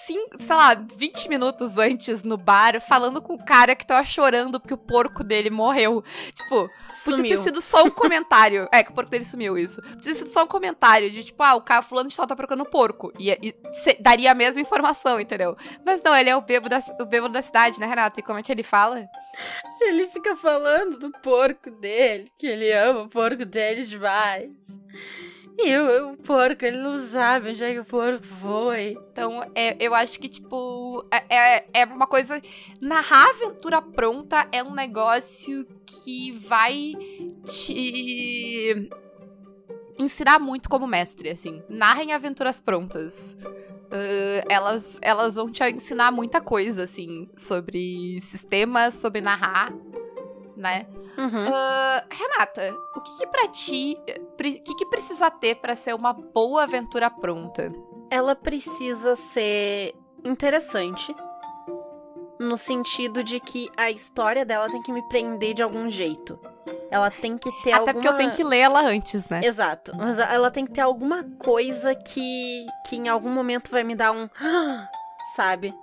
sim, 0.05 0.25
sei 0.39 0.55
lá, 0.55 0.73
20 0.73 1.27
minutos 1.29 1.77
antes 1.77 2.23
no 2.23 2.37
bar 2.37 2.79
falando 2.81 3.21
com 3.21 3.33
o 3.33 3.45
cara 3.45 3.75
que 3.75 3.85
tava 3.85 4.03
chorando 4.03 4.59
porque 4.59 4.73
o 4.73 4.77
porco 4.77 5.23
dele 5.23 5.49
morreu. 5.49 6.03
Tipo, 6.33 6.69
podia 6.69 6.69
ter 7.03 7.15
Sumiu. 7.17 7.43
sido 7.43 7.61
só 7.61 7.83
um 7.83 7.89
comentário. 7.91 8.67
é, 8.71 8.83
que 8.83 8.91
o 8.91 8.93
porco 8.93 9.09
dele 9.11 9.23
sumiu 9.25 9.57
isso. 9.57 9.81
Podia 9.81 10.01
ter 10.01 10.15
sido 10.15 10.27
só 10.29 10.43
um 10.43 10.47
comentário 10.47 11.11
de 11.11 11.23
tipo, 11.23 11.41
ah, 11.43 11.55
o 11.55 11.61
cara 11.61 11.81
fulano 11.81 12.09
de 12.09 12.15
tal 12.15 12.27
tá 12.27 12.35
procurando 12.35 12.65
porco. 12.69 13.11
E, 13.19 13.31
e 13.31 13.55
se- 13.73 13.97
daria 14.01 14.31
a 14.31 14.35
mesma 14.35 14.61
informação, 14.61 15.19
entendeu? 15.19 15.55
Mas 15.85 16.01
não, 16.03 16.15
ele 16.15 16.29
é 16.29 16.35
o 16.35 16.41
bêbado 16.41 16.69
da, 16.69 16.83
o 17.03 17.05
bêbado 17.05 17.33
da 17.33 17.41
cidade, 17.41 17.79
né, 17.79 17.85
Renata? 17.85 18.19
E 18.19 18.23
como 18.23 18.39
é 18.39 18.43
que 18.43 18.51
ele 18.51 18.63
fala? 18.63 19.03
Ele 19.81 20.07
fica 20.07 20.35
falando 20.35 20.97
do 20.97 21.11
porco 21.21 21.69
dele, 21.71 22.31
que 22.37 22.47
ele 22.47 22.71
ama 22.71 23.01
o 23.01 23.09
porco 23.09 23.45
dele 23.45 23.83
demais. 23.83 24.51
E 25.57 25.77
o, 25.77 26.13
o 26.13 26.17
porco, 26.17 26.65
ele 26.65 26.77
não 26.77 26.97
sabe 26.97 27.51
onde 27.51 27.63
é 27.63 27.73
que 27.73 27.79
o 27.79 27.85
porco 27.85 28.25
foi. 28.25 28.97
Então, 29.11 29.43
é, 29.53 29.75
eu 29.79 29.93
acho 29.93 30.19
que, 30.19 30.27
tipo, 30.27 31.05
é, 31.11 31.35
é, 31.35 31.65
é 31.73 31.85
uma 31.85 32.07
coisa. 32.07 32.41
Narrar 32.81 33.29
aventura 33.29 33.81
pronta 33.81 34.47
é 34.51 34.63
um 34.63 34.73
negócio 34.73 35.65
que 35.85 36.31
vai 36.31 36.93
te 37.45 38.89
ensinar 39.99 40.39
muito 40.39 40.67
como 40.69 40.87
mestre, 40.87 41.29
assim. 41.29 41.61
Narrem 41.69 42.13
aventuras 42.13 42.59
prontas. 42.59 43.37
Ah, 43.93 44.43
elas, 44.49 44.97
elas 45.03 45.35
vão 45.35 45.51
te 45.51 45.63
ensinar 45.69 46.11
muita 46.11 46.41
coisa, 46.41 46.83
assim, 46.83 47.29
sobre 47.37 48.19
sistemas, 48.21 48.95
sobre 48.95 49.21
narrar, 49.21 49.71
né? 50.55 50.85
Uhum. 51.17 51.53
Ah, 51.53 52.03
Renata, 52.09 52.75
o 52.95 53.01
que 53.01 53.17
que 53.17 53.27
pra 53.27 53.47
ti, 53.47 53.97
o 53.99 54.35
que 54.37 54.75
que 54.75 54.85
precisa 54.85 55.29
ter 55.29 55.55
pra 55.55 55.75
ser 55.75 55.93
uma 55.93 56.13
boa 56.13 56.63
aventura 56.63 57.09
pronta? 57.09 57.71
Ela 58.09 58.35
precisa 58.35 59.15
ser 59.15 59.95
interessante. 60.23 61.15
No 62.39 62.57
sentido 62.57 63.23
de 63.23 63.39
que 63.39 63.69
a 63.77 63.89
história 63.89 64.43
dela 64.43 64.67
tem 64.67 64.81
que 64.81 64.91
me 64.91 65.01
prender 65.07 65.53
de 65.53 65.63
algum 65.63 65.89
jeito. 65.89 66.37
Ela 66.91 67.09
tem 67.09 67.37
que 67.37 67.51
ter 67.63 67.71
Até 67.71 67.79
alguma... 67.79 67.93
porque 67.93 68.07
eu 68.07 68.17
tenho 68.17 68.31
que 68.31 68.43
ler 68.43 68.59
ela 68.59 68.81
antes, 68.81 69.27
né? 69.29 69.41
Exato. 69.43 69.93
Mas 69.95 70.19
ela 70.19 70.51
tem 70.51 70.65
que 70.65 70.73
ter 70.73 70.81
alguma 70.81 71.23
coisa 71.39 71.95
que, 71.95 72.65
que 72.87 72.97
em 72.97 73.07
algum 73.07 73.29
momento 73.29 73.71
vai 73.71 73.83
me 73.83 73.95
dar 73.95 74.11
um. 74.11 74.29
Sabe? 75.35 75.73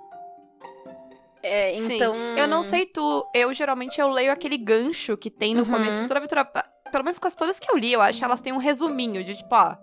É, 1.43 1.73
Sim. 1.73 1.95
então. 1.95 2.15
Eu 2.37 2.47
não 2.47 2.61
sei 2.63 2.85
tu, 2.85 3.25
eu 3.33 3.53
geralmente 3.53 3.99
eu 3.99 4.09
leio 4.09 4.31
aquele 4.31 4.57
gancho 4.57 5.17
que 5.17 5.29
tem 5.29 5.55
no 5.55 5.63
Uhum. 5.63 5.71
começo 5.71 6.01
toda 6.07 6.19
aventura. 6.19 6.45
Pelo 6.45 7.03
menos 7.03 7.17
com 7.19 7.27
as 7.27 7.35
todas 7.35 7.59
que 7.59 7.71
eu 7.71 7.77
li, 7.77 7.91
eu 7.93 8.01
acho 8.01 8.19
que 8.19 8.25
elas 8.25 8.41
têm 8.41 8.53
um 8.53 8.57
resuminho 8.57 9.23
de 9.23 9.35
tipo, 9.37 9.53
ó, 9.55 9.75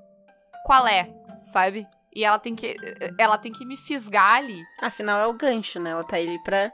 qual 0.66 0.87
é, 0.87 1.09
sabe? 1.42 1.87
E 2.14 2.25
ela 2.25 2.38
tem 2.38 2.55
que 2.55 2.77
ela 3.18 3.38
tem 3.38 3.53
que 3.53 3.64
me 3.64 3.77
fisgar 3.77 4.35
ali. 4.37 4.61
Afinal, 4.83 5.18
é 5.21 5.27
o 5.27 5.33
gancho, 5.33 5.79
né? 5.81 5.90
Ela 5.90 6.05
tá 6.05 6.16
ali 6.16 6.38
pra 6.42 6.73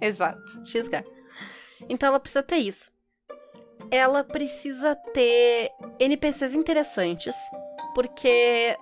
Exato. 0.00 0.40
xisgar. 0.66 1.04
Então 1.88 2.08
ela 2.08 2.18
precisa 2.20 2.42
ter 2.42 2.56
isso. 2.56 2.92
Ela 3.90 4.24
precisa 4.24 4.96
ter 5.12 5.70
NPCs 6.00 6.54
interessantes, 6.54 7.34
porque 7.94 8.76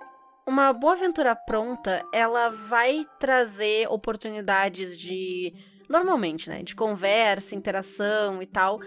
uma 0.45 0.73
boa 0.73 0.93
aventura 0.93 1.35
pronta, 1.35 2.05
ela 2.13 2.49
vai 2.49 3.05
trazer 3.19 3.87
oportunidades 3.89 4.97
de 4.97 5.53
normalmente, 5.89 6.49
né, 6.49 6.63
de 6.63 6.75
conversa, 6.75 7.55
interação 7.55 8.41
e 8.41 8.45
tal, 8.45 8.79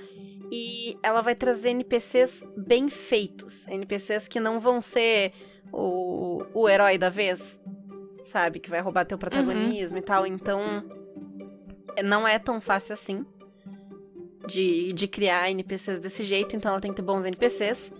e 0.50 0.98
ela 1.02 1.20
vai 1.20 1.34
trazer 1.34 1.70
NPCs 1.70 2.42
bem 2.56 2.88
feitos, 2.88 3.66
NPCs 3.68 4.26
que 4.26 4.40
não 4.40 4.58
vão 4.58 4.82
ser 4.82 5.32
o, 5.72 6.42
o 6.54 6.68
herói 6.68 6.98
da 6.98 7.08
vez, 7.08 7.60
sabe, 8.26 8.58
que 8.58 8.70
vai 8.70 8.80
roubar 8.80 9.04
teu 9.04 9.18
protagonismo 9.18 9.98
e 9.98 10.02
tal, 10.02 10.26
então 10.26 10.84
não 12.04 12.26
é 12.26 12.38
tão 12.38 12.60
fácil 12.60 12.94
assim 12.94 13.24
de, 14.46 14.92
de 14.92 15.08
criar 15.08 15.50
NPCs 15.50 16.00
desse 16.00 16.24
jeito, 16.24 16.56
então 16.56 16.70
ela 16.70 16.80
tem 16.80 16.90
que 16.90 16.96
ter 16.96 17.02
bons 17.02 17.24
NPCs. 17.24 17.92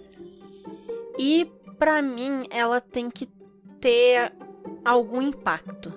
E 1.18 1.50
pra 1.78 2.00
mim, 2.00 2.46
ela 2.50 2.80
tem 2.80 3.10
que 3.10 3.26
ter 3.86 4.32
algum 4.84 5.22
impacto. 5.22 5.94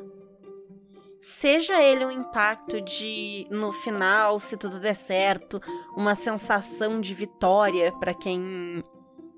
seja 1.24 1.82
ele 1.82 2.06
um 2.06 2.12
impacto 2.12 2.80
de 2.82 3.48
no 3.50 3.72
final, 3.72 4.40
se 4.40 4.56
tudo 4.56 4.80
der 4.80 4.94
certo, 4.94 5.60
uma 5.98 6.14
sensação 6.14 7.02
de 7.02 7.16
vitória 7.16 7.92
para 7.94 8.14
quem 8.14 8.84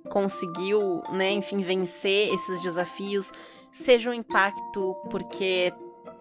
conseguiu, 0.09 1.01
né, 1.13 1.31
enfim, 1.31 1.61
vencer 1.61 2.33
esses 2.33 2.61
desafios, 2.61 3.31
seja 3.71 4.09
um 4.09 4.13
impacto 4.13 4.95
porque 5.09 5.73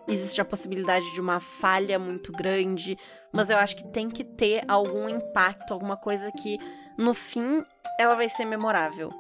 existe 0.07 0.41
a 0.41 0.45
possibilidade 0.45 1.13
de 1.13 1.21
uma 1.21 1.41
falha 1.41 1.99
muito 1.99 2.31
grande, 2.31 2.97
mas 3.33 3.51
eu 3.51 3.57
acho 3.59 3.77
que 3.77 3.89
tem 3.89 4.09
que 4.09 4.23
ter 4.23 4.63
algum 4.69 5.09
impacto, 5.09 5.75
alguma 5.75 5.97
coisa 5.97 6.31
que 6.31 6.59
no 6.97 7.13
fim 7.13 7.65
ela 7.99 8.15
vai 8.15 8.29
ser 8.29 8.45
memorável. 8.45 9.11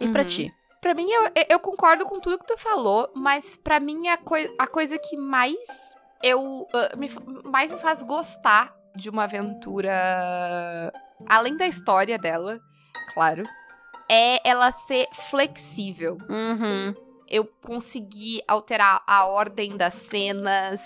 E 0.00 0.06
uhum. 0.06 0.12
para 0.12 0.24
ti? 0.24 0.54
Pra 0.80 0.94
mim, 0.94 1.08
eu, 1.10 1.30
eu 1.48 1.60
concordo 1.60 2.06
com 2.06 2.18
tudo 2.18 2.38
que 2.38 2.46
tu 2.46 2.56
falou, 2.56 3.10
mas 3.14 3.56
para 3.56 3.78
mim 3.78 4.08
a, 4.08 4.16
coi 4.16 4.50
a 4.58 4.66
coisa 4.66 4.98
que 4.98 5.16
mais 5.16 5.58
eu 6.22 6.62
uh, 6.62 6.96
me, 6.96 7.10
mais 7.44 7.70
me 7.70 7.78
faz 7.78 8.02
gostar 8.02 8.74
de 8.96 9.10
uma 9.10 9.24
aventura, 9.24 10.92
além 11.28 11.56
da 11.56 11.66
história 11.66 12.18
dela, 12.18 12.58
claro, 13.12 13.44
é 14.08 14.48
ela 14.48 14.72
ser 14.72 15.06
flexível. 15.28 16.18
Uhum. 16.28 16.94
Eu 17.28 17.44
consegui 17.62 18.42
alterar 18.48 19.02
a 19.06 19.26
ordem 19.26 19.76
das 19.76 19.94
cenas, 19.94 20.80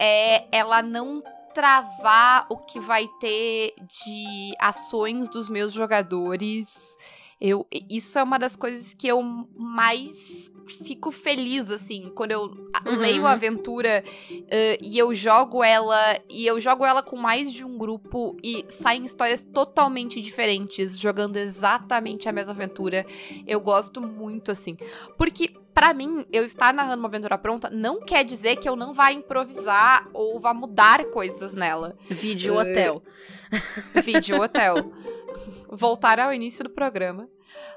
é 0.00 0.46
ela 0.50 0.82
não 0.82 1.22
travar 1.54 2.46
o 2.50 2.56
que 2.56 2.80
vai 2.80 3.06
ter 3.20 3.74
de 3.80 4.54
ações 4.58 5.28
dos 5.28 5.48
meus 5.48 5.72
jogadores. 5.72 6.96
Eu, 7.40 7.66
isso 7.90 8.18
é 8.18 8.22
uma 8.22 8.38
das 8.38 8.56
coisas 8.56 8.94
que 8.94 9.06
eu 9.06 9.22
mais 9.54 10.50
fico 10.84 11.12
feliz, 11.12 11.70
assim, 11.70 12.10
quando 12.14 12.32
eu 12.32 12.42
uhum. 12.42 12.96
leio 12.96 13.26
a 13.26 13.32
aventura 13.32 14.02
uh, 14.30 14.78
e 14.82 14.98
eu 14.98 15.14
jogo 15.14 15.62
ela, 15.62 16.18
e 16.28 16.46
eu 16.46 16.60
jogo 16.60 16.84
ela 16.84 17.02
com 17.02 17.16
mais 17.16 17.52
de 17.52 17.64
um 17.64 17.78
grupo 17.78 18.36
e 18.42 18.64
saem 18.68 19.04
histórias 19.04 19.44
totalmente 19.44 20.20
diferentes, 20.20 20.98
jogando 20.98 21.36
exatamente 21.36 22.28
a 22.28 22.32
mesma 22.32 22.52
aventura. 22.52 23.06
Eu 23.46 23.60
gosto 23.60 24.00
muito, 24.00 24.50
assim. 24.50 24.76
Porque 25.16 25.54
para 25.72 25.92
mim, 25.92 26.24
eu 26.32 26.44
estar 26.44 26.72
narrando 26.72 27.00
uma 27.00 27.08
aventura 27.08 27.36
pronta 27.36 27.68
não 27.68 28.00
quer 28.00 28.24
dizer 28.24 28.56
que 28.56 28.66
eu 28.66 28.74
não 28.74 28.94
vá 28.94 29.12
improvisar 29.12 30.08
ou 30.14 30.40
vá 30.40 30.54
mudar 30.54 31.04
coisas 31.06 31.52
nela. 31.52 31.94
Vídeo 32.08 32.54
uh, 32.54 32.60
hotel. 32.60 33.02
Vídeo 34.02 34.40
hotel 34.40 34.90
voltar 35.68 36.18
ao 36.20 36.32
início 36.32 36.64
do 36.64 36.70
programa. 36.70 37.28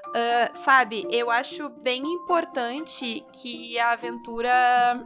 Uh, 0.08 0.64
sabe, 0.64 1.06
eu 1.10 1.30
acho 1.30 1.68
bem 1.68 2.02
importante 2.04 3.24
que 3.32 3.78
a 3.78 3.92
aventura 3.92 5.00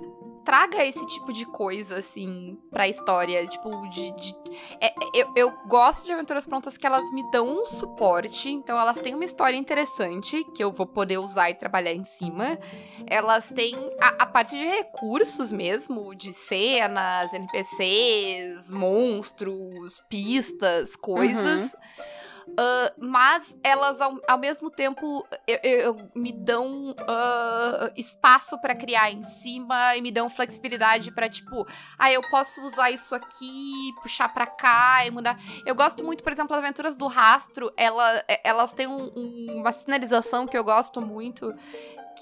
traga 0.44 0.85
esse 0.85 1.05
tipo 1.07 1.33
de 1.33 1.47
coisa, 1.47 1.97
assim, 1.97 2.59
pra 2.70 2.87
história. 2.87 3.47
Tipo, 3.47 3.88
de. 3.88 4.12
de 4.12 4.37
é, 4.81 4.94
eu, 5.14 5.33
eu 5.35 5.51
gosto 5.66 6.05
de 6.05 6.12
aventuras 6.12 6.47
prontas 6.47 6.77
que 6.77 6.87
elas 6.87 7.11
me 7.11 7.29
dão 7.31 7.61
um 7.61 7.64
suporte. 7.64 8.51
Então, 8.51 8.79
elas 8.79 8.99
têm 8.99 9.14
uma 9.14 9.25
história 9.25 9.57
interessante 9.57 10.44
que 10.55 10.62
eu 10.62 10.70
vou 10.70 10.87
poder 10.87 11.18
usar 11.18 11.51
e 11.51 11.55
trabalhar 11.55 11.92
em 11.92 12.05
cima. 12.05 12.59
Elas 13.07 13.51
têm 13.51 13.75
a, 14.01 14.09
a 14.23 14.27
parte 14.27 14.57
de 14.57 14.64
recursos 14.64 15.51
mesmo, 15.51 16.14
de 16.14 16.33
cenas, 16.33 17.33
NPCs, 17.33 18.70
monstros, 18.70 20.01
pistas, 20.09 20.94
coisas. 20.94 21.73
Uhum. 21.73 22.25
Uh, 22.46 22.92
mas 22.98 23.57
elas, 23.64 24.00
ao, 24.00 24.20
ao 24.28 24.38
mesmo 24.38 24.70
tempo, 24.70 25.26
eu, 25.46 25.59
eu, 25.62 26.11
me 26.14 26.33
dão 26.33 26.90
uh, 26.90 27.92
espaço 27.96 28.61
para 28.61 28.74
criar 28.74 29.11
em 29.11 29.24
cima 29.24 29.96
e 29.96 30.02
me 30.02 30.12
dão 30.12 30.28
flexibilidade 30.28 31.11
para 31.11 31.28
tipo, 31.28 31.66
ah, 31.98 32.12
eu 32.12 32.20
posso 32.30 32.61
usar 32.62 32.90
isso 32.90 33.14
aqui, 33.14 33.92
puxar 34.02 34.33
para 34.33 34.46
cá 34.46 35.07
e 35.07 35.11
mudar. 35.11 35.38
Eu 35.64 35.74
gosto 35.74 36.04
muito, 36.04 36.22
por 36.22 36.33
exemplo, 36.33 36.54
as 36.54 36.62
aventuras 36.62 36.96
do 36.96 37.07
rastro, 37.07 37.72
ela, 37.76 38.22
elas 38.44 38.72
têm 38.72 38.87
um, 38.87 39.11
um, 39.16 39.61
uma 39.61 39.72
sinalização 39.72 40.46
que 40.46 40.57
eu 40.57 40.62
gosto 40.62 41.00
muito, 41.00 41.52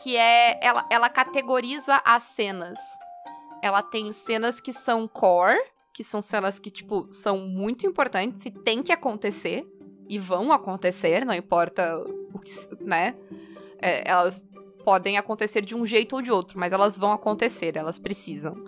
que 0.02 0.16
é 0.16 0.58
ela, 0.62 0.86
ela 0.88 1.08
categoriza 1.08 2.00
as 2.04 2.22
cenas. 2.22 2.78
Ela 3.62 3.82
tem 3.82 4.10
cenas 4.12 4.60
que 4.60 4.72
são 4.72 5.06
core, 5.06 5.60
que 5.92 6.02
são 6.02 6.22
cenas 6.22 6.58
que, 6.58 6.70
tipo, 6.70 7.06
são 7.12 7.38
muito 7.38 7.86
importantes 7.86 8.46
e 8.46 8.50
tem 8.50 8.82
que 8.82 8.92
acontecer 8.92 9.64
e 10.12 10.18
vão 10.18 10.52
acontecer, 10.52 11.24
não 11.24 11.32
importa 11.32 11.96
o 12.34 12.38
que, 12.38 12.50
né? 12.84 13.14
É, 13.80 14.06
elas 14.10 14.44
podem 14.84 15.16
acontecer 15.16 15.62
de 15.62 15.74
um 15.74 15.84
jeito 15.86 16.16
ou 16.16 16.22
de 16.22 16.30
outro, 16.30 16.58
mas 16.58 16.72
elas 16.72 16.98
vão 16.98 17.12
acontecer, 17.12 17.76
elas 17.76 17.98
precisam. 17.98 18.64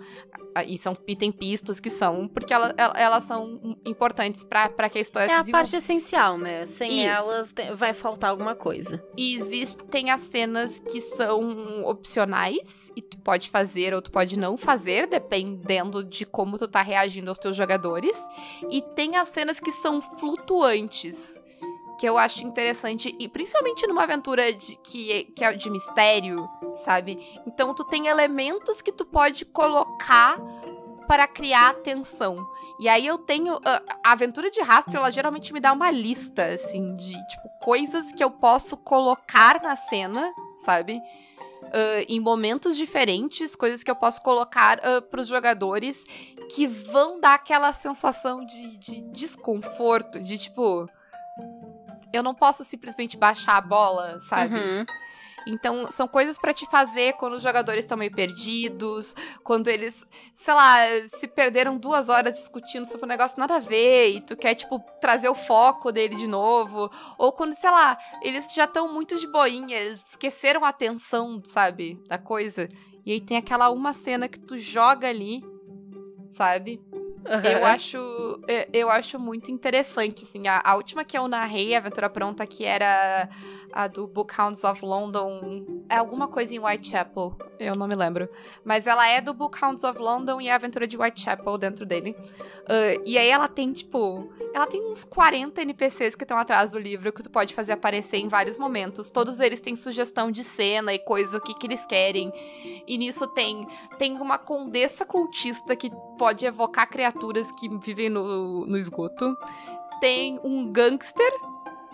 E, 0.65 0.77
são, 0.77 0.97
e 1.05 1.15
tem 1.17 1.31
pistas 1.31 1.81
que 1.81 1.89
são, 1.89 2.29
porque 2.29 2.53
ela, 2.53 2.73
elas 2.95 3.25
são 3.25 3.77
importantes 3.85 4.43
para 4.43 4.89
que 4.89 4.97
a 4.97 5.01
história 5.01 5.25
é 5.25 5.43
se 5.43 5.49
É 5.49 5.51
a 5.51 5.51
parte 5.51 5.75
essencial, 5.75 6.37
né? 6.37 6.65
Sem 6.65 6.99
Isso. 6.99 7.09
elas 7.09 7.53
vai 7.75 7.93
faltar 7.93 8.29
alguma 8.29 8.55
coisa. 8.55 9.03
E 9.17 9.35
existem 9.35 10.11
as 10.11 10.21
cenas 10.21 10.79
que 10.79 11.01
são 11.01 11.83
opcionais, 11.85 12.89
e 12.95 13.01
tu 13.01 13.17
pode 13.17 13.49
fazer 13.49 13.93
ou 13.93 14.01
tu 14.01 14.11
pode 14.11 14.39
não 14.39 14.55
fazer, 14.55 15.07
dependendo 15.07 16.03
de 16.03 16.25
como 16.25 16.57
tu 16.57 16.67
tá 16.67 16.81
reagindo 16.81 17.29
aos 17.29 17.37
teus 17.37 17.57
jogadores. 17.57 18.25
E 18.69 18.81
tem 18.81 19.17
as 19.17 19.27
cenas 19.27 19.59
que 19.59 19.71
são 19.71 20.01
flutuantes 20.01 21.39
que 22.05 22.09
eu 22.09 22.19
acho 22.19 22.45
interessante, 22.45 23.15
e 23.17 23.27
principalmente 23.27 23.87
numa 23.87 24.03
aventura 24.03 24.53
de, 24.53 24.75
que, 24.75 25.23
que 25.35 25.43
é 25.43 25.51
de 25.53 25.71
mistério, 25.71 26.47
sabe? 26.83 27.17
Então 27.47 27.73
tu 27.73 27.83
tem 27.83 28.05
elementos 28.05 28.79
que 28.79 28.91
tu 28.91 29.03
pode 29.03 29.43
colocar 29.43 30.39
para 31.07 31.27
criar 31.27 31.73
tensão. 31.81 32.47
E 32.79 32.87
aí 32.87 33.07
eu 33.07 33.17
tenho. 33.17 33.59
A 34.03 34.11
aventura 34.11 34.51
de 34.51 34.61
rastro, 34.61 34.97
ela 34.97 35.09
geralmente 35.09 35.51
me 35.51 35.59
dá 35.59 35.73
uma 35.73 35.89
lista, 35.89 36.45
assim, 36.45 36.95
de 36.95 37.13
tipo, 37.13 37.49
coisas 37.59 38.11
que 38.11 38.23
eu 38.23 38.29
posso 38.29 38.77
colocar 38.77 39.59
na 39.63 39.75
cena, 39.75 40.31
sabe? 40.57 41.01
Uh, 41.63 42.05
em 42.07 42.19
momentos 42.19 42.77
diferentes, 42.77 43.55
coisas 43.55 43.83
que 43.83 43.89
eu 43.89 43.95
posso 43.95 44.21
colocar 44.21 44.77
uh, 44.77 45.01
para 45.01 45.21
os 45.21 45.27
jogadores 45.27 46.03
que 46.53 46.67
vão 46.67 47.19
dar 47.19 47.33
aquela 47.33 47.73
sensação 47.73 48.45
de, 48.45 48.77
de 48.77 49.01
desconforto, 49.11 50.19
de 50.19 50.37
tipo 50.37 50.87
eu 52.15 52.23
não 52.23 52.33
posso 52.33 52.63
simplesmente 52.63 53.17
baixar 53.17 53.57
a 53.57 53.61
bola, 53.61 54.19
sabe? 54.21 54.55
Uhum. 54.55 54.85
Então, 55.47 55.91
são 55.91 56.07
coisas 56.07 56.37
para 56.37 56.53
te 56.53 56.65
fazer 56.65 57.13
quando 57.13 57.33
os 57.33 57.43
jogadores 57.43 57.83
estão 57.83 57.97
meio 57.97 58.11
perdidos, 58.11 59.15
quando 59.43 59.67
eles, 59.67 60.05
sei 60.33 60.53
lá, 60.53 60.77
se 61.07 61.27
perderam 61.27 61.77
duas 61.77 62.09
horas 62.09 62.35
discutindo 62.35 62.85
sobre 62.85 63.05
um 63.05 63.09
negócio 63.09 63.39
nada 63.39 63.57
a 63.57 63.59
ver 63.59 64.15
e 64.15 64.21
tu 64.21 64.35
quer, 64.35 64.55
tipo, 64.55 64.79
trazer 64.99 65.29
o 65.29 65.35
foco 65.35 65.91
dele 65.91 66.15
de 66.15 66.27
novo. 66.27 66.89
Ou 67.17 67.31
quando, 67.31 67.53
sei 67.53 67.69
lá, 67.69 67.97
eles 68.23 68.51
já 68.53 68.65
estão 68.65 68.91
muito 68.91 69.17
de 69.17 69.27
boinha, 69.27 69.77
eles 69.77 70.05
esqueceram 70.09 70.65
a 70.65 70.69
atenção, 70.69 71.39
sabe, 71.43 72.01
da 72.07 72.17
coisa. 72.17 72.67
E 73.05 73.11
aí 73.11 73.21
tem 73.21 73.37
aquela 73.37 73.69
uma 73.69 73.93
cena 73.93 74.27
que 74.27 74.39
tu 74.39 74.57
joga 74.57 75.07
ali, 75.07 75.43
sabe? 76.27 76.81
Eu 77.25 77.65
acho 77.65 77.97
eu 78.71 78.89
acho 78.89 79.19
muito 79.19 79.51
interessante, 79.51 80.23
assim. 80.23 80.47
A, 80.47 80.61
a, 80.63 80.75
última 80.75 81.03
que 81.03 81.17
eu 81.17 81.27
narrei, 81.27 81.73
a 81.73 81.79
Aventura 81.79 82.09
Pronta, 82.09 82.45
que 82.45 82.63
era 82.63 83.27
a 83.75 83.87
do 83.87 84.07
Bookhounds 84.07 84.63
of 84.63 84.83
London. 84.83 85.83
É 85.89 85.97
alguma 85.97 86.29
coisa 86.29 86.55
em 86.55 86.59
Whitechapel, 86.59 87.35
eu 87.59 87.75
não 87.75 87.87
me 87.87 87.93
lembro. 87.93 88.29
Mas 88.63 88.87
ela 88.87 89.05
é 89.05 89.19
do 89.19 89.33
Bookhounds 89.33 89.83
of 89.83 89.99
London 89.99 90.39
e 90.39 90.49
a 90.49 90.55
Aventura 90.55 90.87
de 90.87 90.97
Whitechapel 90.97 91.57
dentro 91.57 91.85
dele. 91.85 92.15
Uh, 92.61 93.03
e 93.05 93.17
aí 93.17 93.27
ela 93.27 93.49
tem, 93.49 93.73
tipo. 93.73 94.31
Ela 94.53 94.65
tem 94.65 94.81
uns 94.81 95.03
40 95.03 95.61
NPCs 95.61 96.15
que 96.15 96.23
estão 96.23 96.37
atrás 96.37 96.71
do 96.71 96.79
livro 96.79 97.11
que 97.11 97.21
tu 97.21 97.29
pode 97.29 97.53
fazer 97.53 97.73
aparecer 97.73 98.17
em 98.17 98.29
vários 98.29 98.57
momentos. 98.57 99.11
Todos 99.11 99.41
eles 99.41 99.59
têm 99.59 99.75
sugestão 99.75 100.31
de 100.31 100.45
cena 100.45 100.93
e 100.93 100.99
coisa, 100.99 101.37
o 101.37 101.41
que, 101.41 101.53
que 101.53 101.67
eles 101.67 101.85
querem. 101.85 102.31
E 102.87 102.97
nisso 102.97 103.27
tem, 103.27 103.67
tem 103.99 104.13
uma 104.13 104.37
condessa 104.37 105.05
cultista 105.05 105.75
que 105.75 105.91
pode 106.17 106.45
evocar 106.45 106.89
criaturas 106.89 107.51
que 107.51 107.67
vivem 107.79 108.09
no, 108.09 108.65
no 108.65 108.77
esgoto. 108.77 109.35
Tem 109.99 110.39
um 110.43 110.71
gangster 110.71 111.33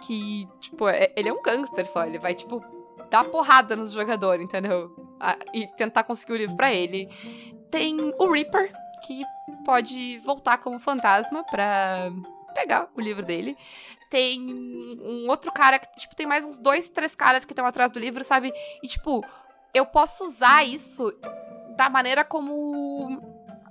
que, 0.01 0.47
tipo, 0.59 0.87
é, 0.87 1.11
ele 1.15 1.29
é 1.29 1.33
um 1.33 1.41
gangster 1.41 1.85
só. 1.85 2.05
Ele 2.05 2.19
vai, 2.19 2.33
tipo, 2.33 2.61
dar 3.09 3.23
porrada 3.25 3.75
nos 3.75 3.91
jogadores, 3.91 4.43
entendeu? 4.43 4.95
E 5.53 5.67
tentar 5.67 6.03
conseguir 6.03 6.33
o 6.33 6.37
livro 6.37 6.55
para 6.55 6.73
ele. 6.73 7.07
Tem 7.69 7.97
o 8.17 8.31
Reaper, 8.31 8.71
que 9.05 9.23
pode 9.65 10.17
voltar 10.19 10.57
como 10.57 10.79
fantasma 10.79 11.43
pra 11.43 12.11
pegar 12.53 12.89
o 12.95 13.01
livro 13.01 13.25
dele. 13.25 13.55
Tem 14.09 14.41
um 14.41 15.29
outro 15.29 15.51
cara 15.51 15.79
que, 15.79 15.87
tipo, 15.95 16.15
tem 16.15 16.25
mais 16.25 16.45
uns 16.45 16.57
dois, 16.57 16.89
três 16.89 17.15
caras 17.15 17.45
que 17.45 17.53
estão 17.53 17.65
atrás 17.65 17.91
do 17.91 17.99
livro, 17.99 18.23
sabe? 18.23 18.51
E, 18.83 18.87
tipo, 18.87 19.23
eu 19.73 19.85
posso 19.85 20.25
usar 20.25 20.65
isso 20.65 21.13
da 21.77 21.89
maneira 21.89 22.25
como 22.25 23.21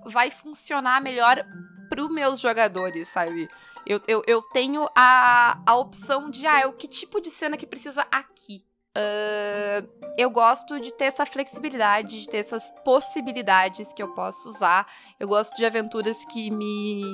vai 0.06 0.30
funcionar 0.30 1.02
melhor 1.02 1.44
pros 1.90 2.08
meus 2.10 2.40
jogadores, 2.40 3.08
sabe? 3.08 3.48
Eu, 3.86 4.00
eu, 4.06 4.22
eu 4.26 4.42
tenho 4.42 4.88
a, 4.94 5.60
a 5.66 5.76
opção 5.76 6.30
de, 6.30 6.46
ah, 6.46 6.68
o 6.68 6.72
que 6.72 6.86
tipo 6.86 7.20
de 7.20 7.30
cena 7.30 7.56
que 7.56 7.66
precisa 7.66 8.06
aqui, 8.10 8.64
Uh, 8.90 9.86
eu 10.18 10.28
gosto 10.30 10.80
de 10.80 10.92
ter 10.92 11.04
essa 11.04 11.24
flexibilidade, 11.24 12.22
de 12.22 12.28
ter 12.28 12.38
essas 12.38 12.72
possibilidades 12.84 13.92
que 13.92 14.02
eu 14.02 14.08
posso 14.08 14.48
usar. 14.48 14.86
Eu 15.18 15.28
gosto 15.28 15.54
de 15.56 15.64
aventuras 15.64 16.24
que 16.24 16.50
me. 16.50 17.04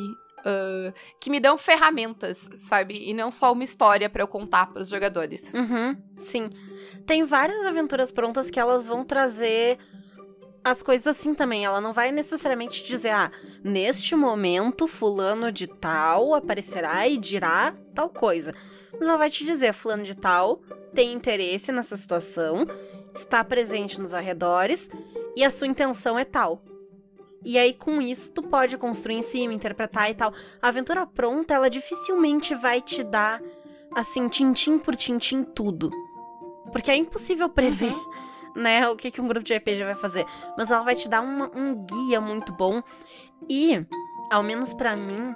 Uh, 0.40 0.94
que 1.20 1.28
me 1.28 1.40
dão 1.40 1.58
ferramentas, 1.58 2.48
sabe? 2.68 3.08
E 3.08 3.12
não 3.12 3.30
só 3.30 3.52
uma 3.52 3.64
história 3.64 4.08
para 4.08 4.22
eu 4.22 4.28
contar 4.28 4.72
para 4.72 4.82
os 4.82 4.88
jogadores. 4.88 5.52
Uhum, 5.52 5.96
sim. 6.18 6.50
Tem 7.04 7.24
várias 7.24 7.66
aventuras 7.66 8.12
prontas 8.12 8.48
que 8.48 8.58
elas 8.58 8.86
vão 8.86 9.04
trazer 9.04 9.78
as 10.70 10.82
coisas 10.82 11.06
assim 11.06 11.32
também. 11.32 11.64
Ela 11.64 11.80
não 11.80 11.92
vai 11.92 12.10
necessariamente 12.10 12.82
dizer, 12.82 13.10
ah, 13.10 13.30
neste 13.62 14.16
momento, 14.16 14.88
fulano 14.88 15.52
de 15.52 15.68
tal 15.68 16.34
aparecerá 16.34 17.06
e 17.06 17.16
dirá 17.16 17.72
tal 17.94 18.08
coisa. 18.08 18.52
Mas 18.92 19.08
ela 19.08 19.16
vai 19.16 19.30
te 19.30 19.44
dizer, 19.44 19.72
fulano 19.72 20.02
de 20.02 20.16
tal 20.16 20.60
tem 20.92 21.12
interesse 21.12 21.70
nessa 21.70 21.96
situação, 21.96 22.66
está 23.14 23.44
presente 23.44 24.00
nos 24.00 24.12
arredores 24.12 24.90
e 25.36 25.44
a 25.44 25.50
sua 25.50 25.68
intenção 25.68 26.18
é 26.18 26.24
tal. 26.24 26.60
E 27.44 27.56
aí, 27.58 27.72
com 27.72 28.02
isso, 28.02 28.32
tu 28.32 28.42
pode 28.42 28.76
construir 28.76 29.18
em 29.18 29.22
cima, 29.22 29.54
interpretar 29.54 30.10
e 30.10 30.14
tal. 30.14 30.32
A 30.60 30.66
aventura 30.66 31.06
pronta, 31.06 31.54
ela 31.54 31.70
dificilmente 31.70 32.56
vai 32.56 32.80
te 32.80 33.04
dar, 33.04 33.40
assim, 33.94 34.28
tintim 34.28 34.78
por 34.78 34.96
tintim, 34.96 35.44
tudo. 35.44 35.92
Porque 36.72 36.90
é 36.90 36.96
impossível 36.96 37.48
prever, 37.48 37.92
uhum. 37.92 38.15
Né, 38.56 38.88
o 38.88 38.96
que, 38.96 39.10
que 39.10 39.20
um 39.20 39.28
grupo 39.28 39.44
de 39.44 39.54
RPG 39.54 39.84
vai 39.84 39.94
fazer. 39.94 40.26
Mas 40.56 40.70
ela 40.70 40.82
vai 40.82 40.94
te 40.94 41.08
dar 41.08 41.20
uma, 41.20 41.50
um 41.54 41.84
guia 41.84 42.20
muito 42.20 42.52
bom. 42.52 42.82
E, 43.48 43.84
ao 44.30 44.42
menos 44.42 44.72
para 44.72 44.96
mim, 44.96 45.34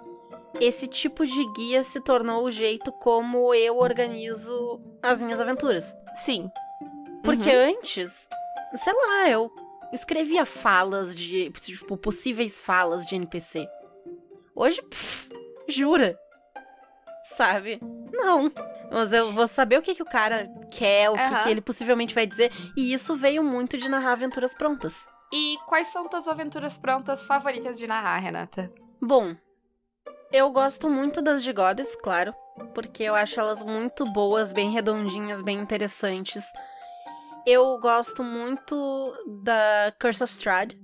esse 0.58 0.88
tipo 0.88 1.26
de 1.26 1.44
guia 1.52 1.84
se 1.84 2.00
tornou 2.00 2.44
o 2.44 2.50
jeito 2.50 2.90
como 2.92 3.54
eu 3.54 3.78
organizo 3.78 4.80
as 5.02 5.20
minhas 5.20 5.40
aventuras. 5.40 5.94
Sim. 6.16 6.50
Porque 7.22 7.50
uhum. 7.50 7.76
antes, 7.76 8.26
sei 8.74 8.92
lá, 8.92 9.28
eu 9.28 9.50
escrevia 9.92 10.46
falas 10.46 11.14
de. 11.14 11.50
Tipo, 11.50 11.96
possíveis 11.96 12.60
falas 12.60 13.06
de 13.06 13.14
NPC. 13.14 13.68
Hoje, 14.54 14.82
pff, 14.82 15.28
jura? 15.68 16.18
Sabe? 17.36 17.80
Não. 18.12 18.50
Mas 18.90 19.12
eu 19.12 19.32
vou 19.32 19.46
saber 19.46 19.78
o 19.78 19.82
que, 19.82 19.94
que 19.94 20.02
o 20.02 20.06
cara 20.06 20.48
quer, 20.70 21.10
o 21.10 21.12
uhum. 21.12 21.18
que, 21.18 21.42
que 21.44 21.48
ele 21.50 21.60
possivelmente 21.60 22.14
vai 22.14 22.26
dizer. 22.26 22.50
E 22.76 22.92
isso 22.92 23.14
veio 23.16 23.42
muito 23.42 23.78
de 23.78 23.88
narrar 23.88 24.12
aventuras 24.12 24.54
prontas. 24.54 25.06
E 25.32 25.56
quais 25.66 25.86
são 25.88 26.08
tuas 26.08 26.26
aventuras 26.26 26.76
prontas 26.76 27.22
favoritas 27.24 27.78
de 27.78 27.86
narrar, 27.86 28.18
Renata? 28.18 28.72
Bom, 29.00 29.36
eu 30.32 30.50
gosto 30.50 30.90
muito 30.90 31.22
das 31.22 31.42
de 31.42 31.52
Goddess, 31.52 31.96
claro, 31.96 32.34
porque 32.74 33.04
eu 33.04 33.14
acho 33.14 33.38
elas 33.38 33.62
muito 33.62 34.04
boas, 34.12 34.52
bem 34.52 34.70
redondinhas, 34.70 35.40
bem 35.42 35.58
interessantes. 35.58 36.44
Eu 37.46 37.78
gosto 37.78 38.22
muito 38.24 39.12
da 39.42 39.92
Curse 40.00 40.24
of 40.24 40.32
Strahd. 40.32 40.78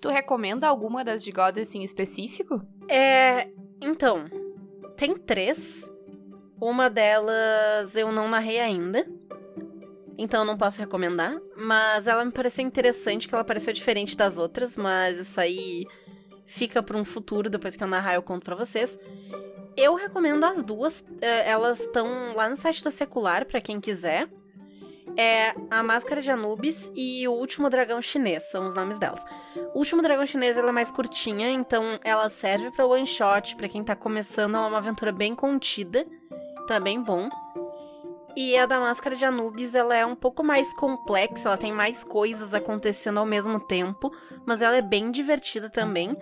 Tu 0.00 0.08
recomenda 0.08 0.66
alguma 0.66 1.04
das 1.04 1.22
de 1.22 1.30
Goddess 1.30 1.74
em 1.74 1.82
específico? 1.82 2.60
É. 2.88 3.48
Então, 3.80 4.24
tem 4.96 5.14
três. 5.14 5.88
Uma 6.60 6.88
delas 6.88 7.94
eu 7.94 8.10
não 8.10 8.28
narrei 8.28 8.60
ainda. 8.60 9.06
Então 10.18 10.40
eu 10.40 10.46
não 10.46 10.56
posso 10.56 10.78
recomendar. 10.78 11.38
Mas 11.56 12.06
ela 12.06 12.24
me 12.24 12.32
pareceu 12.32 12.64
interessante, 12.64 13.28
que 13.28 13.34
ela 13.34 13.44
pareceu 13.44 13.72
diferente 13.72 14.16
das 14.16 14.38
outras, 14.38 14.76
mas 14.76 15.18
isso 15.18 15.40
aí 15.40 15.84
fica 16.46 16.82
para 16.82 16.96
um 16.96 17.04
futuro, 17.04 17.50
depois 17.50 17.76
que 17.76 17.82
eu 17.82 17.88
narrar 17.88 18.14
eu 18.14 18.22
conto 18.22 18.44
para 18.44 18.54
vocês. 18.54 18.98
Eu 19.76 19.94
recomendo 19.94 20.44
as 20.44 20.62
duas, 20.62 21.04
é, 21.20 21.50
elas 21.50 21.80
estão 21.80 22.34
lá 22.34 22.48
no 22.48 22.56
site 22.56 22.82
da 22.82 22.90
Secular 22.90 23.44
para 23.44 23.60
quem 23.60 23.78
quiser. 23.78 24.28
É 25.18 25.54
a 25.70 25.82
Máscara 25.82 26.20
de 26.20 26.30
Anubis 26.30 26.90
e 26.94 27.26
o 27.26 27.32
Último 27.32 27.70
Dragão 27.70 28.00
Chinês, 28.02 28.44
são 28.50 28.66
os 28.66 28.74
nomes 28.74 28.98
delas. 28.98 29.24
O 29.74 29.78
Último 29.78 30.02
Dragão 30.02 30.26
Chinês 30.26 30.56
ela 30.56 30.68
é 30.68 30.72
mais 30.72 30.90
curtinha, 30.90 31.50
então 31.50 31.98
ela 32.04 32.28
serve 32.28 32.70
para 32.70 32.86
one 32.86 33.06
shot, 33.06 33.56
para 33.56 33.68
quem 33.68 33.82
tá 33.82 33.96
começando, 33.96 34.56
é 34.56 34.58
uma 34.58 34.78
aventura 34.78 35.12
bem 35.12 35.34
contida, 35.34 36.06
tá 36.66 36.80
bem 36.80 37.00
bom. 37.00 37.28
E 38.36 38.56
a 38.58 38.66
da 38.66 38.78
Máscara 38.78 39.16
de 39.16 39.24
Anubis, 39.24 39.74
ela 39.74 39.96
é 39.96 40.04
um 40.04 40.14
pouco 40.14 40.44
mais 40.44 40.74
complexa, 40.74 41.48
ela 41.48 41.56
tem 41.56 41.72
mais 41.72 42.04
coisas 42.04 42.52
acontecendo 42.52 43.18
ao 43.18 43.24
mesmo 43.24 43.58
tempo, 43.58 44.12
mas 44.44 44.60
ela 44.60 44.76
é 44.76 44.82
bem 44.82 45.10
divertida 45.10 45.70
também. 45.70 46.14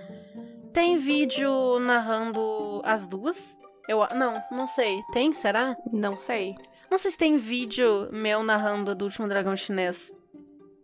Tem 0.72 0.96
vídeo 0.96 1.78
narrando 1.80 2.80
as 2.84 3.08
duas? 3.08 3.58
Eu 3.88 4.06
não, 4.14 4.40
não 4.50 4.68
sei. 4.68 5.02
Tem, 5.12 5.32
será? 5.32 5.76
Não 5.92 6.16
sei. 6.16 6.54
Não 6.90 6.98
sei 6.98 7.10
se 7.10 7.18
tem 7.18 7.36
vídeo 7.36 8.08
meu 8.12 8.44
narrando 8.44 8.94
do 8.94 9.06
último 9.06 9.26
dragão 9.26 9.56
chinês. 9.56 10.12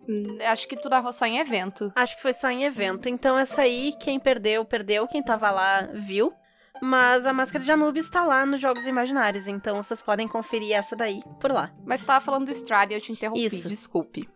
Hum, 0.09 0.39
acho 0.41 0.67
que 0.67 0.77
tu 0.77 0.89
narrou 0.89 1.13
só 1.13 1.27
em 1.27 1.39
evento. 1.39 1.93
Acho 1.95 2.17
que 2.17 2.23
foi 2.23 2.33
só 2.33 2.51
em 2.51 2.65
evento. 2.65 3.09
Então 3.09 3.39
essa 3.39 3.63
aí, 3.63 3.95
quem 4.01 4.19
perdeu, 4.19 4.65
perdeu. 4.65 5.07
Quem 5.07 5.23
tava 5.23 5.51
lá, 5.51 5.83
viu. 5.93 6.33
Mas 6.83 7.27
a 7.27 7.33
Máscara 7.33 7.65
de 7.65 7.71
Anubis 7.71 8.07
está 8.07 8.25
lá 8.25 8.47
nos 8.47 8.61
Jogos 8.61 8.87
Imaginários, 8.87 9.47
então 9.47 9.83
vocês 9.83 10.01
podem 10.01 10.27
conferir 10.27 10.73
essa 10.73 10.97
daí 10.97 11.21
por 11.39 11.53
lá. 11.53 11.71
Mas 11.85 12.03
tu 12.03 12.07
tava 12.07 12.25
falando 12.25 12.47
do 12.47 12.53
Strade 12.53 12.93
e 12.93 12.97
eu 12.97 13.01
te 13.01 13.13
interrompi, 13.13 13.45
Isso. 13.45 13.69
desculpe. 13.69 14.29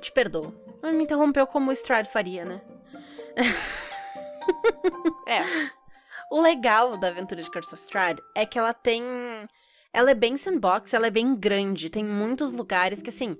Te 0.00 0.12
perdoo. 0.12 0.54
Me 0.82 1.04
interrompeu 1.04 1.46
como 1.46 1.70
o 1.70 1.72
Strade 1.72 2.10
faria, 2.10 2.44
né? 2.44 2.60
é. 5.26 5.42
O 6.30 6.40
legal 6.40 6.96
da 6.96 7.08
aventura 7.08 7.42
de 7.42 7.50
Curse 7.50 7.74
of 7.74 7.82
Strahd 7.82 8.18
é 8.34 8.46
que 8.46 8.58
ela 8.58 8.72
tem... 8.72 9.02
Ela 9.92 10.12
é 10.12 10.14
bem 10.14 10.38
sandbox, 10.38 10.94
ela 10.94 11.06
é 11.06 11.10
bem 11.10 11.36
grande. 11.36 11.90
Tem 11.90 12.02
muitos 12.02 12.50
lugares 12.50 13.02
que, 13.02 13.10
assim, 13.10 13.36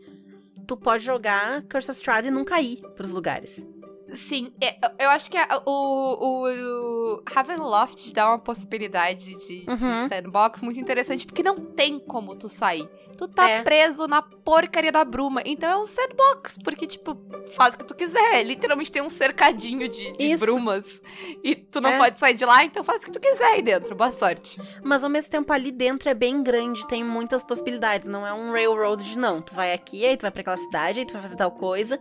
tu 0.67 0.77
pode 0.77 1.03
jogar 1.03 1.63
Curse 1.63 1.91
of 1.91 1.99
Strahd 1.99 2.29
e 2.29 2.31
não 2.31 2.45
cair 2.45 2.83
pros 2.95 3.13
lugares. 3.13 3.67
Sim, 4.15 4.53
é, 4.61 4.79
eu 4.99 5.11
acho 5.11 5.31
que 5.31 5.37
o, 5.65 5.71
o, 5.71 6.49
o 6.49 7.23
Ravenloft 7.29 8.13
dá 8.13 8.29
uma 8.29 8.39
possibilidade 8.39 9.35
de, 9.37 9.65
uhum. 9.69 9.77
de, 9.77 10.09
sandbox 10.09 10.61
muito 10.61 10.79
interessante, 10.79 11.25
porque 11.25 11.43
não 11.43 11.57
tem 11.57 11.99
como 11.99 12.37
tu 12.37 12.49
sair. 12.49 12.89
Tu 13.17 13.29
tá 13.29 13.49
é. 13.49 13.63
preso 13.63 14.07
na 14.07 14.21
porcaria 14.23 14.93
da 14.93 15.05
bruma. 15.05 15.43
Então 15.45 15.71
é 15.71 15.77
um 15.77 15.87
sandbox, 15.87 16.59
porque, 16.63 16.87
tipo, 16.87 17.17
faz 17.55 17.75
o 17.75 17.79
que 17.79 17.85
tu 17.85 17.95
quiser. 17.95 18.43
Literalmente 18.43 18.91
tem 18.91 19.03
um 19.03 19.09
cercadinho 19.09 19.89
de, 19.89 20.13
de 20.13 20.37
brumas. 20.37 21.01
E 21.43 21.55
tu 21.55 21.81
não 21.81 21.91
é. 21.91 21.99
pode 21.99 22.19
sair 22.19 22.35
de 22.35 22.45
lá, 22.45 22.65
então 22.65 22.83
faz 22.85 22.99
o 22.99 23.03
que 23.03 23.13
tu 23.13 23.21
quiser 23.21 23.45
aí 23.45 23.63
dentro. 23.63 23.95
Boa 23.95 24.11
sorte. 24.11 24.61
Mas 24.83 25.05
ao 25.05 25.11
mesmo 25.11 25.31
tempo 25.31 25.53
ali 25.53 25.71
dentro 25.71 26.09
é 26.09 26.15
bem 26.15 26.43
grande, 26.43 26.87
tem 26.89 27.05
muitas 27.05 27.45
possibilidades. 27.45 28.09
Não 28.09 28.27
é 28.27 28.33
um 28.33 28.51
railroad 28.51 29.03
de 29.03 29.19
não. 29.19 29.41
Tu 29.41 29.55
vai 29.55 29.73
aqui, 29.73 30.05
aí 30.05 30.17
tu 30.17 30.23
vai 30.23 30.31
pra 30.31 30.41
aquela 30.41 30.57
cidade, 30.57 31.01
aí 31.01 31.07
tu 31.07 31.13
vai 31.13 31.23
fazer 31.23 31.37
tal 31.37 31.51
coisa. 31.51 31.99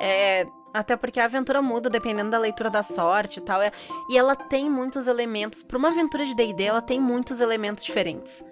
É 0.00 0.46
até 0.76 0.96
porque 0.96 1.18
a 1.18 1.24
aventura 1.24 1.62
muda 1.62 1.88
dependendo 1.88 2.30
da 2.30 2.38
leitura 2.38 2.68
da 2.68 2.82
sorte 2.82 3.38
e 3.38 3.42
tal. 3.42 3.62
É, 3.62 3.72
e 4.10 4.18
ela 4.18 4.36
tem 4.36 4.68
muitos 4.68 5.06
elementos. 5.06 5.62
Para 5.62 5.78
uma 5.78 5.88
aventura 5.88 6.24
de 6.24 6.34
DD, 6.34 6.64
ela 6.64 6.82
tem 6.82 7.00
muitos 7.00 7.40
elementos 7.40 7.84
diferentes. 7.84 8.44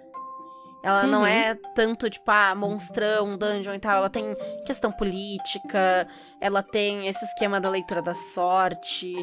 Ela 0.81 1.03
uhum. 1.03 1.09
não 1.09 1.25
é 1.25 1.55
tanto, 1.75 2.09
tipo, 2.09 2.29
ah, 2.29 2.53
monstrão, 2.53 3.37
dungeon 3.37 3.73
e 3.73 3.79
tal. 3.79 3.97
Ela 3.97 4.09
tem 4.09 4.35
questão 4.65 4.91
política, 4.91 6.07
ela 6.39 6.61
tem 6.61 7.07
esse 7.07 7.23
esquema 7.25 7.59
da 7.59 7.69
leitura 7.69 8.01
da 8.01 8.13
sorte, 8.13 9.15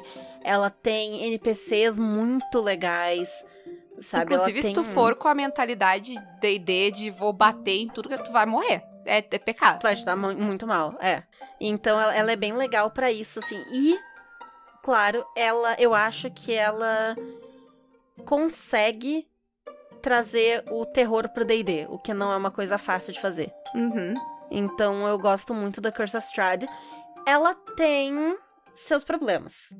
ela 0.42 0.70
tem 0.70 1.24
NPCs 1.26 1.98
muito 1.98 2.60
legais. 2.60 3.28
Sabe? 4.00 4.24
Inclusive, 4.24 4.58
ela 4.58 4.68
se 4.68 4.72
tu 4.72 4.82
for 4.82 5.14
com 5.14 5.28
a 5.28 5.34
mentalidade 5.34 6.14
DD 6.40 6.90
de 6.90 7.10
vou 7.10 7.32
bater 7.32 7.78
em 7.78 7.88
tudo 7.88 8.08
que 8.08 8.24
tu 8.24 8.32
vai 8.32 8.46
morrer. 8.46 8.91
É, 9.04 9.18
é 9.18 9.38
pecado. 9.38 9.80
Tu 9.80 9.82
vai 9.82 9.96
te 9.96 10.04
dar 10.04 10.16
muito 10.16 10.66
mal, 10.66 10.96
é. 11.00 11.22
Então 11.60 12.00
ela, 12.00 12.14
ela 12.14 12.32
é 12.32 12.36
bem 12.36 12.52
legal 12.52 12.90
para 12.90 13.10
isso, 13.10 13.38
assim. 13.38 13.62
E, 13.72 13.98
claro, 14.82 15.24
ela, 15.36 15.74
eu 15.78 15.94
acho 15.94 16.30
que 16.30 16.52
ela 16.52 17.16
consegue 18.24 19.28
trazer 20.00 20.64
o 20.68 20.84
terror 20.84 21.28
pro 21.28 21.44
D&D, 21.44 21.86
o 21.88 21.98
que 21.98 22.12
não 22.12 22.32
é 22.32 22.36
uma 22.36 22.50
coisa 22.50 22.76
fácil 22.76 23.12
de 23.12 23.20
fazer. 23.20 23.52
Uhum. 23.74 24.14
Então 24.50 25.06
eu 25.06 25.18
gosto 25.18 25.54
muito 25.54 25.80
da 25.80 25.92
Curse 25.92 26.16
of 26.16 26.26
Strahd. 26.26 26.68
Ela 27.26 27.54
tem 27.76 28.36
seus 28.74 29.04
problemas, 29.04 29.74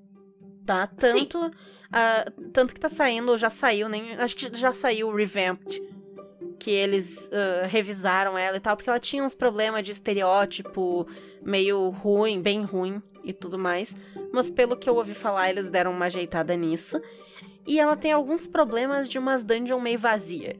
tá? 0.65 0.87
Tanto, 0.87 1.47
uh, 1.47 2.51
tanto 2.53 2.73
que 2.73 2.81
tá 2.81 2.89
saindo, 2.89 3.31
ou 3.31 3.39
já 3.39 3.51
saiu, 3.51 3.89
nem 3.89 4.15
acho 4.15 4.37
que 4.37 4.55
já 4.57 4.73
saiu 4.73 5.09
o 5.09 5.15
Revamped 5.15 5.81
que 6.63 6.71
eles 6.71 7.29
uh, 7.33 7.67
revisaram 7.67 8.39
ela 8.39 8.57
e 8.57 8.61
tal, 8.61 8.77
porque 8.77 8.89
ela 8.89 9.01
tinha 9.01 9.25
uns 9.25 9.35
problemas 9.35 9.85
de 9.85 9.91
estereótipo 9.91 11.09
meio 11.43 11.89
ruim, 11.89 12.41
bem 12.41 12.63
ruim 12.63 13.03
e 13.25 13.33
tudo 13.33 13.59
mais. 13.59 13.97
Mas 14.33 14.49
pelo 14.49 14.77
que 14.77 14.89
eu 14.89 14.95
ouvi 14.95 15.13
falar, 15.13 15.51
eles 15.51 15.69
deram 15.69 15.91
uma 15.91 16.05
ajeitada 16.05 16.55
nisso. 16.55 17.03
E 17.67 17.81
ela 17.81 17.97
tem 17.97 18.13
alguns 18.13 18.47
problemas 18.47 19.09
de 19.09 19.19
umas 19.19 19.43
dungeon 19.43 19.81
meio 19.81 19.99
vazia. 19.99 20.55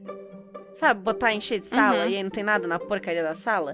Sabe, 0.73 0.99
botar 0.99 1.33
encher 1.33 1.61
de 1.61 1.67
sala 1.67 2.03
uhum. 2.03 2.09
e 2.09 2.17
aí 2.17 2.23
não 2.23 2.29
tem 2.29 2.43
nada 2.43 2.67
na 2.67 2.77
porcaria 2.77 3.23
da 3.23 3.35
sala. 3.35 3.73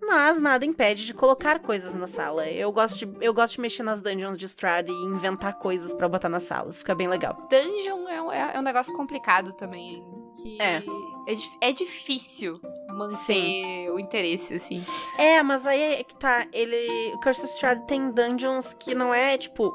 Mas 0.00 0.40
nada 0.40 0.64
impede 0.64 1.04
de 1.04 1.12
colocar 1.12 1.58
coisas 1.58 1.94
na 1.94 2.06
sala. 2.06 2.48
Eu 2.48 2.72
gosto 2.72 3.04
de, 3.04 3.24
eu 3.24 3.34
gosto 3.34 3.56
de 3.56 3.60
mexer 3.60 3.82
nas 3.82 4.00
dungeons 4.00 4.38
de 4.38 4.46
Strad 4.46 4.88
e 4.88 4.92
inventar 4.92 5.58
coisas 5.58 5.92
para 5.92 6.08
botar 6.08 6.30
nas 6.30 6.44
salas. 6.44 6.78
Fica 6.78 6.94
bem 6.94 7.06
legal. 7.06 7.36
Dungeon 7.50 8.08
é 8.08 8.22
um, 8.22 8.32
é 8.32 8.58
um 8.58 8.62
negócio 8.62 8.94
complicado 8.94 9.52
também. 9.52 10.02
Que... 10.36 10.60
É 10.60 10.82
é, 11.30 11.68
é 11.68 11.72
difícil 11.72 12.60
manter 12.88 13.90
o 13.90 13.98
interesse, 13.98 14.54
assim. 14.54 14.84
É, 15.16 15.42
mas 15.42 15.66
aí 15.66 16.00
é 16.00 16.04
que 16.04 16.14
tá, 16.16 16.46
ele. 16.52 17.12
O 17.14 17.20
Curse 17.20 17.44
of 17.44 17.54
Strahd 17.54 17.86
tem 17.86 18.10
dungeons 18.10 18.74
que 18.74 18.94
não 18.94 19.12
é 19.14 19.38
tipo 19.38 19.72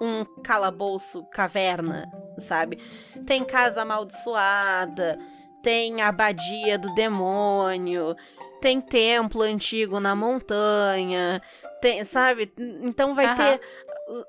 um 0.00 0.24
calabouço, 0.42 1.24
caverna, 1.30 2.10
sabe? 2.38 2.78
Tem 3.26 3.44
casa 3.44 3.82
amaldiçoada, 3.82 5.18
tem 5.62 6.02
abadia 6.02 6.78
do 6.78 6.94
demônio, 6.94 8.16
tem 8.60 8.80
templo 8.80 9.42
antigo 9.42 10.00
na 10.00 10.16
montanha, 10.16 11.40
tem, 11.80 12.04
sabe? 12.04 12.52
Então 12.58 13.14
vai 13.14 13.36
ter. 13.36 13.60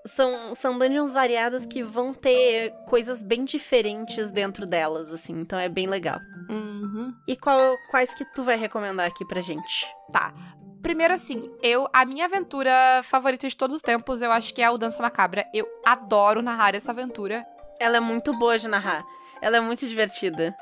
São, 0.07 0.55
são 0.55 0.77
dungeons 0.77 1.11
variadas 1.13 1.65
que 1.65 1.83
vão 1.83 2.13
ter 2.13 2.71
coisas 2.87 3.21
bem 3.21 3.43
diferentes 3.43 4.31
dentro 4.31 4.65
delas, 4.65 5.11
assim. 5.11 5.33
Então 5.33 5.59
é 5.59 5.67
bem 5.67 5.85
legal. 5.87 6.17
Uhum. 6.49 7.13
E 7.27 7.35
qual- 7.35 7.75
quais 7.89 8.13
que 8.13 8.23
tu 8.33 8.43
vai 8.43 8.55
recomendar 8.57 9.05
aqui 9.05 9.25
pra 9.25 9.41
gente? 9.41 9.85
Tá. 10.11 10.33
Primeiro, 10.81 11.13
assim, 11.13 11.41
eu. 11.63 11.87
A 11.91 12.05
minha 12.05 12.25
aventura 12.25 12.71
favorita 13.03 13.47
de 13.47 13.55
todos 13.57 13.75
os 13.75 13.81
tempos, 13.81 14.21
eu 14.21 14.31
acho 14.31 14.53
que 14.53 14.61
é 14.61 14.69
o 14.69 14.77
Dança 14.77 15.01
Macabra. 15.01 15.45
Eu 15.53 15.67
adoro 15.85 16.41
narrar 16.41 16.75
essa 16.75 16.91
aventura. 16.91 17.45
Ela 17.79 17.97
é 17.97 17.99
muito 17.99 18.31
boa 18.37 18.57
de 18.57 18.67
narrar. 18.67 19.03
Ela 19.41 19.57
é 19.57 19.59
muito 19.61 19.85
divertida. 19.87 20.55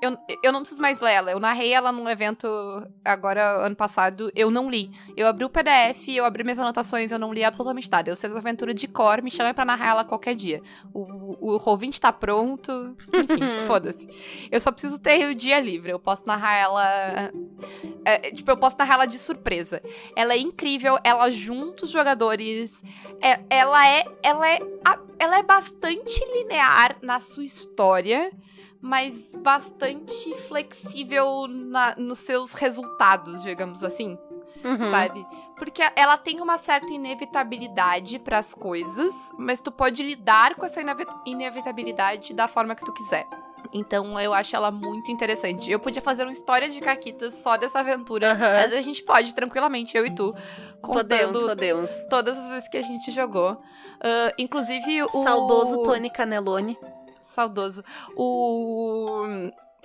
Eu, 0.00 0.16
eu 0.42 0.52
não 0.52 0.60
preciso 0.60 0.80
mais 0.80 0.98
ler 1.00 1.12
ela. 1.12 1.30
Eu 1.30 1.38
narrei 1.38 1.72
ela 1.72 1.92
num 1.92 2.08
evento 2.08 2.48
agora, 3.04 3.66
ano 3.66 3.76
passado. 3.76 4.32
Eu 4.34 4.50
não 4.50 4.70
li. 4.70 4.90
Eu 5.16 5.26
abri 5.26 5.44
o 5.44 5.50
PDF, 5.50 6.08
eu 6.08 6.24
abri 6.24 6.42
minhas 6.42 6.58
anotações, 6.58 7.12
eu 7.12 7.18
não 7.18 7.32
li 7.32 7.44
absolutamente 7.44 7.90
nada. 7.90 8.10
Eu 8.10 8.16
sei 8.16 8.30
essa 8.30 8.38
aventura 8.38 8.72
de 8.72 8.88
cor, 8.88 9.22
me 9.22 9.30
chama 9.30 9.52
pra 9.52 9.64
narrar 9.64 9.90
ela 9.90 10.04
qualquer 10.04 10.34
dia. 10.34 10.62
O, 10.94 11.54
o 11.54 11.60
Roll20 11.60 11.98
tá 11.98 12.12
pronto. 12.12 12.96
Enfim, 13.12 13.40
foda-se. 13.66 14.08
Eu 14.50 14.58
só 14.58 14.72
preciso 14.72 14.98
ter 14.98 15.30
o 15.30 15.34
dia 15.34 15.60
livre. 15.60 15.90
Eu 15.90 15.98
posso 15.98 16.26
narrar 16.26 16.56
ela. 16.56 17.30
é, 18.04 18.30
tipo, 18.30 18.50
eu 18.50 18.56
posso 18.56 18.78
narrar 18.78 18.94
ela 18.94 19.06
de 19.06 19.18
surpresa. 19.18 19.82
Ela 20.16 20.32
é 20.32 20.38
incrível, 20.38 20.98
ela 21.04 21.28
junta 21.30 21.84
os 21.84 21.90
jogadores. 21.90 22.82
É- 23.20 23.40
ela 23.50 23.86
é. 23.86 24.04
Ela 24.22 24.48
é. 24.48 24.60
ela 25.18 25.38
é 25.38 25.42
bastante 25.42 26.24
linear 26.32 26.96
na 27.02 27.20
sua 27.20 27.44
história 27.44 28.30
mas 28.80 29.34
bastante 29.34 30.34
flexível 30.48 31.46
na- 31.48 31.94
nos 31.96 32.18
seus 32.18 32.52
resultados, 32.52 33.42
digamos 33.42 33.82
assim, 33.84 34.18
Uhum. 34.64 34.90
sabe? 34.90 35.26
Porque 35.56 35.82
ela 35.96 36.16
tem 36.16 36.40
uma 36.40 36.56
certa 36.58 36.92
inevitabilidade 36.92 38.18
pras 38.18 38.54
coisas, 38.54 39.14
mas 39.38 39.60
tu 39.60 39.70
pode 39.70 40.02
lidar 40.02 40.54
com 40.54 40.64
essa 40.66 40.80
inevi- 40.80 41.06
inevitabilidade 41.26 42.32
da 42.34 42.46
forma 42.48 42.74
que 42.74 42.84
tu 42.84 42.92
quiser. 42.92 43.26
Então 43.72 44.18
eu 44.18 44.32
acho 44.34 44.56
ela 44.56 44.70
muito 44.70 45.10
interessante. 45.12 45.70
Eu 45.70 45.78
podia 45.78 46.02
fazer 46.02 46.24
uma 46.24 46.32
história 46.32 46.68
de 46.68 46.80
caquitas 46.80 47.34
só 47.34 47.56
dessa 47.56 47.80
aventura. 47.80 48.32
Aham. 48.32 48.52
Mas 48.54 48.72
a 48.72 48.80
gente 48.80 49.02
pode, 49.02 49.34
tranquilamente, 49.34 49.96
eu 49.96 50.04
e 50.06 50.14
tu, 50.14 50.34
Podemos, 50.82 51.26
contando 51.26 51.46
podemos. 51.46 51.90
todas 52.08 52.36
as 52.38 52.48
vezes 52.48 52.68
que 52.68 52.78
a 52.78 52.82
gente 52.82 53.10
jogou. 53.12 53.60
Ah, 54.02 54.32
inclusive 54.38 55.02
o. 55.04 55.22
Saudoso 55.22 55.82
Tony 55.82 56.10
Canelone. 56.10 56.76
Saudoso. 57.20 57.82
O. 58.16 59.24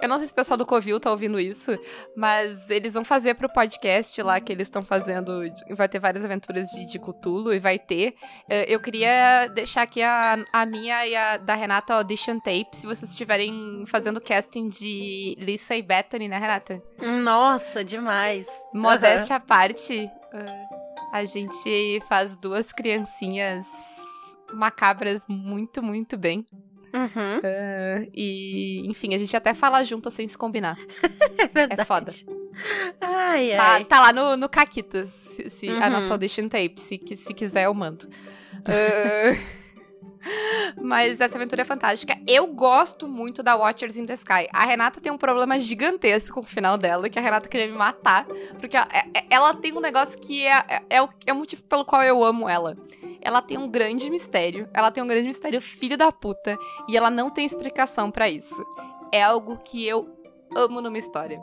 Eu 0.01 0.09
não 0.09 0.17
sei 0.17 0.27
se 0.27 0.33
o 0.33 0.35
pessoal 0.35 0.57
do 0.57 0.65
Covil 0.65 0.99
tá 0.99 1.09
ouvindo 1.09 1.39
isso, 1.39 1.71
mas 2.17 2.69
eles 2.69 2.93
vão 2.95 3.05
fazer 3.05 3.33
pro 3.35 3.47
podcast 3.47 4.21
lá 4.21 4.41
que 4.41 4.51
eles 4.51 4.67
estão 4.67 4.83
fazendo. 4.83 5.41
Vai 5.71 5.87
ter 5.87 5.99
várias 5.99 6.25
aventuras 6.25 6.67
de, 6.71 6.85
de 6.85 6.99
Cthulhu 6.99 7.53
e 7.53 7.59
vai 7.59 7.79
ter. 7.79 8.13
Eh, 8.49 8.65
Eu 8.67 8.81
queria 8.81 9.47
deixar 9.47 9.83
aqui 9.83 10.01
a, 10.01 10.43
a 10.51 10.65
minha 10.65 11.07
e 11.07 11.15
a 11.15 11.37
da 11.37 11.55
Renata 11.55 11.93
Audition 11.93 12.39
Tape, 12.39 12.67
se 12.73 12.85
vocês 12.85 13.09
estiverem 13.11 13.85
fazendo 13.87 14.19
casting 14.19 14.67
de 14.67 15.33
Lisa 15.39 15.73
e 15.75 15.81
Bethany, 15.81 16.27
né, 16.27 16.37
Renata? 16.39 16.83
Nossa, 17.01 17.81
demais. 17.81 18.45
Modéstia 18.73 19.37
à 19.37 19.39
parte, 19.39 19.93
eh, 20.33 20.65
a 21.13 21.23
gente 21.23 22.03
faz 22.09 22.35
duas 22.35 22.73
criancinhas 22.73 23.65
macabras 24.53 25.23
muito, 25.27 25.81
muito 25.81 26.17
bem. 26.17 26.45
Uhum. 26.95 27.41
Ah, 27.43 28.07
e, 28.13 28.83
enfim, 28.87 29.13
a 29.13 29.17
gente 29.17 29.35
até 29.35 29.53
fala 29.53 29.83
junto 29.83 30.09
sem 30.09 30.27
se 30.27 30.37
combinar. 30.37 30.77
É 31.37 31.47
verdade. 31.47 31.81
É 31.81 31.85
foda. 31.85 32.11
Ai, 33.01 33.49
Tá, 33.55 33.63
ai. 33.73 33.85
tá 33.85 33.99
lá 33.99 34.13
no, 34.13 34.37
no 34.37 34.47
Caquitas, 34.49 35.09
se, 35.09 35.49
se- 35.49 35.69
a 35.69 35.73
Uhum. 35.73 35.89
nossa 35.89 36.13
audition 36.13 36.47
tape. 36.47 36.75
Se, 36.79 36.99
se 37.17 37.33
quiser, 37.33 37.65
eu 37.65 37.73
mando. 37.73 38.07
Ah, 38.65 39.35
Mas 40.81 41.21
essa 41.21 41.35
aventura 41.35 41.61
é 41.61 41.65
fantástica. 41.65 42.17
Eu 42.27 42.47
gosto 42.47 43.07
muito 43.07 43.43
da 43.43 43.55
Watchers 43.55 43.95
in 43.97 44.05
the 44.07 44.13
Sky. 44.15 44.47
A 44.51 44.65
Renata 44.65 44.99
tem 44.99 45.11
um 45.11 45.17
problema 45.19 45.59
gigantesco 45.59 46.35
com 46.35 46.39
o 46.47 46.49
final 46.49 46.77
dela, 46.77 47.07
que 47.09 47.19
a 47.19 47.21
Renata 47.21 47.47
queria 47.47 47.67
me 47.67 47.73
matar. 47.77 48.25
Porque 48.59 48.75
ela, 48.75 48.87
é- 48.91 49.05
é- 49.19 49.25
ela 49.29 49.53
tem 49.53 49.71
um 49.73 49.79
negócio 49.79 50.17
que 50.19 50.45
é, 50.47 50.57
é, 50.67 50.81
é 50.89 51.01
o, 51.03 51.09
é 51.27 51.31
o 51.33 51.35
motivo 51.35 51.61
pelo 51.63 51.85
qual 51.85 52.01
eu 52.03 52.23
amo 52.23 52.49
ela. 52.49 52.75
Ela 53.21 53.41
tem 53.41 53.57
um 53.57 53.69
grande 53.69 54.09
mistério. 54.09 54.69
Ela 54.73 54.91
tem 54.91 55.03
um 55.03 55.07
grande 55.07 55.27
mistério 55.27 55.61
filho 55.61 55.97
da 55.97 56.11
puta. 56.11 56.57
E 56.87 56.95
ela 56.95 57.09
não 57.09 57.29
tem 57.29 57.45
explicação 57.45 58.11
pra 58.11 58.29
isso. 58.29 58.65
É 59.11 59.21
algo 59.23 59.57
que 59.57 59.85
eu 59.85 60.09
amo 60.55 60.81
numa 60.81 60.97
história. 60.97 61.41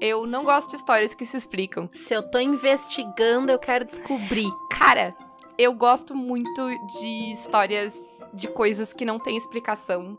Eu 0.00 0.26
não 0.26 0.44
gosto 0.44 0.70
de 0.70 0.76
histórias 0.76 1.14
que 1.14 1.26
se 1.26 1.36
explicam. 1.36 1.88
Se 1.92 2.14
eu 2.14 2.22
tô 2.22 2.38
investigando, 2.38 3.50
eu 3.50 3.58
quero 3.58 3.84
descobrir. 3.84 4.50
Cara, 4.70 5.14
eu 5.58 5.72
gosto 5.74 6.14
muito 6.14 6.68
de 7.00 7.32
histórias 7.32 7.94
de 8.32 8.46
coisas 8.46 8.92
que 8.92 9.04
não 9.04 9.18
têm 9.18 9.36
explicação. 9.36 10.16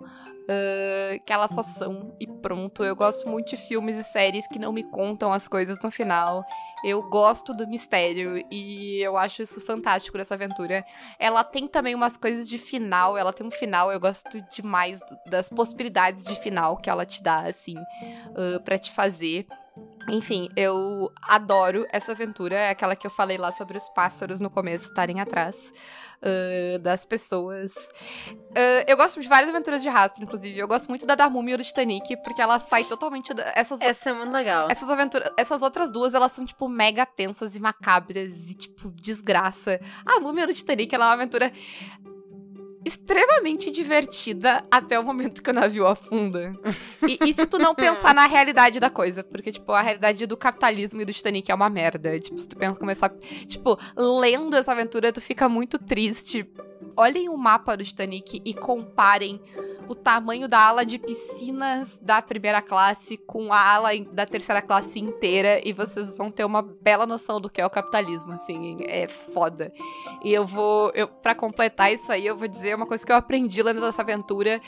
Ah, 0.52 1.20
que 1.24 1.32
elas 1.32 1.52
só 1.52 1.62
são 1.62 2.16
e 2.20 2.26
pronto. 2.26 2.84
Eu 2.84 2.96
gosto 2.96 3.30
muito 3.30 3.50
de 3.50 3.58
filmes 3.58 3.98
e 3.98 4.04
séries 4.04 4.48
que 4.48 4.58
não 4.58 4.74
me 4.74 4.84
contam 4.84 5.32
as 5.32 5.48
coisas 5.48 5.78
no 5.84 5.92
final. 5.92 6.44
Eu 6.84 7.04
gosto 7.04 7.54
do 7.54 7.68
mistério 7.68 8.44
e 8.50 9.00
eu 9.00 9.16
acho 9.16 9.44
isso 9.44 9.62
fantástico 9.62 10.18
dessa 10.18 10.34
aventura. 10.34 10.84
Ela 11.20 11.44
tem 11.44 11.68
também 11.68 11.94
umas 11.94 12.18
coisas 12.18 12.50
de 12.50 12.58
final, 12.58 13.16
ela 13.16 13.32
tem 13.32 13.46
um 13.46 13.52
final, 13.52 13.92
eu 13.92 14.00
gosto 14.00 14.42
demais 14.50 15.00
das 15.28 15.50
possibilidades 15.50 16.26
de 16.26 16.36
final 16.36 16.78
que 16.78 16.90
ela 16.90 17.06
te 17.06 17.22
dá, 17.22 17.42
assim, 17.42 17.76
ah, 18.36 18.60
pra 18.66 18.80
te 18.80 18.92
fazer. 18.92 19.46
Enfim, 20.10 20.50
eu 20.56 21.12
adoro 21.22 21.86
essa 21.92 22.12
aventura. 22.12 22.56
É 22.56 22.70
aquela 22.72 22.96
que 22.96 23.06
eu 23.06 23.12
falei 23.12 23.38
lá 23.38 23.52
sobre 23.52 23.78
os 23.78 23.88
pássaros 23.90 24.40
no 24.40 24.50
começo 24.50 24.86
estarem 24.86 25.22
atrás 25.22 25.72
ah, 26.22 26.78
das 26.80 27.06
pessoas. 27.06 27.74
Ah, 28.56 28.84
eu 28.88 28.98
gosto 28.98 29.20
de 29.20 29.28
várias 29.28 29.50
aventuras 29.50 29.82
de 29.82 29.90
rastro, 29.90 30.24
inclusive. 30.24 30.58
Eu 30.58 30.68
gosto 30.68 30.88
muito 30.88 31.06
da 31.06 31.16
da 31.16 31.30
Múmia 31.30 31.56
e 31.56 31.58
do 31.58 31.64
Titanic, 31.64 32.18
porque 32.24 32.42
ela 32.42 32.60
sai 32.60 32.86
totalmente. 32.86 33.34
Da, 33.34 33.52
essas, 33.56 33.80
Essa 33.82 34.10
é 34.10 34.14
muito 34.14 34.32
legal. 34.32 34.70
essas 34.70 34.90
aventuras. 34.90 35.32
Essas 35.38 35.62
outras 35.62 35.92
duas, 35.92 36.14
elas 36.14 36.32
são, 36.32 36.46
tipo, 36.46 36.68
mega 36.68 37.06
tensas 37.06 37.56
e 37.56 37.60
macabras 37.60 38.50
e, 38.50 38.54
tipo, 38.54 38.92
desgraça. 38.92 39.80
A 40.06 40.20
Múmia 40.20 40.48
do 40.48 40.54
Titanic, 40.54 40.94
ela 40.94 41.06
é 41.06 41.08
uma 41.08 41.14
aventura 41.14 41.52
extremamente 42.86 43.72
divertida 43.72 44.64
até 44.72 45.00
o 45.00 45.04
momento 45.04 45.44
que 45.44 45.50
o 45.50 45.54
navio 45.54 45.88
afunda. 45.88 46.54
E, 47.08 47.18
e 47.30 47.34
se 47.34 47.46
tu 47.48 47.58
não 47.58 47.74
pensar 47.74 48.14
na 48.14 48.26
realidade 48.28 48.78
da 48.78 48.90
coisa, 48.90 49.24
porque, 49.24 49.54
tipo, 49.54 49.72
a 49.72 49.82
realidade 49.82 50.26
do 50.26 50.36
capitalismo 50.36 51.02
e 51.02 51.06
do 51.06 51.14
Titanic 51.14 51.50
é 51.50 51.56
uma 51.56 51.70
merda. 51.70 52.20
Tipo, 52.20 52.38
se 52.38 52.48
tu 52.48 52.58
pensa, 52.58 52.78
começar. 52.78 53.10
Tipo, 53.48 53.80
lendo 53.96 54.56
essa 54.56 54.74
aventura, 54.74 55.12
tu 55.14 55.22
fica 55.22 55.48
muito 55.48 55.80
triste. 55.80 56.46
Olhem 56.96 57.30
o 57.30 57.38
mapa 57.38 57.76
do 57.76 57.84
Titanic 57.84 58.42
e 58.44 58.54
comparem 58.54 59.42
o 59.88 59.96
tamanho 59.96 60.48
da 60.48 60.60
ala 60.60 60.86
de 60.86 61.00
piscinas 61.00 61.98
da 62.02 62.22
primeira 62.22 62.62
classe 62.62 63.18
com 63.18 63.52
a 63.52 63.60
ala 63.60 63.90
da 64.12 64.26
terceira 64.26 64.62
classe 64.62 65.00
inteira 65.00 65.60
e 65.68 65.74
vocês 65.74 66.14
vão 66.14 66.30
ter 66.30 66.46
uma 66.46 66.62
bela 66.62 67.06
noção 67.06 67.42
do 67.42 67.50
que 67.50 67.60
é 67.60 67.66
o 67.66 67.70
capitalismo, 67.70 68.34
assim, 68.34 68.78
é 68.82 69.08
foda. 69.08 69.74
E 70.24 70.32
eu 70.32 70.46
vou, 70.46 70.92
eu 70.94 71.08
para 71.08 71.34
completar 71.34 71.92
isso 71.92 72.12
aí, 72.12 72.26
eu 72.26 72.38
vou 72.38 72.48
dizer 72.48 72.76
uma 72.76 72.86
coisa 72.86 73.06
que 73.06 73.12
eu 73.12 73.16
aprendi 73.16 73.64
lendo 73.64 73.84
essa 73.86 74.02
aventura, 74.02 74.62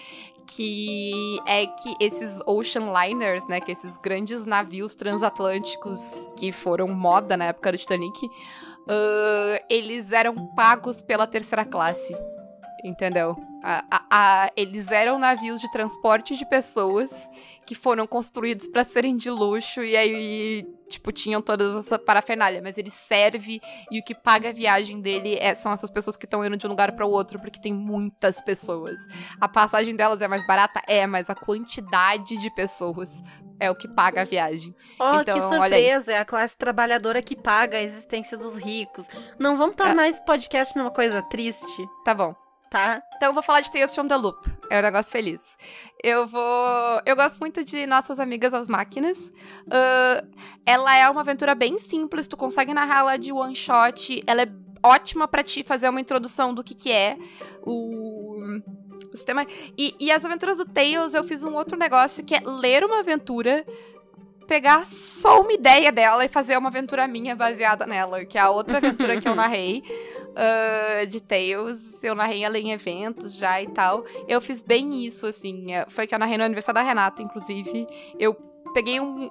que 0.47 1.39
é 1.45 1.65
que 1.67 1.95
esses 1.99 2.39
ocean 2.45 2.91
liners, 2.91 3.47
né, 3.47 3.59
que 3.59 3.71
esses 3.71 3.97
grandes 3.97 4.45
navios 4.45 4.95
transatlânticos 4.95 6.29
que 6.35 6.51
foram 6.51 6.87
moda 6.87 7.37
na 7.37 7.45
época 7.45 7.71
do 7.71 7.77
Titanic, 7.77 8.29
ah, 8.87 9.61
eles 9.69 10.11
eram 10.11 10.47
pagos 10.55 11.01
pela 11.01 11.27
terceira 11.27 11.65
classe. 11.65 12.15
Entendeu? 12.83 13.35
A- 13.63 13.85
a- 13.91 14.05
a- 14.45 14.51
eles 14.57 14.89
eram 14.91 15.19
navios 15.19 15.61
de 15.61 15.71
transporte 15.71 16.35
de 16.35 16.43
pessoas 16.49 17.29
que 17.63 17.75
foram 17.75 18.07
construídos 18.07 18.65
pra 18.67 18.83
serem 18.83 19.15
de 19.15 19.29
luxo 19.29 19.83
e 19.83 19.95
aí, 19.95 20.65
tipo, 20.89 21.11
tinham 21.11 21.43
todas 21.43 21.75
essa 21.85 21.99
parafernália, 21.99 22.59
mas 22.59 22.79
ele 22.79 22.89
serve 22.89 23.61
e 23.91 23.99
o 23.99 24.03
que 24.03 24.15
paga 24.15 24.49
a 24.49 24.51
viagem 24.51 24.99
dele 24.99 25.35
é- 25.39 25.53
são 25.53 25.71
essas 25.71 25.91
pessoas 25.91 26.17
que 26.17 26.25
estão 26.25 26.43
indo 26.43 26.57
de 26.57 26.65
um 26.65 26.71
lugar 26.71 26.91
para 26.93 27.05
o 27.05 27.11
outro, 27.11 27.39
porque 27.39 27.61
tem 27.61 27.71
muitas 27.71 28.41
pessoas. 28.41 28.97
A 29.39 29.47
passagem 29.47 29.95
delas 29.95 30.19
é 30.19 30.27
mais 30.27 30.45
barata? 30.47 30.81
É, 30.87 31.05
mas 31.05 31.29
a 31.29 31.35
quantidade 31.35 32.35
de 32.37 32.49
pessoas 32.55 33.21
é 33.61 33.69
o 33.69 33.75
que 33.75 33.87
paga 33.87 34.21
a 34.21 34.25
viagem. 34.25 34.75
Oh, 34.99 35.21
Então, 35.21 35.35
que 35.35 35.41
surpresa! 35.41 36.11
É 36.11 36.17
a 36.17 36.25
classe 36.25 36.57
trabalhadora 36.57 37.21
que 37.21 37.35
paga 37.35 37.77
a 37.77 37.81
existência 37.83 38.37
dos 38.37 38.57
ricos. 38.57 39.05
Não 39.37 39.55
vamos 39.55 39.75
tornar 39.75 40.09
esse 40.09 40.23
podcast 40.25 40.75
numa 40.75 40.91
coisa 40.91 41.21
triste. 41.29 41.87
Tá 42.03 42.13
bom. 42.13 42.35
tá? 42.71 43.03
Então 43.17 43.29
eu 43.29 43.33
vou 43.33 43.43
falar 43.43 43.61
de 43.61 43.71
Tales 43.71 43.93
from 43.93 44.07
the 44.07 44.15
Loop. 44.15 44.49
É 44.69 44.79
um 44.79 44.81
negócio 44.81 45.11
feliz. 45.11 45.57
Eu 46.03 46.25
vou. 46.27 47.01
Eu 47.05 47.15
gosto 47.15 47.37
muito 47.39 47.63
de 47.63 47.85
Nossas 47.85 48.19
Amigas 48.19 48.53
as 48.53 48.67
Máquinas. 48.67 49.17
Uh, 49.67 50.27
ela 50.65 50.95
é 50.97 51.07
uma 51.09 51.21
aventura 51.21 51.53
bem 51.53 51.77
simples, 51.77 52.27
tu 52.27 52.35
consegue 52.35 52.73
narrar 52.73 52.99
ela 52.99 53.17
de 53.17 53.31
one 53.31 53.55
shot. 53.55 54.23
Ela 54.25 54.43
é 54.43 54.47
ótima 54.81 55.27
para 55.27 55.43
ti 55.43 55.63
fazer 55.63 55.87
uma 55.89 56.01
introdução 56.01 56.53
do 56.53 56.63
que, 56.63 56.73
que 56.73 56.91
é 56.91 57.17
o. 57.63 58.39
o 59.13 59.17
sistema. 59.17 59.45
E, 59.77 59.95
e 59.99 60.11
as 60.11 60.23
aventuras 60.23 60.57
do 60.57 60.65
Tales, 60.65 61.13
eu 61.13 61.23
fiz 61.23 61.43
um 61.43 61.55
outro 61.55 61.77
negócio 61.77 62.23
que 62.23 62.35
é 62.35 62.41
ler 62.43 62.83
uma 62.83 62.99
aventura 62.99 63.65
pegar 64.51 64.85
só 64.85 65.39
uma 65.39 65.53
ideia 65.53 65.93
dela 65.93 66.25
e 66.25 66.27
fazer 66.27 66.57
uma 66.57 66.67
aventura 66.67 67.07
minha 67.07 67.33
baseada 67.33 67.85
nela, 67.85 68.25
que 68.25 68.37
é 68.37 68.41
a 68.41 68.49
outra 68.49 68.77
aventura 68.77 69.21
que 69.21 69.25
eu 69.25 69.33
narrei 69.33 69.81
uh, 70.31 71.05
de 71.07 71.21
Tales. 71.21 72.03
Eu 72.03 72.13
narrei 72.13 72.43
ela 72.43 72.59
em 72.59 72.71
eventos 72.71 73.33
já 73.33 73.61
e 73.61 73.67
tal. 73.67 74.03
Eu 74.27 74.41
fiz 74.41 74.61
bem 74.61 75.05
isso, 75.05 75.25
assim. 75.25 75.73
É, 75.73 75.85
foi 75.87 76.05
que 76.05 76.13
eu 76.13 76.19
narrei 76.19 76.37
no 76.37 76.43
aniversário 76.43 76.81
da 76.81 76.85
Renata, 76.85 77.21
inclusive. 77.21 77.87
Eu 78.19 78.33
peguei 78.73 78.99
um. 78.99 79.29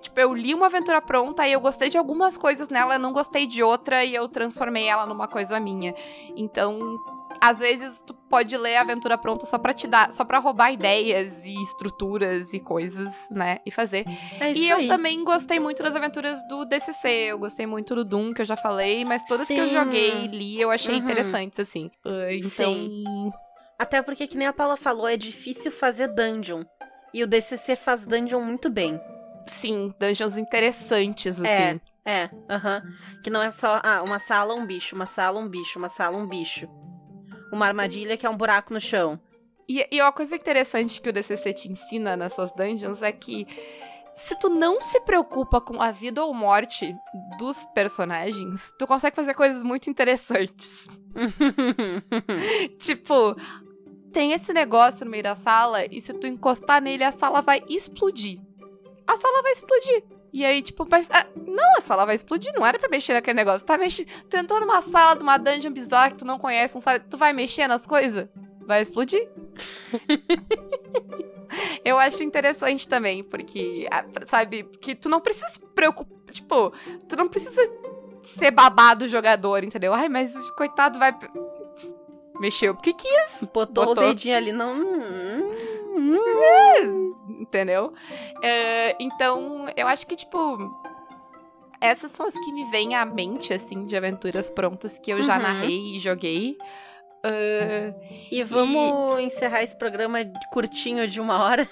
Tipo, 0.00 0.18
eu 0.18 0.34
li 0.34 0.52
uma 0.52 0.66
aventura 0.66 1.00
pronta 1.00 1.46
e 1.46 1.52
eu 1.52 1.60
gostei 1.60 1.88
de 1.88 1.96
algumas 1.96 2.36
coisas 2.36 2.68
nela, 2.68 2.98
não 2.98 3.12
gostei 3.12 3.46
de 3.46 3.62
outra 3.62 4.04
e 4.04 4.14
eu 4.16 4.28
transformei 4.28 4.88
ela 4.88 5.06
numa 5.06 5.28
coisa 5.28 5.60
minha. 5.60 5.94
Então, 6.34 6.98
às 7.40 7.58
vezes 7.58 8.02
tu 8.06 8.14
pode 8.14 8.56
ler 8.56 8.76
a 8.76 8.82
aventura 8.82 9.16
pronta 9.18 9.46
só 9.46 9.58
para 9.58 9.72
te 9.72 9.86
dar, 9.86 10.12
só 10.12 10.24
para 10.24 10.38
roubar 10.38 10.72
ideias 10.72 11.44
e 11.44 11.54
estruturas 11.62 12.52
e 12.52 12.60
coisas, 12.60 13.28
né, 13.30 13.58
e 13.64 13.70
fazer. 13.70 14.04
É 14.40 14.52
e 14.52 14.68
eu 14.68 14.86
também 14.88 15.22
gostei 15.24 15.58
muito 15.58 15.82
das 15.82 15.94
aventuras 15.96 16.38
do 16.48 16.64
DCC, 16.64 17.08
eu 17.08 17.38
gostei 17.38 17.66
muito 17.66 17.94
do 17.94 18.04
Doom 18.04 18.32
que 18.32 18.42
eu 18.42 18.46
já 18.46 18.56
falei, 18.56 19.04
mas 19.04 19.24
todas 19.24 19.46
Sim. 19.46 19.54
que 19.54 19.60
eu 19.60 19.68
joguei 19.68 20.24
e 20.24 20.26
li 20.28 20.60
eu 20.60 20.70
achei 20.70 20.94
uhum. 20.94 21.00
interessantes 21.00 21.58
assim. 21.58 21.90
Então, 22.30 22.74
Sim. 22.74 23.32
Até 23.78 24.00
porque 24.00 24.26
que 24.26 24.36
nem 24.36 24.46
a 24.46 24.52
Paula 24.52 24.76
falou, 24.76 25.06
é 25.06 25.16
difícil 25.16 25.70
fazer 25.70 26.08
dungeon. 26.08 26.64
E 27.12 27.22
o 27.22 27.26
DCC 27.26 27.76
faz 27.76 28.04
dungeon 28.04 28.40
muito 28.40 28.70
bem. 28.70 29.00
Sim, 29.46 29.92
dungeons 29.98 30.36
interessantes 30.36 31.40
assim. 31.40 31.46
É. 31.46 31.80
É, 32.08 32.30
aham. 32.48 32.82
Uhum. 32.84 33.20
Que 33.22 33.30
não 33.30 33.42
é 33.42 33.50
só, 33.50 33.80
ah, 33.82 34.00
uma 34.02 34.20
sala, 34.20 34.54
um 34.54 34.64
bicho, 34.64 34.94
uma 34.94 35.06
sala, 35.06 35.40
um 35.40 35.48
bicho, 35.48 35.76
uma 35.76 35.88
sala, 35.88 36.16
um 36.16 36.26
bicho 36.26 36.68
uma 37.52 37.66
armadilha 37.66 38.16
que 38.16 38.26
é 38.26 38.30
um 38.30 38.36
buraco 38.36 38.72
no 38.72 38.80
chão. 38.80 39.20
E, 39.68 39.86
e 39.90 40.00
uma 40.00 40.12
coisa 40.12 40.36
interessante 40.36 41.00
que 41.00 41.08
o 41.08 41.12
DCC 41.12 41.52
te 41.52 41.70
ensina 41.70 42.16
nas 42.16 42.34
suas 42.34 42.52
dungeons 42.52 43.02
é 43.02 43.10
que 43.10 43.46
se 44.14 44.34
tu 44.38 44.48
não 44.48 44.80
se 44.80 44.98
preocupa 45.00 45.60
com 45.60 45.80
a 45.80 45.90
vida 45.90 46.24
ou 46.24 46.32
morte 46.32 46.96
dos 47.38 47.66
personagens, 47.74 48.72
tu 48.78 48.86
consegue 48.86 49.14
fazer 49.14 49.34
coisas 49.34 49.62
muito 49.62 49.90
interessantes. 49.90 50.88
tipo, 52.78 53.36
tem 54.12 54.32
esse 54.32 54.52
negócio 54.54 55.04
no 55.04 55.10
meio 55.10 55.22
da 55.22 55.34
sala 55.34 55.84
e 55.84 56.00
se 56.00 56.14
tu 56.14 56.26
encostar 56.26 56.80
nele, 56.80 57.04
a 57.04 57.12
sala 57.12 57.42
vai 57.42 57.62
explodir. 57.68 58.40
A 59.06 59.16
sala 59.16 59.42
vai 59.42 59.52
explodir. 59.52 60.04
E 60.36 60.44
aí, 60.44 60.60
tipo, 60.60 60.86
mas. 60.90 61.08
Ah, 61.10 61.24
não, 61.34 61.78
a 61.78 61.80
sala 61.80 62.04
vai 62.04 62.14
explodir. 62.14 62.52
Não 62.54 62.66
era 62.66 62.78
pra 62.78 62.90
mexer 62.90 63.14
naquele 63.14 63.38
negócio. 63.38 63.66
Tá 63.66 63.78
mexendo. 63.78 64.06
Tu 64.28 64.36
entrou 64.36 64.60
numa 64.60 64.82
sala 64.82 65.16
de 65.16 65.22
uma 65.22 65.38
dungeon 65.38 65.72
bizarra 65.72 66.10
que 66.10 66.18
tu 66.18 66.26
não 66.26 66.38
conhece, 66.38 66.74
não 66.74 66.82
sabe. 66.82 67.06
Tu 67.08 67.16
vai 67.16 67.32
mexer 67.32 67.66
nas 67.66 67.86
coisas? 67.86 68.28
Vai 68.60 68.82
explodir. 68.82 69.26
Eu 71.82 71.98
acho 71.98 72.22
interessante 72.22 72.86
também, 72.86 73.24
porque, 73.24 73.88
ah, 73.90 74.04
sabe, 74.26 74.64
que 74.78 74.94
tu 74.94 75.08
não 75.08 75.22
precisa 75.22 75.48
se 75.48 75.58
preocupar. 75.74 76.14
Tipo, 76.30 76.70
tu 77.08 77.16
não 77.16 77.28
precisa 77.28 77.62
ser 78.24 78.50
babado 78.50 79.08
jogador, 79.08 79.64
entendeu? 79.64 79.94
Ai, 79.94 80.10
mas 80.10 80.36
coitado 80.50 80.98
vai. 80.98 81.16
Mexeu 82.38 82.74
porque 82.74 82.92
quis. 82.92 83.48
Botou, 83.54 83.86
Botou. 83.86 84.04
o 84.04 84.08
dedinho 84.08 84.36
ali, 84.36 84.52
não. 84.52 84.76
Entendeu? 87.40 87.92
É, 88.42 88.96
então, 89.00 89.66
eu 89.76 89.86
acho 89.86 90.06
que, 90.06 90.16
tipo. 90.16 90.58
Essas 91.80 92.10
são 92.12 92.26
as 92.26 92.32
que 92.32 92.52
me 92.52 92.64
vêm 92.70 92.94
à 92.94 93.04
mente, 93.04 93.52
assim, 93.52 93.84
de 93.84 93.96
aventuras 93.96 94.48
prontas 94.48 94.98
que 94.98 95.10
eu 95.12 95.22
já 95.22 95.36
uhum. 95.36 95.42
narrei 95.42 95.96
e 95.96 95.98
joguei. 95.98 96.56
Uh, 97.24 97.94
e 98.30 98.42
vamos 98.44 99.18
e... 99.18 99.22
encerrar 99.24 99.62
esse 99.62 99.76
programa 99.76 100.18
curtinho 100.52 101.06
de 101.06 101.20
uma 101.20 101.42
hora? 101.44 101.68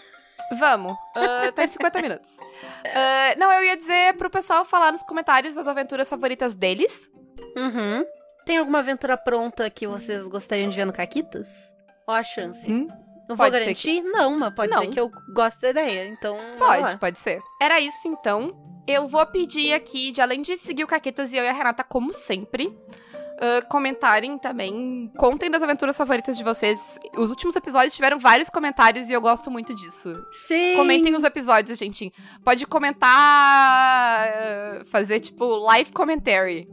Vamos. 0.59 0.93
Uh, 0.93 1.53
tá 1.55 1.65
em 1.65 1.69
50 1.69 2.03
minutos. 2.03 2.31
Uh, 2.33 3.39
não, 3.39 3.53
eu 3.53 3.65
ia 3.65 3.77
dizer 3.77 4.15
pro 4.17 4.29
pessoal 4.29 4.65
falar 4.65 4.93
nos 4.93 5.03
comentários 5.03 5.57
as 5.57 5.67
aventuras 5.67 6.09
favoritas 6.09 6.55
deles. 6.55 7.11
Uhum. 7.57 8.05
Tem 8.45 8.59
alguma 8.59 8.81
aventura 8.81 9.17
pronta 9.17 9.71
que 9.71 9.87
vocês 9.87 10.29
gostariam 10.29 10.69
de 10.69 10.77
ver 10.77 10.85
no 10.85 10.93
Caquitas? 10.93 11.49
Ó 12.07 12.13
a 12.13 12.23
chance. 12.23 12.71
Hum? 12.71 12.89
Não 13.29 13.37
vou 13.37 13.51
garantir? 13.51 14.03
Que... 14.03 14.03
Não, 14.03 14.39
mas 14.39 14.55
pode 14.55 14.71
não. 14.71 14.83
ser 14.83 14.89
que 14.89 15.01
eu 15.01 15.11
goste 15.33 15.61
da 15.61 15.71
ideia. 15.71 16.09
Então. 16.09 16.37
Pode, 16.59 16.97
pode 16.99 17.19
ser. 17.19 17.43
Era 17.61 17.81
isso 17.81 18.07
então. 18.07 18.55
Eu 18.87 19.09
vou 19.09 19.25
pedir 19.27 19.73
aqui, 19.73 20.11
de 20.11 20.21
além 20.21 20.43
de 20.43 20.57
seguir 20.57 20.85
o 20.85 20.87
Caquetas 20.87 21.33
e 21.33 21.37
eu 21.37 21.45
e 21.45 21.49
a 21.49 21.53
Renata, 21.53 21.83
como 21.83 22.13
sempre. 22.13 22.67
Uh, 23.35 23.67
comentarem 23.69 24.39
também. 24.39 25.11
Contem 25.17 25.51
das 25.51 25.63
aventuras 25.63 25.97
favoritas 25.97 26.37
de 26.37 26.45
vocês. 26.45 26.99
Os 27.17 27.31
últimos 27.31 27.57
episódios 27.57 27.95
tiveram 27.95 28.19
vários 28.19 28.49
comentários 28.49 29.09
e 29.09 29.13
eu 29.13 29.21
gosto 29.21 29.51
muito 29.51 29.75
disso. 29.75 30.25
Sim. 30.47 30.77
Comentem 30.77 31.17
os 31.17 31.25
episódios, 31.25 31.79
gente. 31.79 32.13
Pode 32.45 32.65
comentar. 32.67 34.29
Uh, 34.29 34.85
fazer 34.87 35.19
tipo 35.19 35.45
live 35.47 35.91
commentary. 35.93 36.69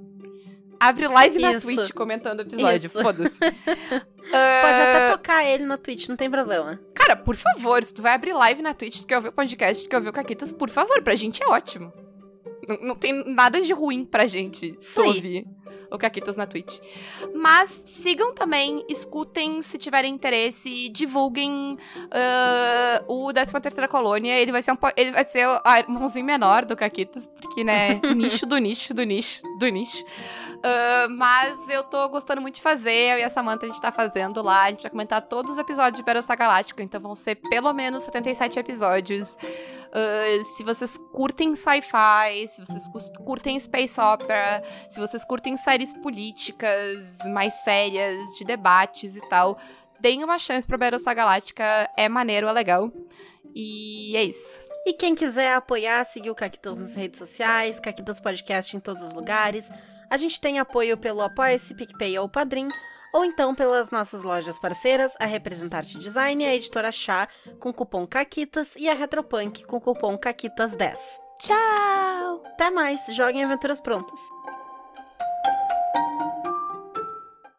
Abre 0.82 1.08
live 1.08 1.38
Isso. 1.38 1.54
na 1.54 1.60
Twitch 1.60 1.92
comentando 1.94 2.40
o 2.40 2.42
episódio. 2.42 2.90
Foda-se. 2.90 3.36
uh... 3.36 3.38
Pode 4.18 4.82
até 4.82 5.12
tocar 5.12 5.46
ele 5.46 5.64
na 5.64 5.78
Twitch, 5.78 6.08
não 6.08 6.16
tem 6.16 6.28
problema. 6.28 6.80
Cara, 6.96 7.16
por 7.16 7.36
favor, 7.36 7.84
se 7.84 7.94
tu 7.94 8.02
vai 8.02 8.16
abrir 8.16 8.34
live 8.34 8.64
na 8.64 8.74
Twitch, 8.74 9.02
tu 9.02 9.06
quer 9.06 9.18
ouvir 9.18 9.28
o 9.28 9.32
podcast, 9.32 9.84
tu 9.84 9.90
quer 9.92 9.98
ouvir 9.98 10.10
o 10.10 10.14
Caquitas, 10.14 10.52
por 10.52 10.72
favor, 10.72 11.04
pra 11.04 11.14
gente 11.14 11.44
é 11.44 11.48
ótimo. 11.48 11.94
Não, 12.68 12.78
não 12.82 12.96
tem 12.96 13.14
nada 13.32 13.62
de 13.62 13.72
ruim 13.72 14.04
pra 14.04 14.26
gente 14.26 14.76
Sim. 14.82 15.02
ouvir 15.02 15.46
o 15.92 15.98
Caquitas 15.98 16.36
na 16.36 16.48
Twitch. 16.48 16.80
Mas 17.36 17.84
sigam 17.86 18.34
também, 18.34 18.84
escutem 18.88 19.62
se 19.62 19.78
tiverem 19.78 20.14
interesse, 20.14 20.90
divulguem 20.90 21.78
uh, 21.78 23.14
o 23.14 23.32
13 23.34 23.54
terceira 23.62 23.88
colônia. 23.88 24.34
Ele 24.40 24.52
vai 24.52 24.62
ser 24.62 24.72
um, 24.72 24.78
ele 24.96 25.12
vai 25.12 25.24
ser 25.26 25.48
o 25.48 25.62
irmãozinho 25.78 26.26
menor 26.26 26.66
do 26.66 26.76
Caquitas, 26.76 27.28
porque, 27.28 27.64
né, 27.64 28.00
nicho 28.16 28.46
do 28.46 28.58
nicho, 28.58 28.94
do 28.94 29.04
nicho, 29.04 29.42
do 29.60 29.68
nicho. 29.68 30.04
Uh, 30.62 31.10
mas 31.10 31.68
eu 31.70 31.84
tô 31.84 32.08
gostando 32.10 32.42
muito 32.42 32.56
de 32.56 32.62
fazer, 32.62 33.14
eu 33.14 33.20
e 33.20 33.24
a 33.24 33.30
Samantha 33.30 33.66
a 33.66 33.70
gente 33.70 33.82
tá 33.82 33.92
fazendo 33.92 34.42
lá. 34.42 34.64
A 34.64 34.70
gente 34.70 34.84
vai 34.84 34.92
comentar 34.92 35.22
todos 35.22 35.54
os 35.54 35.58
episódios 35.58 35.98
de 35.98 36.04
Battlestar 36.04 36.38
Galáctica, 36.38 36.82
então 36.84 37.02
vão 37.02 37.16
ser 37.16 37.36
pelo 37.36 37.74
menos 37.74 38.04
77 38.04 38.60
episódios. 38.60 39.38
Uh, 39.92 40.46
se 40.56 40.64
vocês 40.64 40.98
curtem 41.12 41.54
sci-fi, 41.54 42.48
se 42.48 42.62
vocês 42.66 42.84
curtem 43.26 43.60
space 43.60 44.00
opera, 44.00 44.64
se 44.90 45.00
vocês 45.00 45.26
curtem 45.26 45.58
séries 45.58 45.94
políticas 45.96 47.18
mais 47.26 47.54
sérias, 47.56 48.18
de 48.38 48.46
debates 48.46 49.18
e 49.18 49.22
tal, 49.28 49.58
deem 50.00 50.24
uma 50.24 50.40
chance 50.40 50.66
pra 50.66 50.78
Battlestar 50.78 51.14
Galáctica, 51.14 51.90
é 51.98 52.08
maneiro, 52.08 52.48
é 52.48 52.52
legal. 52.54 52.90
E 53.54 54.16
é 54.16 54.24
isso. 54.24 54.62
E 54.86 54.94
quem 54.94 55.14
quiser 55.14 55.54
apoiar, 55.54 56.06
seguir 56.06 56.32
o 56.32 56.36
Caquitas 56.36 56.76
nas 56.76 56.96
redes 56.96 57.20
sociais, 57.20 57.80
Caquitas 57.80 58.20
Podcast 58.20 58.76
em 58.76 58.80
todos 58.80 59.04
os 59.04 59.14
lugares. 59.14 59.70
A 60.10 60.18
gente 60.18 60.40
tem 60.42 60.58
apoio 60.58 60.98
pelo 60.98 61.22
Apoia-se, 61.22 61.76
PicPay 61.76 62.18
ou 62.18 62.28
Padrim, 62.28 62.70
ou 63.14 63.26
então 63.26 63.54
pelas 63.56 63.92
nossas 63.92 64.24
lojas 64.24 64.60
parceiras, 64.60 65.14
a 65.20 65.26
Representarte 65.26 65.98
Design, 65.98 66.46
a 66.46 66.56
Editora 66.56 66.92
Chá, 66.92 67.28
com 67.60 67.74
cupom 67.74 68.08
CAQUITAS, 68.08 68.76
e 68.76 68.90
a 68.90 68.94
Retropunk, 68.94 69.66
com 69.66 69.80
cupom 69.80 70.18
CAQUITAS10. 70.18 70.98
Tchau! 71.40 72.44
Até 72.46 72.70
mais, 72.70 73.02
joguem 73.16 73.44
aventuras 73.44 73.82
prontas! 73.82 74.20